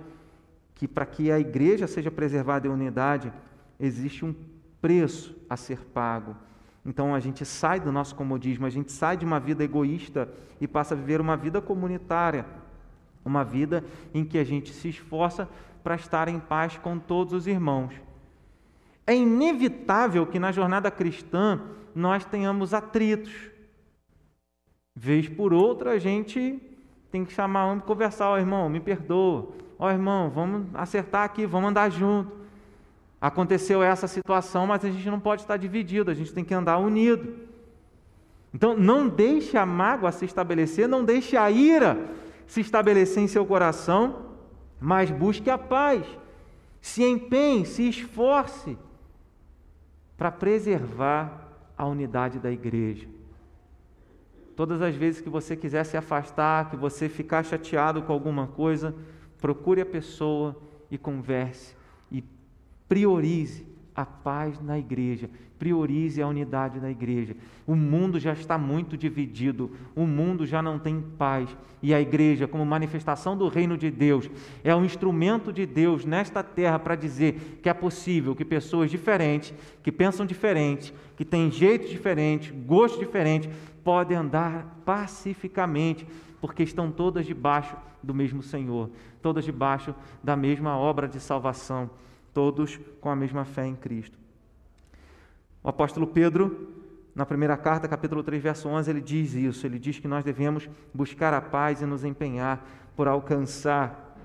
que 0.74 0.88
para 0.88 1.06
que 1.06 1.30
a 1.30 1.38
igreja 1.38 1.86
seja 1.86 2.10
preservada 2.10 2.66
em 2.66 2.70
unidade, 2.70 3.32
existe 3.78 4.24
um 4.24 4.34
preço 4.80 5.32
a 5.48 5.56
ser 5.56 5.78
pago. 5.78 6.34
Então 6.84 7.14
a 7.14 7.20
gente 7.20 7.44
sai 7.44 7.78
do 7.78 7.92
nosso 7.92 8.14
comodismo, 8.14 8.66
a 8.66 8.70
gente 8.70 8.90
sai 8.90 9.16
de 9.16 9.24
uma 9.24 9.38
vida 9.38 9.62
egoísta 9.62 10.28
e 10.60 10.66
passa 10.66 10.94
a 10.94 10.96
viver 10.96 11.20
uma 11.20 11.36
vida 11.36 11.60
comunitária, 11.60 12.46
uma 13.24 13.44
vida 13.44 13.84
em 14.14 14.24
que 14.24 14.38
a 14.38 14.44
gente 14.44 14.72
se 14.72 14.88
esforça 14.88 15.48
para 15.82 15.94
estar 15.94 16.28
em 16.28 16.38
paz 16.38 16.78
com 16.78 16.98
todos 16.98 17.32
os 17.32 17.46
irmãos. 17.46 17.92
É 19.06 19.14
inevitável 19.14 20.26
que 20.26 20.38
na 20.38 20.52
jornada 20.52 20.90
cristã 20.90 21.60
nós 21.94 22.24
tenhamos 22.24 22.72
atritos. 22.72 23.32
Vez 24.94 25.28
por 25.28 25.52
outra 25.52 25.92
a 25.92 25.98
gente 25.98 26.60
tem 27.10 27.24
que 27.24 27.32
chamar 27.32 27.66
um 27.66 27.78
e 27.78 27.80
conversar, 27.80 28.30
ó 28.30 28.34
oh, 28.34 28.38
irmão, 28.38 28.68
me 28.68 28.80
perdoa. 28.80 29.48
Ó 29.78 29.86
oh, 29.86 29.90
irmão, 29.90 30.30
vamos 30.30 30.66
acertar 30.74 31.24
aqui, 31.24 31.44
vamos 31.44 31.70
andar 31.70 31.90
junto. 31.90 32.39
Aconteceu 33.20 33.82
essa 33.82 34.08
situação, 34.08 34.66
mas 34.66 34.82
a 34.82 34.90
gente 34.90 35.10
não 35.10 35.20
pode 35.20 35.42
estar 35.42 35.58
dividido, 35.58 36.10
a 36.10 36.14
gente 36.14 36.32
tem 36.32 36.42
que 36.42 36.54
andar 36.54 36.78
unido. 36.78 37.34
Então, 38.54 38.74
não 38.76 39.08
deixe 39.08 39.58
a 39.58 39.66
mágoa 39.66 40.10
se 40.10 40.24
estabelecer, 40.24 40.88
não 40.88 41.04
deixe 41.04 41.36
a 41.36 41.50
ira 41.50 42.08
se 42.46 42.60
estabelecer 42.62 43.22
em 43.22 43.28
seu 43.28 43.44
coração, 43.44 44.30
mas 44.80 45.10
busque 45.10 45.50
a 45.50 45.58
paz. 45.58 46.04
Se 46.80 47.04
empenhe, 47.04 47.66
se 47.66 47.86
esforce 47.86 48.78
para 50.16 50.32
preservar 50.32 51.46
a 51.76 51.86
unidade 51.86 52.38
da 52.38 52.50
igreja. 52.50 53.06
Todas 54.56 54.80
as 54.80 54.94
vezes 54.94 55.20
que 55.20 55.28
você 55.28 55.54
quiser 55.54 55.84
se 55.84 55.96
afastar, 55.96 56.70
que 56.70 56.76
você 56.76 57.08
ficar 57.08 57.44
chateado 57.44 58.02
com 58.02 58.12
alguma 58.12 58.46
coisa, 58.46 58.94
procure 59.38 59.82
a 59.82 59.86
pessoa 59.86 60.56
e 60.90 60.96
converse 60.96 61.79
priorize 62.90 63.64
a 63.94 64.04
paz 64.04 64.60
na 64.60 64.76
igreja, 64.76 65.30
priorize 65.60 66.20
a 66.20 66.26
unidade 66.26 66.80
da 66.80 66.90
igreja. 66.90 67.36
O 67.64 67.76
mundo 67.76 68.18
já 68.18 68.32
está 68.32 68.58
muito 68.58 68.96
dividido, 68.96 69.70
o 69.94 70.04
mundo 70.08 70.44
já 70.44 70.60
não 70.60 70.76
tem 70.76 71.00
paz, 71.00 71.56
e 71.80 71.94
a 71.94 72.00
igreja, 72.00 72.48
como 72.48 72.66
manifestação 72.66 73.36
do 73.36 73.46
reino 73.46 73.78
de 73.78 73.92
Deus, 73.92 74.28
é 74.64 74.74
um 74.74 74.84
instrumento 74.84 75.52
de 75.52 75.66
Deus 75.66 76.04
nesta 76.04 76.42
terra 76.42 76.80
para 76.80 76.96
dizer 76.96 77.60
que 77.62 77.68
é 77.68 77.74
possível 77.74 78.34
que 78.34 78.44
pessoas 78.44 78.90
diferentes, 78.90 79.54
que 79.84 79.92
pensam 79.92 80.26
diferente, 80.26 80.92
que 81.16 81.24
têm 81.24 81.48
jeito 81.48 81.88
diferente, 81.88 82.52
gosto 82.52 82.98
diferente, 82.98 83.48
podem 83.84 84.16
andar 84.16 84.82
pacificamente, 84.84 86.04
porque 86.40 86.64
estão 86.64 86.90
todas 86.90 87.24
debaixo 87.24 87.76
do 88.02 88.12
mesmo 88.12 88.42
Senhor, 88.42 88.90
todas 89.22 89.44
debaixo 89.44 89.94
da 90.24 90.34
mesma 90.34 90.76
obra 90.76 91.06
de 91.06 91.20
salvação, 91.20 91.88
todos 92.32 92.78
com 93.00 93.10
a 93.10 93.16
mesma 93.16 93.44
fé 93.44 93.66
em 93.66 93.74
Cristo. 93.74 94.18
O 95.62 95.68
apóstolo 95.68 96.06
Pedro, 96.06 96.68
na 97.14 97.26
primeira 97.26 97.56
carta, 97.56 97.86
capítulo 97.86 98.22
3, 98.22 98.42
verso 98.42 98.68
11, 98.68 98.90
ele 98.90 99.00
diz 99.00 99.34
isso, 99.34 99.66
ele 99.66 99.78
diz 99.78 99.98
que 99.98 100.08
nós 100.08 100.24
devemos 100.24 100.68
buscar 100.94 101.34
a 101.34 101.40
paz 101.40 101.82
e 101.82 101.86
nos 101.86 102.04
empenhar 102.04 102.66
por 102.96 103.08
alcançar. 103.08 104.16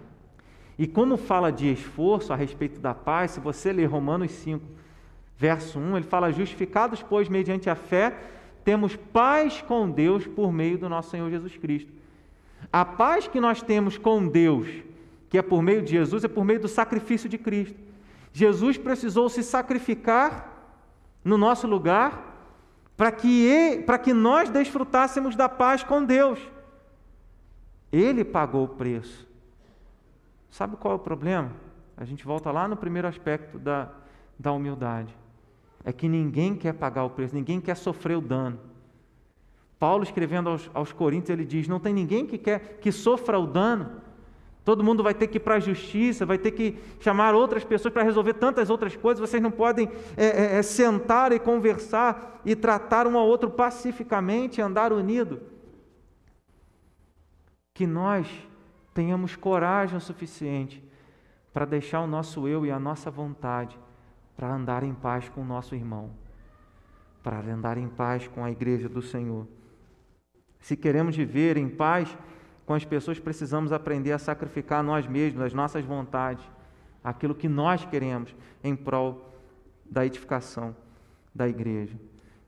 E 0.78 0.88
como 0.88 1.18
fala 1.18 1.52
de 1.52 1.72
esforço 1.72 2.32
a 2.32 2.36
respeito 2.36 2.80
da 2.80 2.94
paz, 2.94 3.32
se 3.32 3.40
você 3.40 3.72
ler 3.74 3.86
Romanos 3.86 4.32
5, 4.32 4.66
verso 5.38 5.80
1, 5.80 5.98
ele 5.98 6.06
fala: 6.06 6.32
Justificados, 6.32 7.02
pois, 7.02 7.30
mediante 7.30 7.70
a 7.70 7.76
fé, 7.76 8.16
temos 8.64 8.96
paz 8.96 9.62
com 9.62 9.90
Deus 9.90 10.26
por 10.26 10.52
meio 10.52 10.78
do 10.78 10.90
nosso 10.90 11.12
Senhor 11.12 11.30
Jesus 11.30 11.56
Cristo. 11.58 11.92
A 12.72 12.84
paz 12.84 13.28
que 13.28 13.40
nós 13.40 13.62
temos 13.62 13.98
com 13.98 14.28
Deus, 14.28 14.68
que 15.30 15.38
é 15.38 15.42
por 15.42 15.62
meio 15.62 15.82
de 15.82 15.92
Jesus, 15.92 16.24
é 16.24 16.28
por 16.28 16.44
meio 16.44 16.60
do 16.60 16.68
sacrifício 16.68 17.30
de 17.30 17.38
Cristo. 17.38 17.78
Jesus 18.36 18.78
precisou 18.78 19.30
se 19.30 19.42
sacrificar 19.42 20.52
no 21.24 21.38
nosso 21.38 21.66
lugar 21.66 22.36
para 22.98 23.10
que, 23.10 23.82
para 23.86 23.98
que 23.98 24.14
nós 24.14 24.50
desfrutássemos 24.50 25.38
da 25.38 25.48
paz 25.48 25.84
com 25.84 26.04
Deus. 26.04 26.38
Ele 27.94 28.26
pagou 28.26 28.66
o 28.66 28.68
preço. 28.68 29.26
Sabe 30.52 30.76
qual 30.76 30.92
é 30.92 30.98
o 30.98 31.00
problema? 31.00 31.54
A 31.96 32.04
gente 32.04 32.26
volta 32.26 32.52
lá 32.52 32.68
no 32.68 32.76
primeiro 32.76 33.08
aspecto 33.08 33.58
da, 33.58 33.90
da 34.38 34.52
humildade 34.52 35.16
é 35.86 35.94
que 35.94 36.10
ninguém 36.10 36.58
quer 36.58 36.74
pagar 36.74 37.06
o 37.06 37.10
preço, 37.12 37.34
ninguém 37.34 37.62
quer 37.62 37.78
sofrer 37.78 38.18
o 38.18 38.22
dano. 38.22 38.60
Paulo 39.80 40.04
escrevendo 40.04 40.50
aos, 40.50 40.70
aos 40.74 40.92
Coríntios, 40.92 41.30
ele 41.30 41.46
diz: 41.46 41.70
não 41.70 41.80
tem 41.80 41.94
ninguém 41.94 42.26
que 42.26 42.38
quer 42.38 42.80
que 42.82 42.92
sofra 42.92 43.40
o 43.40 43.48
dano. 43.48 44.02
Todo 44.66 44.84
mundo 44.84 45.04
vai 45.04 45.14
ter 45.14 45.28
que 45.28 45.38
ir 45.38 45.42
para 45.42 45.56
a 45.56 45.60
justiça, 45.60 46.26
vai 46.26 46.40
ter 46.40 46.50
que 46.50 46.76
chamar 47.00 47.36
outras 47.36 47.64
pessoas 47.64 47.94
para 47.94 48.02
resolver 48.02 48.34
tantas 48.34 48.72
outras 48.72 48.96
coisas. 48.96 49.22
Vocês 49.22 49.42
não 49.42 49.52
podem 49.52 49.88
é, 50.18 50.26
é, 50.26 50.58
é, 50.58 50.62
sentar 50.64 51.32
e 51.32 51.38
conversar 51.38 52.42
e 52.44 52.56
tratar 52.56 53.06
um 53.06 53.16
ao 53.16 53.28
outro 53.28 53.52
pacificamente, 53.52 54.60
andar 54.60 54.92
unido. 54.92 55.40
Que 57.76 57.86
nós 57.86 58.28
tenhamos 58.92 59.36
coragem 59.36 59.98
o 59.98 60.02
suficiente 60.02 60.84
para 61.54 61.66
deixar 61.66 62.02
o 62.02 62.08
nosso 62.08 62.48
eu 62.48 62.66
e 62.66 62.72
a 62.72 62.80
nossa 62.80 63.12
vontade 63.12 63.80
para 64.36 64.52
andar 64.52 64.82
em 64.82 64.96
paz 64.96 65.30
com 65.30 65.42
o 65.42 65.46
nosso 65.46 65.76
irmão, 65.76 66.10
para 67.22 67.38
andar 67.40 67.78
em 67.78 67.88
paz 67.88 68.28
com 68.28 68.44
a 68.44 68.50
igreja 68.50 68.90
do 68.90 69.02
Senhor. 69.02 69.48
Se 70.60 70.76
queremos 70.76 71.16
viver 71.16 71.56
em 71.56 71.70
paz 71.70 72.18
com 72.66 72.74
as 72.74 72.84
pessoas, 72.84 73.20
precisamos 73.20 73.72
aprender 73.72 74.12
a 74.12 74.18
sacrificar 74.18 74.84
nós 74.84 75.06
mesmos, 75.06 75.42
as 75.42 75.54
nossas 75.54 75.86
vontades, 75.86 76.44
aquilo 77.04 77.36
que 77.36 77.48
nós 77.48 77.86
queremos 77.86 78.36
em 78.64 78.76
prol 78.76 79.34
da 79.86 80.06
edificação 80.06 80.76
da 81.34 81.48
igreja. 81.48 81.96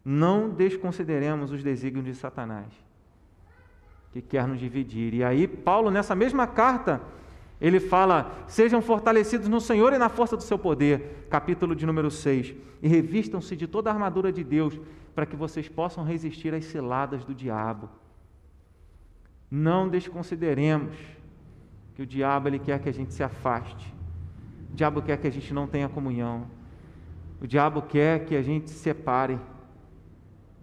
Não 0.04 0.50
desconsideremos 0.50 1.52
os 1.52 1.62
desígnios 1.62 2.06
de 2.06 2.16
Satanás, 2.16 2.68
que 4.12 4.22
quer 4.22 4.48
nos 4.48 4.60
dividir. 4.60 5.14
E 5.14 5.24
aí, 5.24 5.48
Paulo, 5.48 5.92
nessa 5.92 6.16
mesma 6.16 6.48
carta, 6.48 7.02
ele 7.60 7.80
fala: 7.80 8.32
sejam 8.48 8.82
fortalecidos 8.82 9.48
no 9.48 9.60
Senhor 9.60 9.94
e 9.94 9.98
na 9.98 10.10
força 10.10 10.38
do 10.38 10.44
seu 10.44 10.58
poder, 10.58 11.28
capítulo 11.30 11.76
de 11.76 11.86
número 11.86 12.10
6, 12.10 12.56
e 12.82 12.88
revistam-se 12.88 13.56
de 13.56 13.68
toda 13.68 13.90
a 13.90 13.94
armadura 13.94 14.32
de 14.32 14.44
Deus, 14.44 14.80
para 15.14 15.26
que 15.26 15.36
vocês 15.36 15.68
possam 15.68 16.04
resistir 16.04 16.54
às 16.54 16.66
ciladas 16.66 17.26
do 17.26 17.36
diabo. 17.36 17.90
Não 19.50 19.88
desconsideremos 19.88 20.96
que 21.96 22.02
o 22.02 22.06
diabo 22.06 22.48
ele 22.48 22.60
quer 22.60 22.80
que 22.80 22.90
a 22.90 22.94
gente 22.94 23.14
se 23.14 23.24
afaste. 23.24 23.94
O 24.72 24.76
diabo 24.76 25.02
quer 25.02 25.18
que 25.18 25.28
a 25.28 25.32
gente 25.32 25.54
não 25.54 25.68
tenha 25.68 25.90
comunhão. 25.90 26.48
O 27.42 27.48
diabo 27.48 27.82
quer 27.82 28.26
que 28.26 28.36
a 28.36 28.42
gente 28.42 28.70
se 28.70 28.78
separe. 28.78 29.40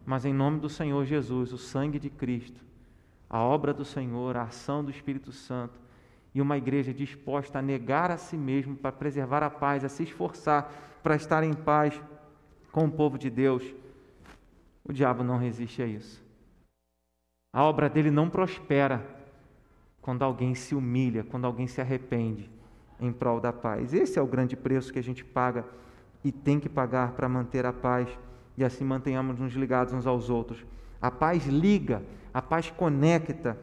Mas 0.05 0.25
em 0.25 0.33
nome 0.33 0.61
do 0.61 0.69
Senhor 0.69 1.05
Jesus, 1.05 1.53
o 1.53 1.59
sangue 1.59 1.99
de 1.99 2.11
Cristo, 2.11 2.63
a 3.29 3.41
obra 3.41 3.73
do 3.73 3.85
Senhor, 3.85 4.37
a 4.37 4.43
ação 4.43 4.85
do 4.85 4.91
Espírito 4.91 5.33
Santo, 5.33 5.81
e 6.35 6.43
uma 6.43 6.59
igreja 6.59 6.93
disposta 6.93 7.59
a 7.59 7.63
negar 7.63 8.11
a 8.11 8.17
si 8.17 8.37
mesmo 8.37 8.77
para 8.77 8.93
preservar 8.93 9.43
a 9.43 9.49
paz, 9.51 9.85
a 9.85 9.89
se 9.89 10.03
esforçar 10.03 10.73
para 11.05 11.17
estar 11.17 11.45
em 11.45 11.53
paz 11.53 12.01
com 12.73 12.87
o 12.87 12.91
povo 12.91 13.19
de 13.19 13.29
Deus, 13.29 13.63
o 14.83 14.93
diabo 14.93 15.23
não 15.23 15.37
resiste 15.37 15.83
a 15.83 15.87
isso. 15.87 16.24
A 17.55 17.63
obra 17.63 17.89
dele 17.89 18.11
não 18.11 18.29
prospera 18.29 19.01
quando 20.03 20.25
alguém 20.25 20.57
se 20.57 20.75
humilha, 20.75 21.23
quando 21.23 21.45
alguém 21.45 21.69
se 21.69 21.81
arrepende 21.81 22.51
em 23.01 23.13
prol 23.13 23.41
da 23.41 23.53
paz. 23.53 23.95
Esse 23.95 24.19
é 24.19 24.23
o 24.23 24.27
grande 24.27 24.57
preço 24.57 24.93
que 24.93 24.99
a 24.99 25.03
gente 25.03 25.25
paga 25.25 25.65
e 26.25 26.33
tem 26.33 26.59
que 26.59 26.69
pagar 26.69 27.13
para 27.13 27.29
manter 27.29 27.65
a 27.65 27.73
paz 27.73 28.09
e 28.59 28.65
assim 28.65 28.83
mantenhamos 28.83 29.39
nos 29.39 29.53
ligados 29.53 29.95
uns 29.95 30.05
aos 30.05 30.29
outros. 30.29 30.67
A 31.01 31.13
paz 31.13 31.47
liga, 31.47 32.03
a 32.33 32.43
paz 32.43 32.73
conecta, 32.73 33.57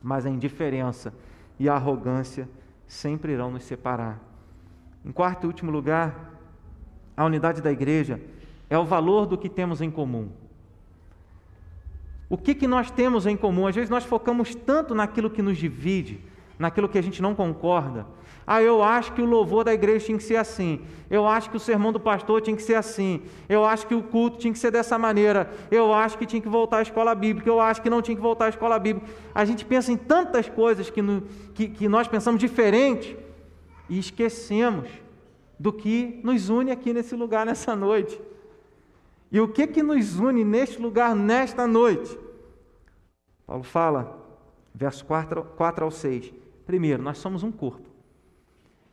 mas 0.00 0.24
a 0.24 0.30
indiferença 0.30 1.12
e 1.58 1.68
a 1.68 1.74
arrogância 1.74 2.48
sempre 2.86 3.32
irão 3.32 3.50
nos 3.50 3.64
separar. 3.64 4.20
Em 5.04 5.10
quarto 5.10 5.42
e 5.42 5.46
último 5.48 5.72
lugar, 5.72 6.38
a 7.16 7.24
unidade 7.24 7.60
da 7.60 7.72
igreja 7.72 8.20
é 8.70 8.78
o 8.78 8.84
valor 8.84 9.26
do 9.26 9.36
que 9.36 9.48
temos 9.48 9.80
em 9.80 9.90
comum. 9.90 10.30
O 12.30 12.36
que, 12.36 12.54
que 12.54 12.66
nós 12.66 12.90
temos 12.90 13.26
em 13.26 13.36
comum? 13.36 13.66
Às 13.66 13.74
vezes 13.74 13.90
nós 13.90 14.04
focamos 14.04 14.54
tanto 14.54 14.94
naquilo 14.94 15.30
que 15.30 15.40
nos 15.40 15.56
divide, 15.56 16.20
naquilo 16.58 16.88
que 16.88 16.98
a 16.98 17.02
gente 17.02 17.22
não 17.22 17.34
concorda. 17.34 18.06
Ah, 18.46 18.62
eu 18.62 18.82
acho 18.82 19.12
que 19.12 19.20
o 19.20 19.26
louvor 19.26 19.64
da 19.64 19.74
igreja 19.74 20.06
tinha 20.06 20.16
que 20.16 20.24
ser 20.24 20.36
assim. 20.36 20.80
Eu 21.10 21.26
acho 21.26 21.50
que 21.50 21.56
o 21.56 21.60
sermão 21.60 21.92
do 21.92 22.00
pastor 22.00 22.40
tinha 22.40 22.56
que 22.56 22.62
ser 22.62 22.76
assim. 22.76 23.22
Eu 23.46 23.64
acho 23.64 23.86
que 23.86 23.94
o 23.94 24.02
culto 24.02 24.38
tinha 24.38 24.52
que 24.52 24.58
ser 24.58 24.70
dessa 24.70 24.98
maneira. 24.98 25.50
Eu 25.70 25.92
acho 25.92 26.16
que 26.16 26.24
tinha 26.24 26.40
que 26.40 26.48
voltar 26.48 26.78
à 26.78 26.82
escola 26.82 27.14
bíblica. 27.14 27.48
Eu 27.48 27.60
acho 27.60 27.82
que 27.82 27.90
não 27.90 28.00
tinha 28.00 28.16
que 28.16 28.22
voltar 28.22 28.46
à 28.46 28.48
escola 28.48 28.78
bíblica. 28.78 29.06
A 29.34 29.44
gente 29.44 29.66
pensa 29.66 29.92
em 29.92 29.96
tantas 29.96 30.48
coisas 30.48 30.88
que, 30.88 31.02
no, 31.02 31.22
que, 31.54 31.68
que 31.68 31.88
nós 31.88 32.08
pensamos 32.08 32.40
diferente 32.40 33.16
e 33.88 33.98
esquecemos 33.98 34.88
do 35.58 35.72
que 35.72 36.20
nos 36.22 36.48
une 36.48 36.70
aqui 36.70 36.92
nesse 36.94 37.14
lugar 37.14 37.44
nessa 37.44 37.76
noite. 37.76 38.18
E 39.30 39.40
o 39.40 39.48
que 39.48 39.66
que 39.66 39.82
nos 39.82 40.18
une 40.18 40.42
neste 40.42 40.80
lugar 40.80 41.14
nesta 41.14 41.66
noite? 41.66 42.18
Paulo 43.46 43.62
fala, 43.62 44.26
verso 44.74 45.04
4, 45.04 45.42
4 45.56 45.84
ao 45.84 45.90
6. 45.90 46.32
Primeiro, 46.66 47.02
nós 47.02 47.18
somos 47.18 47.42
um 47.42 47.52
corpo. 47.52 47.88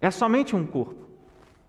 É 0.02 0.12
somente 0.12 0.56
um 0.56 0.66
corpo. 0.66 1.06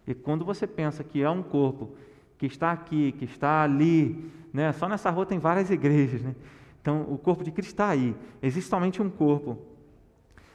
E 0.06 0.14
quando 0.14 0.44
você 0.44 0.66
pensa 0.66 1.02
que 1.04 1.22
é 1.22 1.30
um 1.30 1.42
corpo 1.42 1.90
que 2.38 2.46
está 2.46 2.72
aqui, 2.72 3.12
que 3.12 3.24
está 3.24 3.62
ali, 3.62 4.30
né? 4.52 4.72
só 4.72 4.88
nessa 4.88 5.10
rua 5.10 5.26
tem 5.26 5.38
várias 5.38 5.70
igrejas, 5.70 6.22
né? 6.22 6.34
então 6.80 7.06
o 7.08 7.16
corpo 7.16 7.42
de 7.42 7.50
Cristo 7.50 7.70
está 7.70 7.88
aí, 7.88 8.14
existe 8.42 8.68
somente 8.68 9.00
um 9.00 9.10
corpo. 9.10 9.58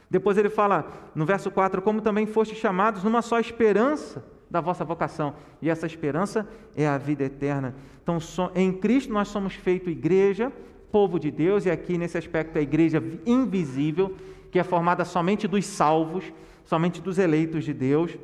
Depois 0.08 0.36
ele 0.36 0.50
fala 0.50 1.10
no 1.14 1.24
verso 1.24 1.50
4: 1.50 1.80
como 1.82 2.00
também 2.00 2.26
foste 2.26 2.54
chamados 2.54 3.02
numa 3.02 3.22
só 3.22 3.40
esperança 3.40 4.24
da 4.52 4.60
vossa 4.60 4.84
vocação. 4.84 5.34
E 5.62 5.70
essa 5.70 5.86
esperança 5.86 6.46
é 6.76 6.86
a 6.86 6.98
vida 6.98 7.24
eterna. 7.24 7.74
Então, 8.02 8.18
em 8.54 8.70
Cristo 8.70 9.10
nós 9.10 9.28
somos 9.28 9.54
feito 9.54 9.88
igreja, 9.88 10.52
povo 10.92 11.18
de 11.18 11.30
Deus, 11.30 11.64
e 11.64 11.70
aqui 11.70 11.96
nesse 11.96 12.18
aspecto 12.18 12.58
a 12.58 12.60
igreja 12.60 13.02
invisível, 13.24 14.14
que 14.50 14.58
é 14.58 14.62
formada 14.62 15.06
somente 15.06 15.48
dos 15.48 15.64
salvos, 15.64 16.30
somente 16.64 17.00
dos 17.00 17.18
eleitos 17.18 17.64
de 17.64 17.72
Deus. 17.72 18.14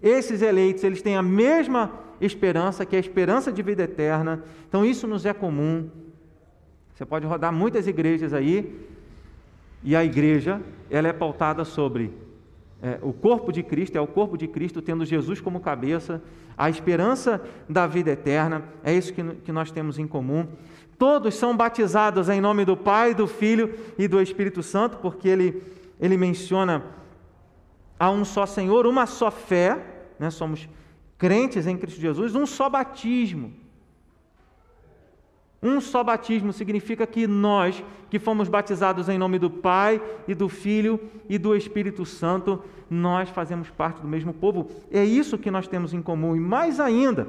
Esses 0.00 0.42
eleitos, 0.42 0.84
eles 0.84 1.02
têm 1.02 1.16
a 1.16 1.22
mesma 1.22 1.92
esperança, 2.20 2.86
que 2.86 2.94
é 2.94 2.98
a 2.98 3.00
esperança 3.00 3.50
de 3.50 3.62
vida 3.62 3.82
eterna. 3.82 4.44
Então, 4.68 4.86
isso 4.86 5.08
nos 5.08 5.26
é 5.26 5.32
comum. 5.32 5.90
Você 6.94 7.04
pode 7.04 7.26
rodar 7.26 7.52
muitas 7.52 7.88
igrejas 7.88 8.32
aí, 8.32 8.86
e 9.82 9.96
a 9.96 10.04
igreja, 10.04 10.62
ela 10.88 11.08
é 11.08 11.12
pautada 11.12 11.64
sobre 11.64 12.12
é, 12.82 12.98
o 13.02 13.12
corpo 13.12 13.52
de 13.52 13.62
Cristo, 13.62 13.96
é 13.96 14.00
o 14.00 14.06
corpo 14.06 14.36
de 14.36 14.46
Cristo 14.46 14.82
tendo 14.82 15.04
Jesus 15.04 15.40
como 15.40 15.60
cabeça, 15.60 16.22
a 16.56 16.68
esperança 16.68 17.42
da 17.68 17.86
vida 17.86 18.10
eterna, 18.10 18.64
é 18.84 18.92
isso 18.92 19.12
que, 19.12 19.22
que 19.44 19.52
nós 19.52 19.70
temos 19.70 19.98
em 19.98 20.06
comum. 20.06 20.46
Todos 20.98 21.34
são 21.34 21.56
batizados 21.56 22.28
em 22.28 22.40
nome 22.40 22.64
do 22.64 22.76
Pai, 22.76 23.14
do 23.14 23.26
Filho 23.26 23.74
e 23.98 24.08
do 24.08 24.20
Espírito 24.20 24.62
Santo, 24.62 24.98
porque 24.98 25.28
ele, 25.28 25.62
ele 26.00 26.16
menciona 26.16 26.84
a 27.98 28.10
um 28.10 28.24
só 28.24 28.46
Senhor, 28.46 28.86
uma 28.86 29.06
só 29.06 29.30
fé, 29.30 29.78
né? 30.18 30.30
somos 30.30 30.68
crentes 31.18 31.66
em 31.66 31.76
Cristo 31.76 32.00
Jesus, 32.00 32.34
um 32.34 32.46
só 32.46 32.68
batismo. 32.68 33.52
Um 35.66 35.80
só 35.80 36.04
batismo 36.04 36.52
significa 36.52 37.04
que 37.08 37.26
nós, 37.26 37.82
que 38.08 38.20
fomos 38.20 38.48
batizados 38.48 39.08
em 39.08 39.18
nome 39.18 39.36
do 39.36 39.50
Pai 39.50 40.00
e 40.28 40.32
do 40.32 40.48
Filho 40.48 41.00
e 41.28 41.38
do 41.38 41.56
Espírito 41.56 42.06
Santo, 42.06 42.62
nós 42.88 43.28
fazemos 43.30 43.68
parte 43.68 44.00
do 44.00 44.06
mesmo 44.06 44.32
povo. 44.32 44.68
É 44.92 45.04
isso 45.04 45.36
que 45.36 45.50
nós 45.50 45.66
temos 45.66 45.92
em 45.92 46.00
comum. 46.00 46.36
E 46.36 46.38
mais 46.38 46.78
ainda, 46.78 47.26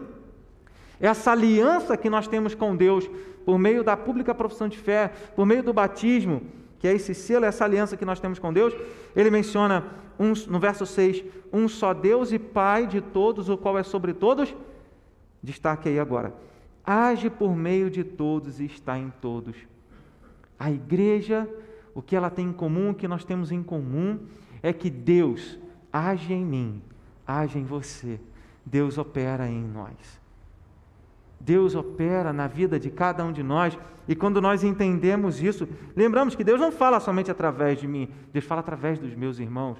essa 1.02 1.32
aliança 1.32 1.98
que 1.98 2.12
nós 2.12 2.28
temos 2.28 2.54
com 2.54 2.76
Deus 2.76 3.10
por 3.44 3.58
meio 3.58 3.84
da 3.84 3.98
pública 3.98 4.36
profissão 4.36 4.68
de 4.68 4.78
fé, 4.78 5.12
por 5.36 5.44
meio 5.44 5.64
do 5.64 5.74
batismo, 5.74 6.44
que 6.78 6.88
é 6.88 6.94
esse 6.94 7.16
selo, 7.16 7.44
essa 7.44 7.66
aliança 7.66 7.98
que 7.98 8.06
nós 8.06 8.20
temos 8.20 8.38
com 8.38 8.54
Deus, 8.54 8.72
ele 9.16 9.32
menciona 9.32 9.84
um, 10.20 10.34
no 10.48 10.60
verso 10.60 10.86
6, 10.86 11.24
um 11.52 11.68
só 11.68 11.92
Deus 11.92 12.32
e 12.32 12.38
Pai 12.38 12.86
de 12.86 13.02
todos, 13.02 13.50
o 13.50 13.58
qual 13.58 13.80
é 13.80 13.84
sobre 13.84 14.14
todos. 14.14 14.56
Destaque 15.42 15.90
aí 15.90 16.00
agora 16.00 16.46
age 16.88 17.30
por 17.30 17.54
meio 17.54 17.90
de 17.90 18.02
todos 18.06 18.62
e 18.62 18.66
está 18.66 18.98
em 18.98 19.12
todos. 19.22 19.58
A 20.58 20.72
igreja, 20.72 21.48
o 21.94 22.02
que 22.02 22.16
ela 22.16 22.30
tem 22.30 22.48
em 22.48 22.54
comum, 22.54 22.92
o 22.92 22.96
que 22.96 23.10
nós 23.10 23.26
temos 23.26 23.52
em 23.52 23.62
comum, 23.62 24.20
é 24.64 24.72
que 24.72 24.90
Deus 24.90 25.60
age 25.92 26.34
em 26.34 26.46
mim, 26.46 26.82
age 27.28 27.60
em 27.60 27.66
você. 27.66 28.18
Deus 28.66 28.98
opera 28.98 29.50
em 29.50 29.62
nós. 29.62 30.22
Deus 31.40 31.76
opera 31.76 32.32
na 32.32 32.48
vida 32.48 32.80
de 32.80 32.90
cada 32.90 33.24
um 33.24 33.34
de 33.34 33.44
nós, 33.44 33.78
e 34.08 34.16
quando 34.16 34.42
nós 34.42 34.64
entendemos 34.64 35.44
isso, 35.44 35.68
lembramos 35.96 36.36
que 36.36 36.44
Deus 36.44 36.60
não 36.60 36.72
fala 36.72 37.00
somente 37.02 37.30
através 37.30 37.80
de 37.80 37.88
mim, 37.88 38.10
Deus 38.32 38.46
fala 38.46 38.62
através 38.62 38.98
dos 38.98 39.14
meus 39.14 39.40
irmãos. 39.40 39.78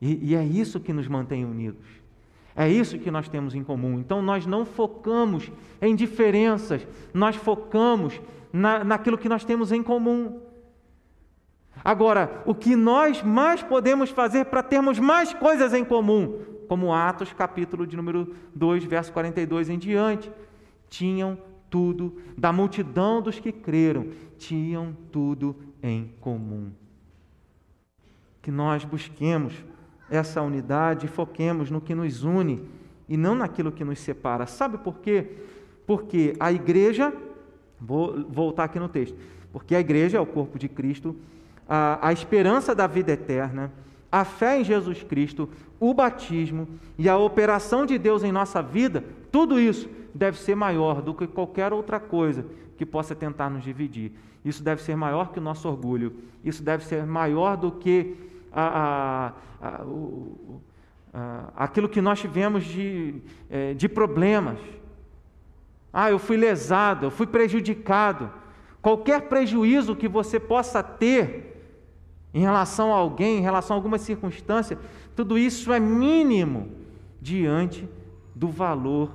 E, 0.00 0.30
e 0.30 0.34
é 0.34 0.42
isso 0.42 0.80
que 0.80 0.92
nos 0.92 1.06
mantém 1.06 1.44
unidos. 1.44 1.99
É 2.60 2.68
isso 2.68 2.98
que 2.98 3.10
nós 3.10 3.26
temos 3.26 3.54
em 3.54 3.64
comum. 3.64 3.98
Então 3.98 4.20
nós 4.20 4.44
não 4.44 4.66
focamos 4.66 5.50
em 5.80 5.96
diferenças, 5.96 6.86
nós 7.14 7.34
focamos 7.34 8.20
na, 8.52 8.84
naquilo 8.84 9.16
que 9.16 9.30
nós 9.30 9.46
temos 9.46 9.72
em 9.72 9.82
comum. 9.82 10.42
Agora, 11.82 12.42
o 12.44 12.54
que 12.54 12.76
nós 12.76 13.22
mais 13.22 13.62
podemos 13.62 14.10
fazer 14.10 14.44
para 14.44 14.62
termos 14.62 14.98
mais 14.98 15.32
coisas 15.32 15.72
em 15.72 15.82
comum, 15.82 16.38
como 16.68 16.92
Atos, 16.92 17.32
capítulo 17.32 17.86
de 17.86 17.96
número 17.96 18.36
2, 18.54 18.84
verso 18.84 19.10
42 19.10 19.70
em 19.70 19.78
diante, 19.78 20.30
tinham 20.90 21.38
tudo, 21.70 22.20
da 22.36 22.52
multidão 22.52 23.22
dos 23.22 23.40
que 23.40 23.52
creram, 23.52 24.08
tinham 24.36 24.94
tudo 25.10 25.56
em 25.82 26.12
comum. 26.20 26.70
Que 28.42 28.50
nós 28.50 28.84
busquemos 28.84 29.54
essa 30.10 30.42
unidade 30.42 31.06
foquemos 31.06 31.70
no 31.70 31.80
que 31.80 31.94
nos 31.94 32.24
une 32.24 32.62
e 33.08 33.16
não 33.16 33.34
naquilo 33.34 33.72
que 33.72 33.84
nos 33.84 33.98
separa. 34.00 34.46
Sabe 34.46 34.78
por 34.78 34.98
quê? 34.98 35.26
Porque 35.86 36.34
a 36.38 36.52
igreja, 36.52 37.12
vou 37.80 38.24
voltar 38.28 38.64
aqui 38.64 38.78
no 38.78 38.88
texto, 38.88 39.16
porque 39.52 39.74
a 39.74 39.80
igreja 39.80 40.18
é 40.18 40.20
o 40.20 40.26
corpo 40.26 40.58
de 40.58 40.68
Cristo, 40.68 41.16
a, 41.68 42.08
a 42.08 42.12
esperança 42.12 42.74
da 42.74 42.86
vida 42.86 43.12
eterna, 43.12 43.72
a 44.10 44.24
fé 44.24 44.60
em 44.60 44.64
Jesus 44.64 45.02
Cristo, 45.02 45.48
o 45.78 45.94
batismo 45.94 46.68
e 46.98 47.08
a 47.08 47.16
operação 47.16 47.86
de 47.86 47.96
Deus 47.96 48.24
em 48.24 48.32
nossa 48.32 48.60
vida, 48.60 49.04
tudo 49.30 49.58
isso 49.58 49.88
deve 50.14 50.38
ser 50.38 50.56
maior 50.56 51.00
do 51.00 51.14
que 51.14 51.26
qualquer 51.26 51.72
outra 51.72 52.00
coisa 52.00 52.44
que 52.76 52.84
possa 52.84 53.14
tentar 53.14 53.48
nos 53.48 53.62
dividir. 53.62 54.12
Isso 54.44 54.62
deve 54.62 54.82
ser 54.82 54.96
maior 54.96 55.30
que 55.30 55.38
o 55.38 55.42
nosso 55.42 55.68
orgulho, 55.68 56.14
isso 56.44 56.62
deve 56.62 56.84
ser 56.84 57.06
maior 57.06 57.56
do 57.56 57.70
que 57.70 58.29
a, 58.52 59.32
a, 59.60 59.84
o, 59.84 60.60
aquilo 61.56 61.88
que 61.88 62.00
nós 62.00 62.20
tivemos 62.20 62.64
de, 62.64 63.14
é, 63.48 63.74
de 63.74 63.88
problemas. 63.88 64.58
Ah, 65.92 66.10
eu 66.10 66.18
fui 66.18 66.36
lesado, 66.36 67.06
eu 67.06 67.10
fui 67.10 67.26
prejudicado. 67.26 68.30
Qualquer 68.80 69.22
prejuízo 69.22 69.96
que 69.96 70.08
você 70.08 70.38
possa 70.38 70.82
ter 70.82 71.50
em 72.32 72.40
relação 72.40 72.92
a 72.92 72.96
alguém, 72.96 73.38
em 73.38 73.42
relação 73.42 73.76
a 73.76 73.78
alguma 73.78 73.98
circunstância, 73.98 74.78
tudo 75.16 75.36
isso 75.36 75.72
é 75.72 75.80
mínimo 75.80 76.70
diante 77.20 77.88
do 78.34 78.48
valor 78.48 79.10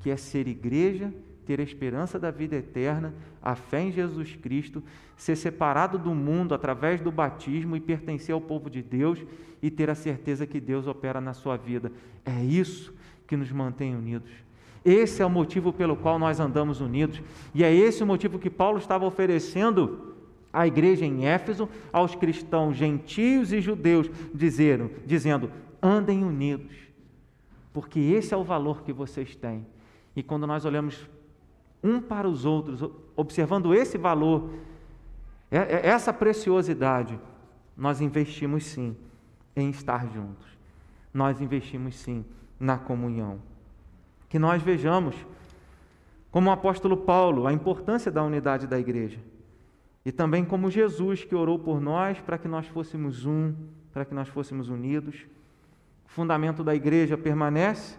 que 0.00 0.10
é 0.10 0.16
ser 0.16 0.48
igreja 0.48 1.12
ter 1.44 1.60
a 1.60 1.62
esperança 1.62 2.18
da 2.18 2.30
vida 2.30 2.56
eterna, 2.56 3.14
a 3.42 3.54
fé 3.54 3.82
em 3.82 3.92
Jesus 3.92 4.34
Cristo, 4.36 4.82
ser 5.16 5.36
separado 5.36 5.98
do 5.98 6.14
mundo 6.14 6.54
através 6.54 7.00
do 7.00 7.12
batismo 7.12 7.76
e 7.76 7.80
pertencer 7.80 8.34
ao 8.34 8.40
povo 8.40 8.70
de 8.70 8.82
Deus 8.82 9.24
e 9.62 9.70
ter 9.70 9.90
a 9.90 9.94
certeza 9.94 10.46
que 10.46 10.60
Deus 10.60 10.86
opera 10.86 11.20
na 11.20 11.32
sua 11.32 11.56
vida. 11.56 11.92
É 12.24 12.42
isso 12.42 12.92
que 13.26 13.36
nos 13.36 13.50
mantém 13.52 13.94
unidos. 13.94 14.30
Esse 14.84 15.22
é 15.22 15.26
o 15.26 15.30
motivo 15.30 15.72
pelo 15.72 15.96
qual 15.96 16.18
nós 16.18 16.40
andamos 16.40 16.80
unidos. 16.80 17.22
E 17.54 17.64
é 17.64 17.74
esse 17.74 18.02
o 18.02 18.06
motivo 18.06 18.38
que 18.38 18.50
Paulo 18.50 18.78
estava 18.78 19.06
oferecendo 19.06 20.14
à 20.52 20.66
igreja 20.66 21.04
em 21.04 21.26
Éfeso, 21.26 21.68
aos 21.92 22.14
cristãos 22.14 22.76
gentios 22.76 23.52
e 23.52 23.60
judeus, 23.60 24.10
dizendo, 24.34 24.90
dizendo 25.06 25.50
andem 25.82 26.24
unidos, 26.24 26.72
porque 27.70 28.00
esse 28.00 28.32
é 28.32 28.36
o 28.36 28.44
valor 28.44 28.82
que 28.82 28.92
vocês 28.92 29.36
têm. 29.36 29.66
E 30.16 30.22
quando 30.22 30.46
nós 30.46 30.64
olhamos 30.64 31.08
um 31.84 32.00
para 32.00 32.26
os 32.26 32.46
outros, 32.46 32.82
observando 33.14 33.74
esse 33.74 33.98
valor, 33.98 34.50
é, 35.50 35.58
é, 35.58 35.86
essa 35.86 36.14
preciosidade, 36.14 37.20
nós 37.76 38.00
investimos 38.00 38.64
sim 38.64 38.96
em 39.54 39.68
estar 39.68 40.08
juntos, 40.08 40.46
nós 41.12 41.42
investimos 41.42 41.94
sim 41.96 42.24
na 42.58 42.78
comunhão. 42.78 43.38
Que 44.30 44.38
nós 44.38 44.62
vejamos, 44.62 45.14
como 46.30 46.48
o 46.48 46.52
apóstolo 46.52 46.96
Paulo, 46.96 47.46
a 47.46 47.52
importância 47.52 48.10
da 48.10 48.22
unidade 48.22 48.66
da 48.66 48.78
igreja, 48.78 49.20
e 50.04 50.10
também 50.10 50.44
como 50.44 50.70
Jesus 50.70 51.22
que 51.22 51.34
orou 51.34 51.58
por 51.58 51.80
nós 51.80 52.18
para 52.20 52.38
que 52.38 52.48
nós 52.48 52.66
fôssemos 52.66 53.26
um, 53.26 53.54
para 53.92 54.04
que 54.04 54.14
nós 54.14 54.28
fôssemos 54.28 54.68
unidos. 54.68 55.26
O 56.06 56.08
fundamento 56.08 56.64
da 56.64 56.74
igreja 56.74 57.16
permanece 57.16 57.96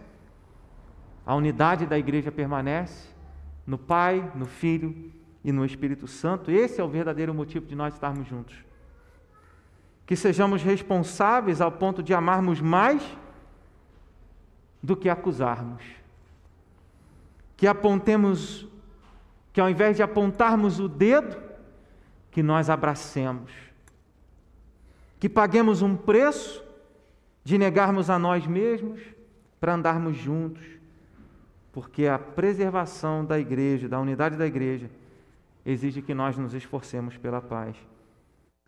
A 1.25 1.33
unidade 1.33 1.87
da 1.87 1.97
igreja 1.97 2.31
permanece 2.31 3.14
no 3.65 3.77
Pai, 3.77 4.31
no 4.35 4.45
Filho 4.45 5.11
e 5.43 5.51
no 5.51 5.65
Espírito 5.65 6.07
Santo. 6.07 6.51
Esse 6.51 6.79
é 6.79 6.83
o 6.83 6.89
verdadeiro 6.89 7.33
motivo 7.33 7.65
de 7.65 7.75
nós 7.75 7.93
estarmos 7.93 8.27
juntos. 8.27 8.55
Que 10.05 10.15
sejamos 10.15 10.61
responsáveis 10.61 11.61
ao 11.61 11.71
ponto 11.71 12.03
de 12.03 12.13
amarmos 12.13 12.61
mais 12.61 13.01
do 14.81 14.95
que 14.95 15.09
acusarmos. 15.09 15.83
Que 17.57 17.65
apontemos, 17.65 18.67
que 19.51 19.59
ao 19.59 19.69
invés 19.69 19.95
de 19.95 20.03
apontarmos 20.03 20.79
o 20.79 20.87
dedo, 20.87 21.37
que 22.29 22.43
nós 22.43 22.69
abracemos. 22.69 23.51
Que 25.19 25.29
paguemos 25.29 25.81
um 25.81 25.95
preço 25.95 26.63
de 27.43 27.57
negarmos 27.57 28.09
a 28.09 28.19
nós 28.19 28.45
mesmos 28.45 28.99
para 29.59 29.73
andarmos 29.73 30.17
juntos. 30.17 30.74
Porque 31.75 32.07
a 32.07 32.17
preservação 32.17 33.25
da 33.25 33.37
igreja, 33.37 33.89
da 33.89 33.99
unidade 33.99 34.37
da 34.37 34.47
igreja, 34.47 34.89
exige 35.65 36.01
que 36.01 36.13
nós 36.13 36.37
nos 36.37 36.53
esforcemos 36.53 37.17
pela 37.17 37.41
paz. 37.41 37.75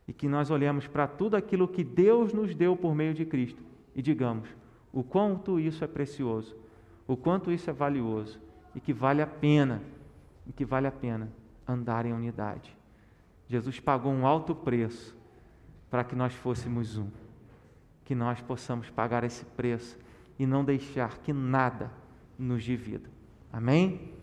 E 0.06 0.12
que 0.12 0.28
nós 0.28 0.52
olhemos 0.52 0.88
para 0.88 1.08
tudo 1.08 1.38
aquilo 1.38 1.70
que 1.70 1.86
Deus 1.86 2.34
nos 2.34 2.54
deu 2.54 2.76
por 2.76 2.94
meio 2.94 3.14
de 3.14 3.24
Cristo 3.24 3.64
e 3.96 4.02
digamos: 4.02 4.50
o 4.92 5.04
quanto 5.04 5.58
isso 5.58 5.86
é 5.86 5.88
precioso, 5.88 6.54
o 7.08 7.16
quanto 7.16 7.50
isso 7.50 7.70
é 7.70 7.74
valioso 7.74 8.42
e 8.76 8.82
que 8.82 8.92
vale 8.92 9.22
a 9.22 9.28
pena, 9.28 9.82
e 10.46 10.52
que 10.52 10.66
vale 10.66 10.88
a 10.88 10.92
pena 10.92 11.32
andar 11.66 12.06
em 12.06 12.12
unidade. 12.12 12.76
Jesus 13.48 13.80
pagou 13.80 14.12
um 14.12 14.28
alto 14.28 14.54
preço 14.54 15.16
para 15.90 16.04
que 16.04 16.14
nós 16.14 16.34
fôssemos 16.34 16.98
um, 16.98 17.08
que 18.04 18.14
nós 18.14 18.42
possamos 18.42 18.90
pagar 18.90 19.24
esse 19.24 19.46
preço 19.46 19.98
e 20.38 20.46
não 20.46 20.66
deixar 20.66 21.20
que 21.20 21.32
nada 21.32 21.90
nos 22.38 22.64
divida. 22.64 23.10
Amém? 23.52 24.17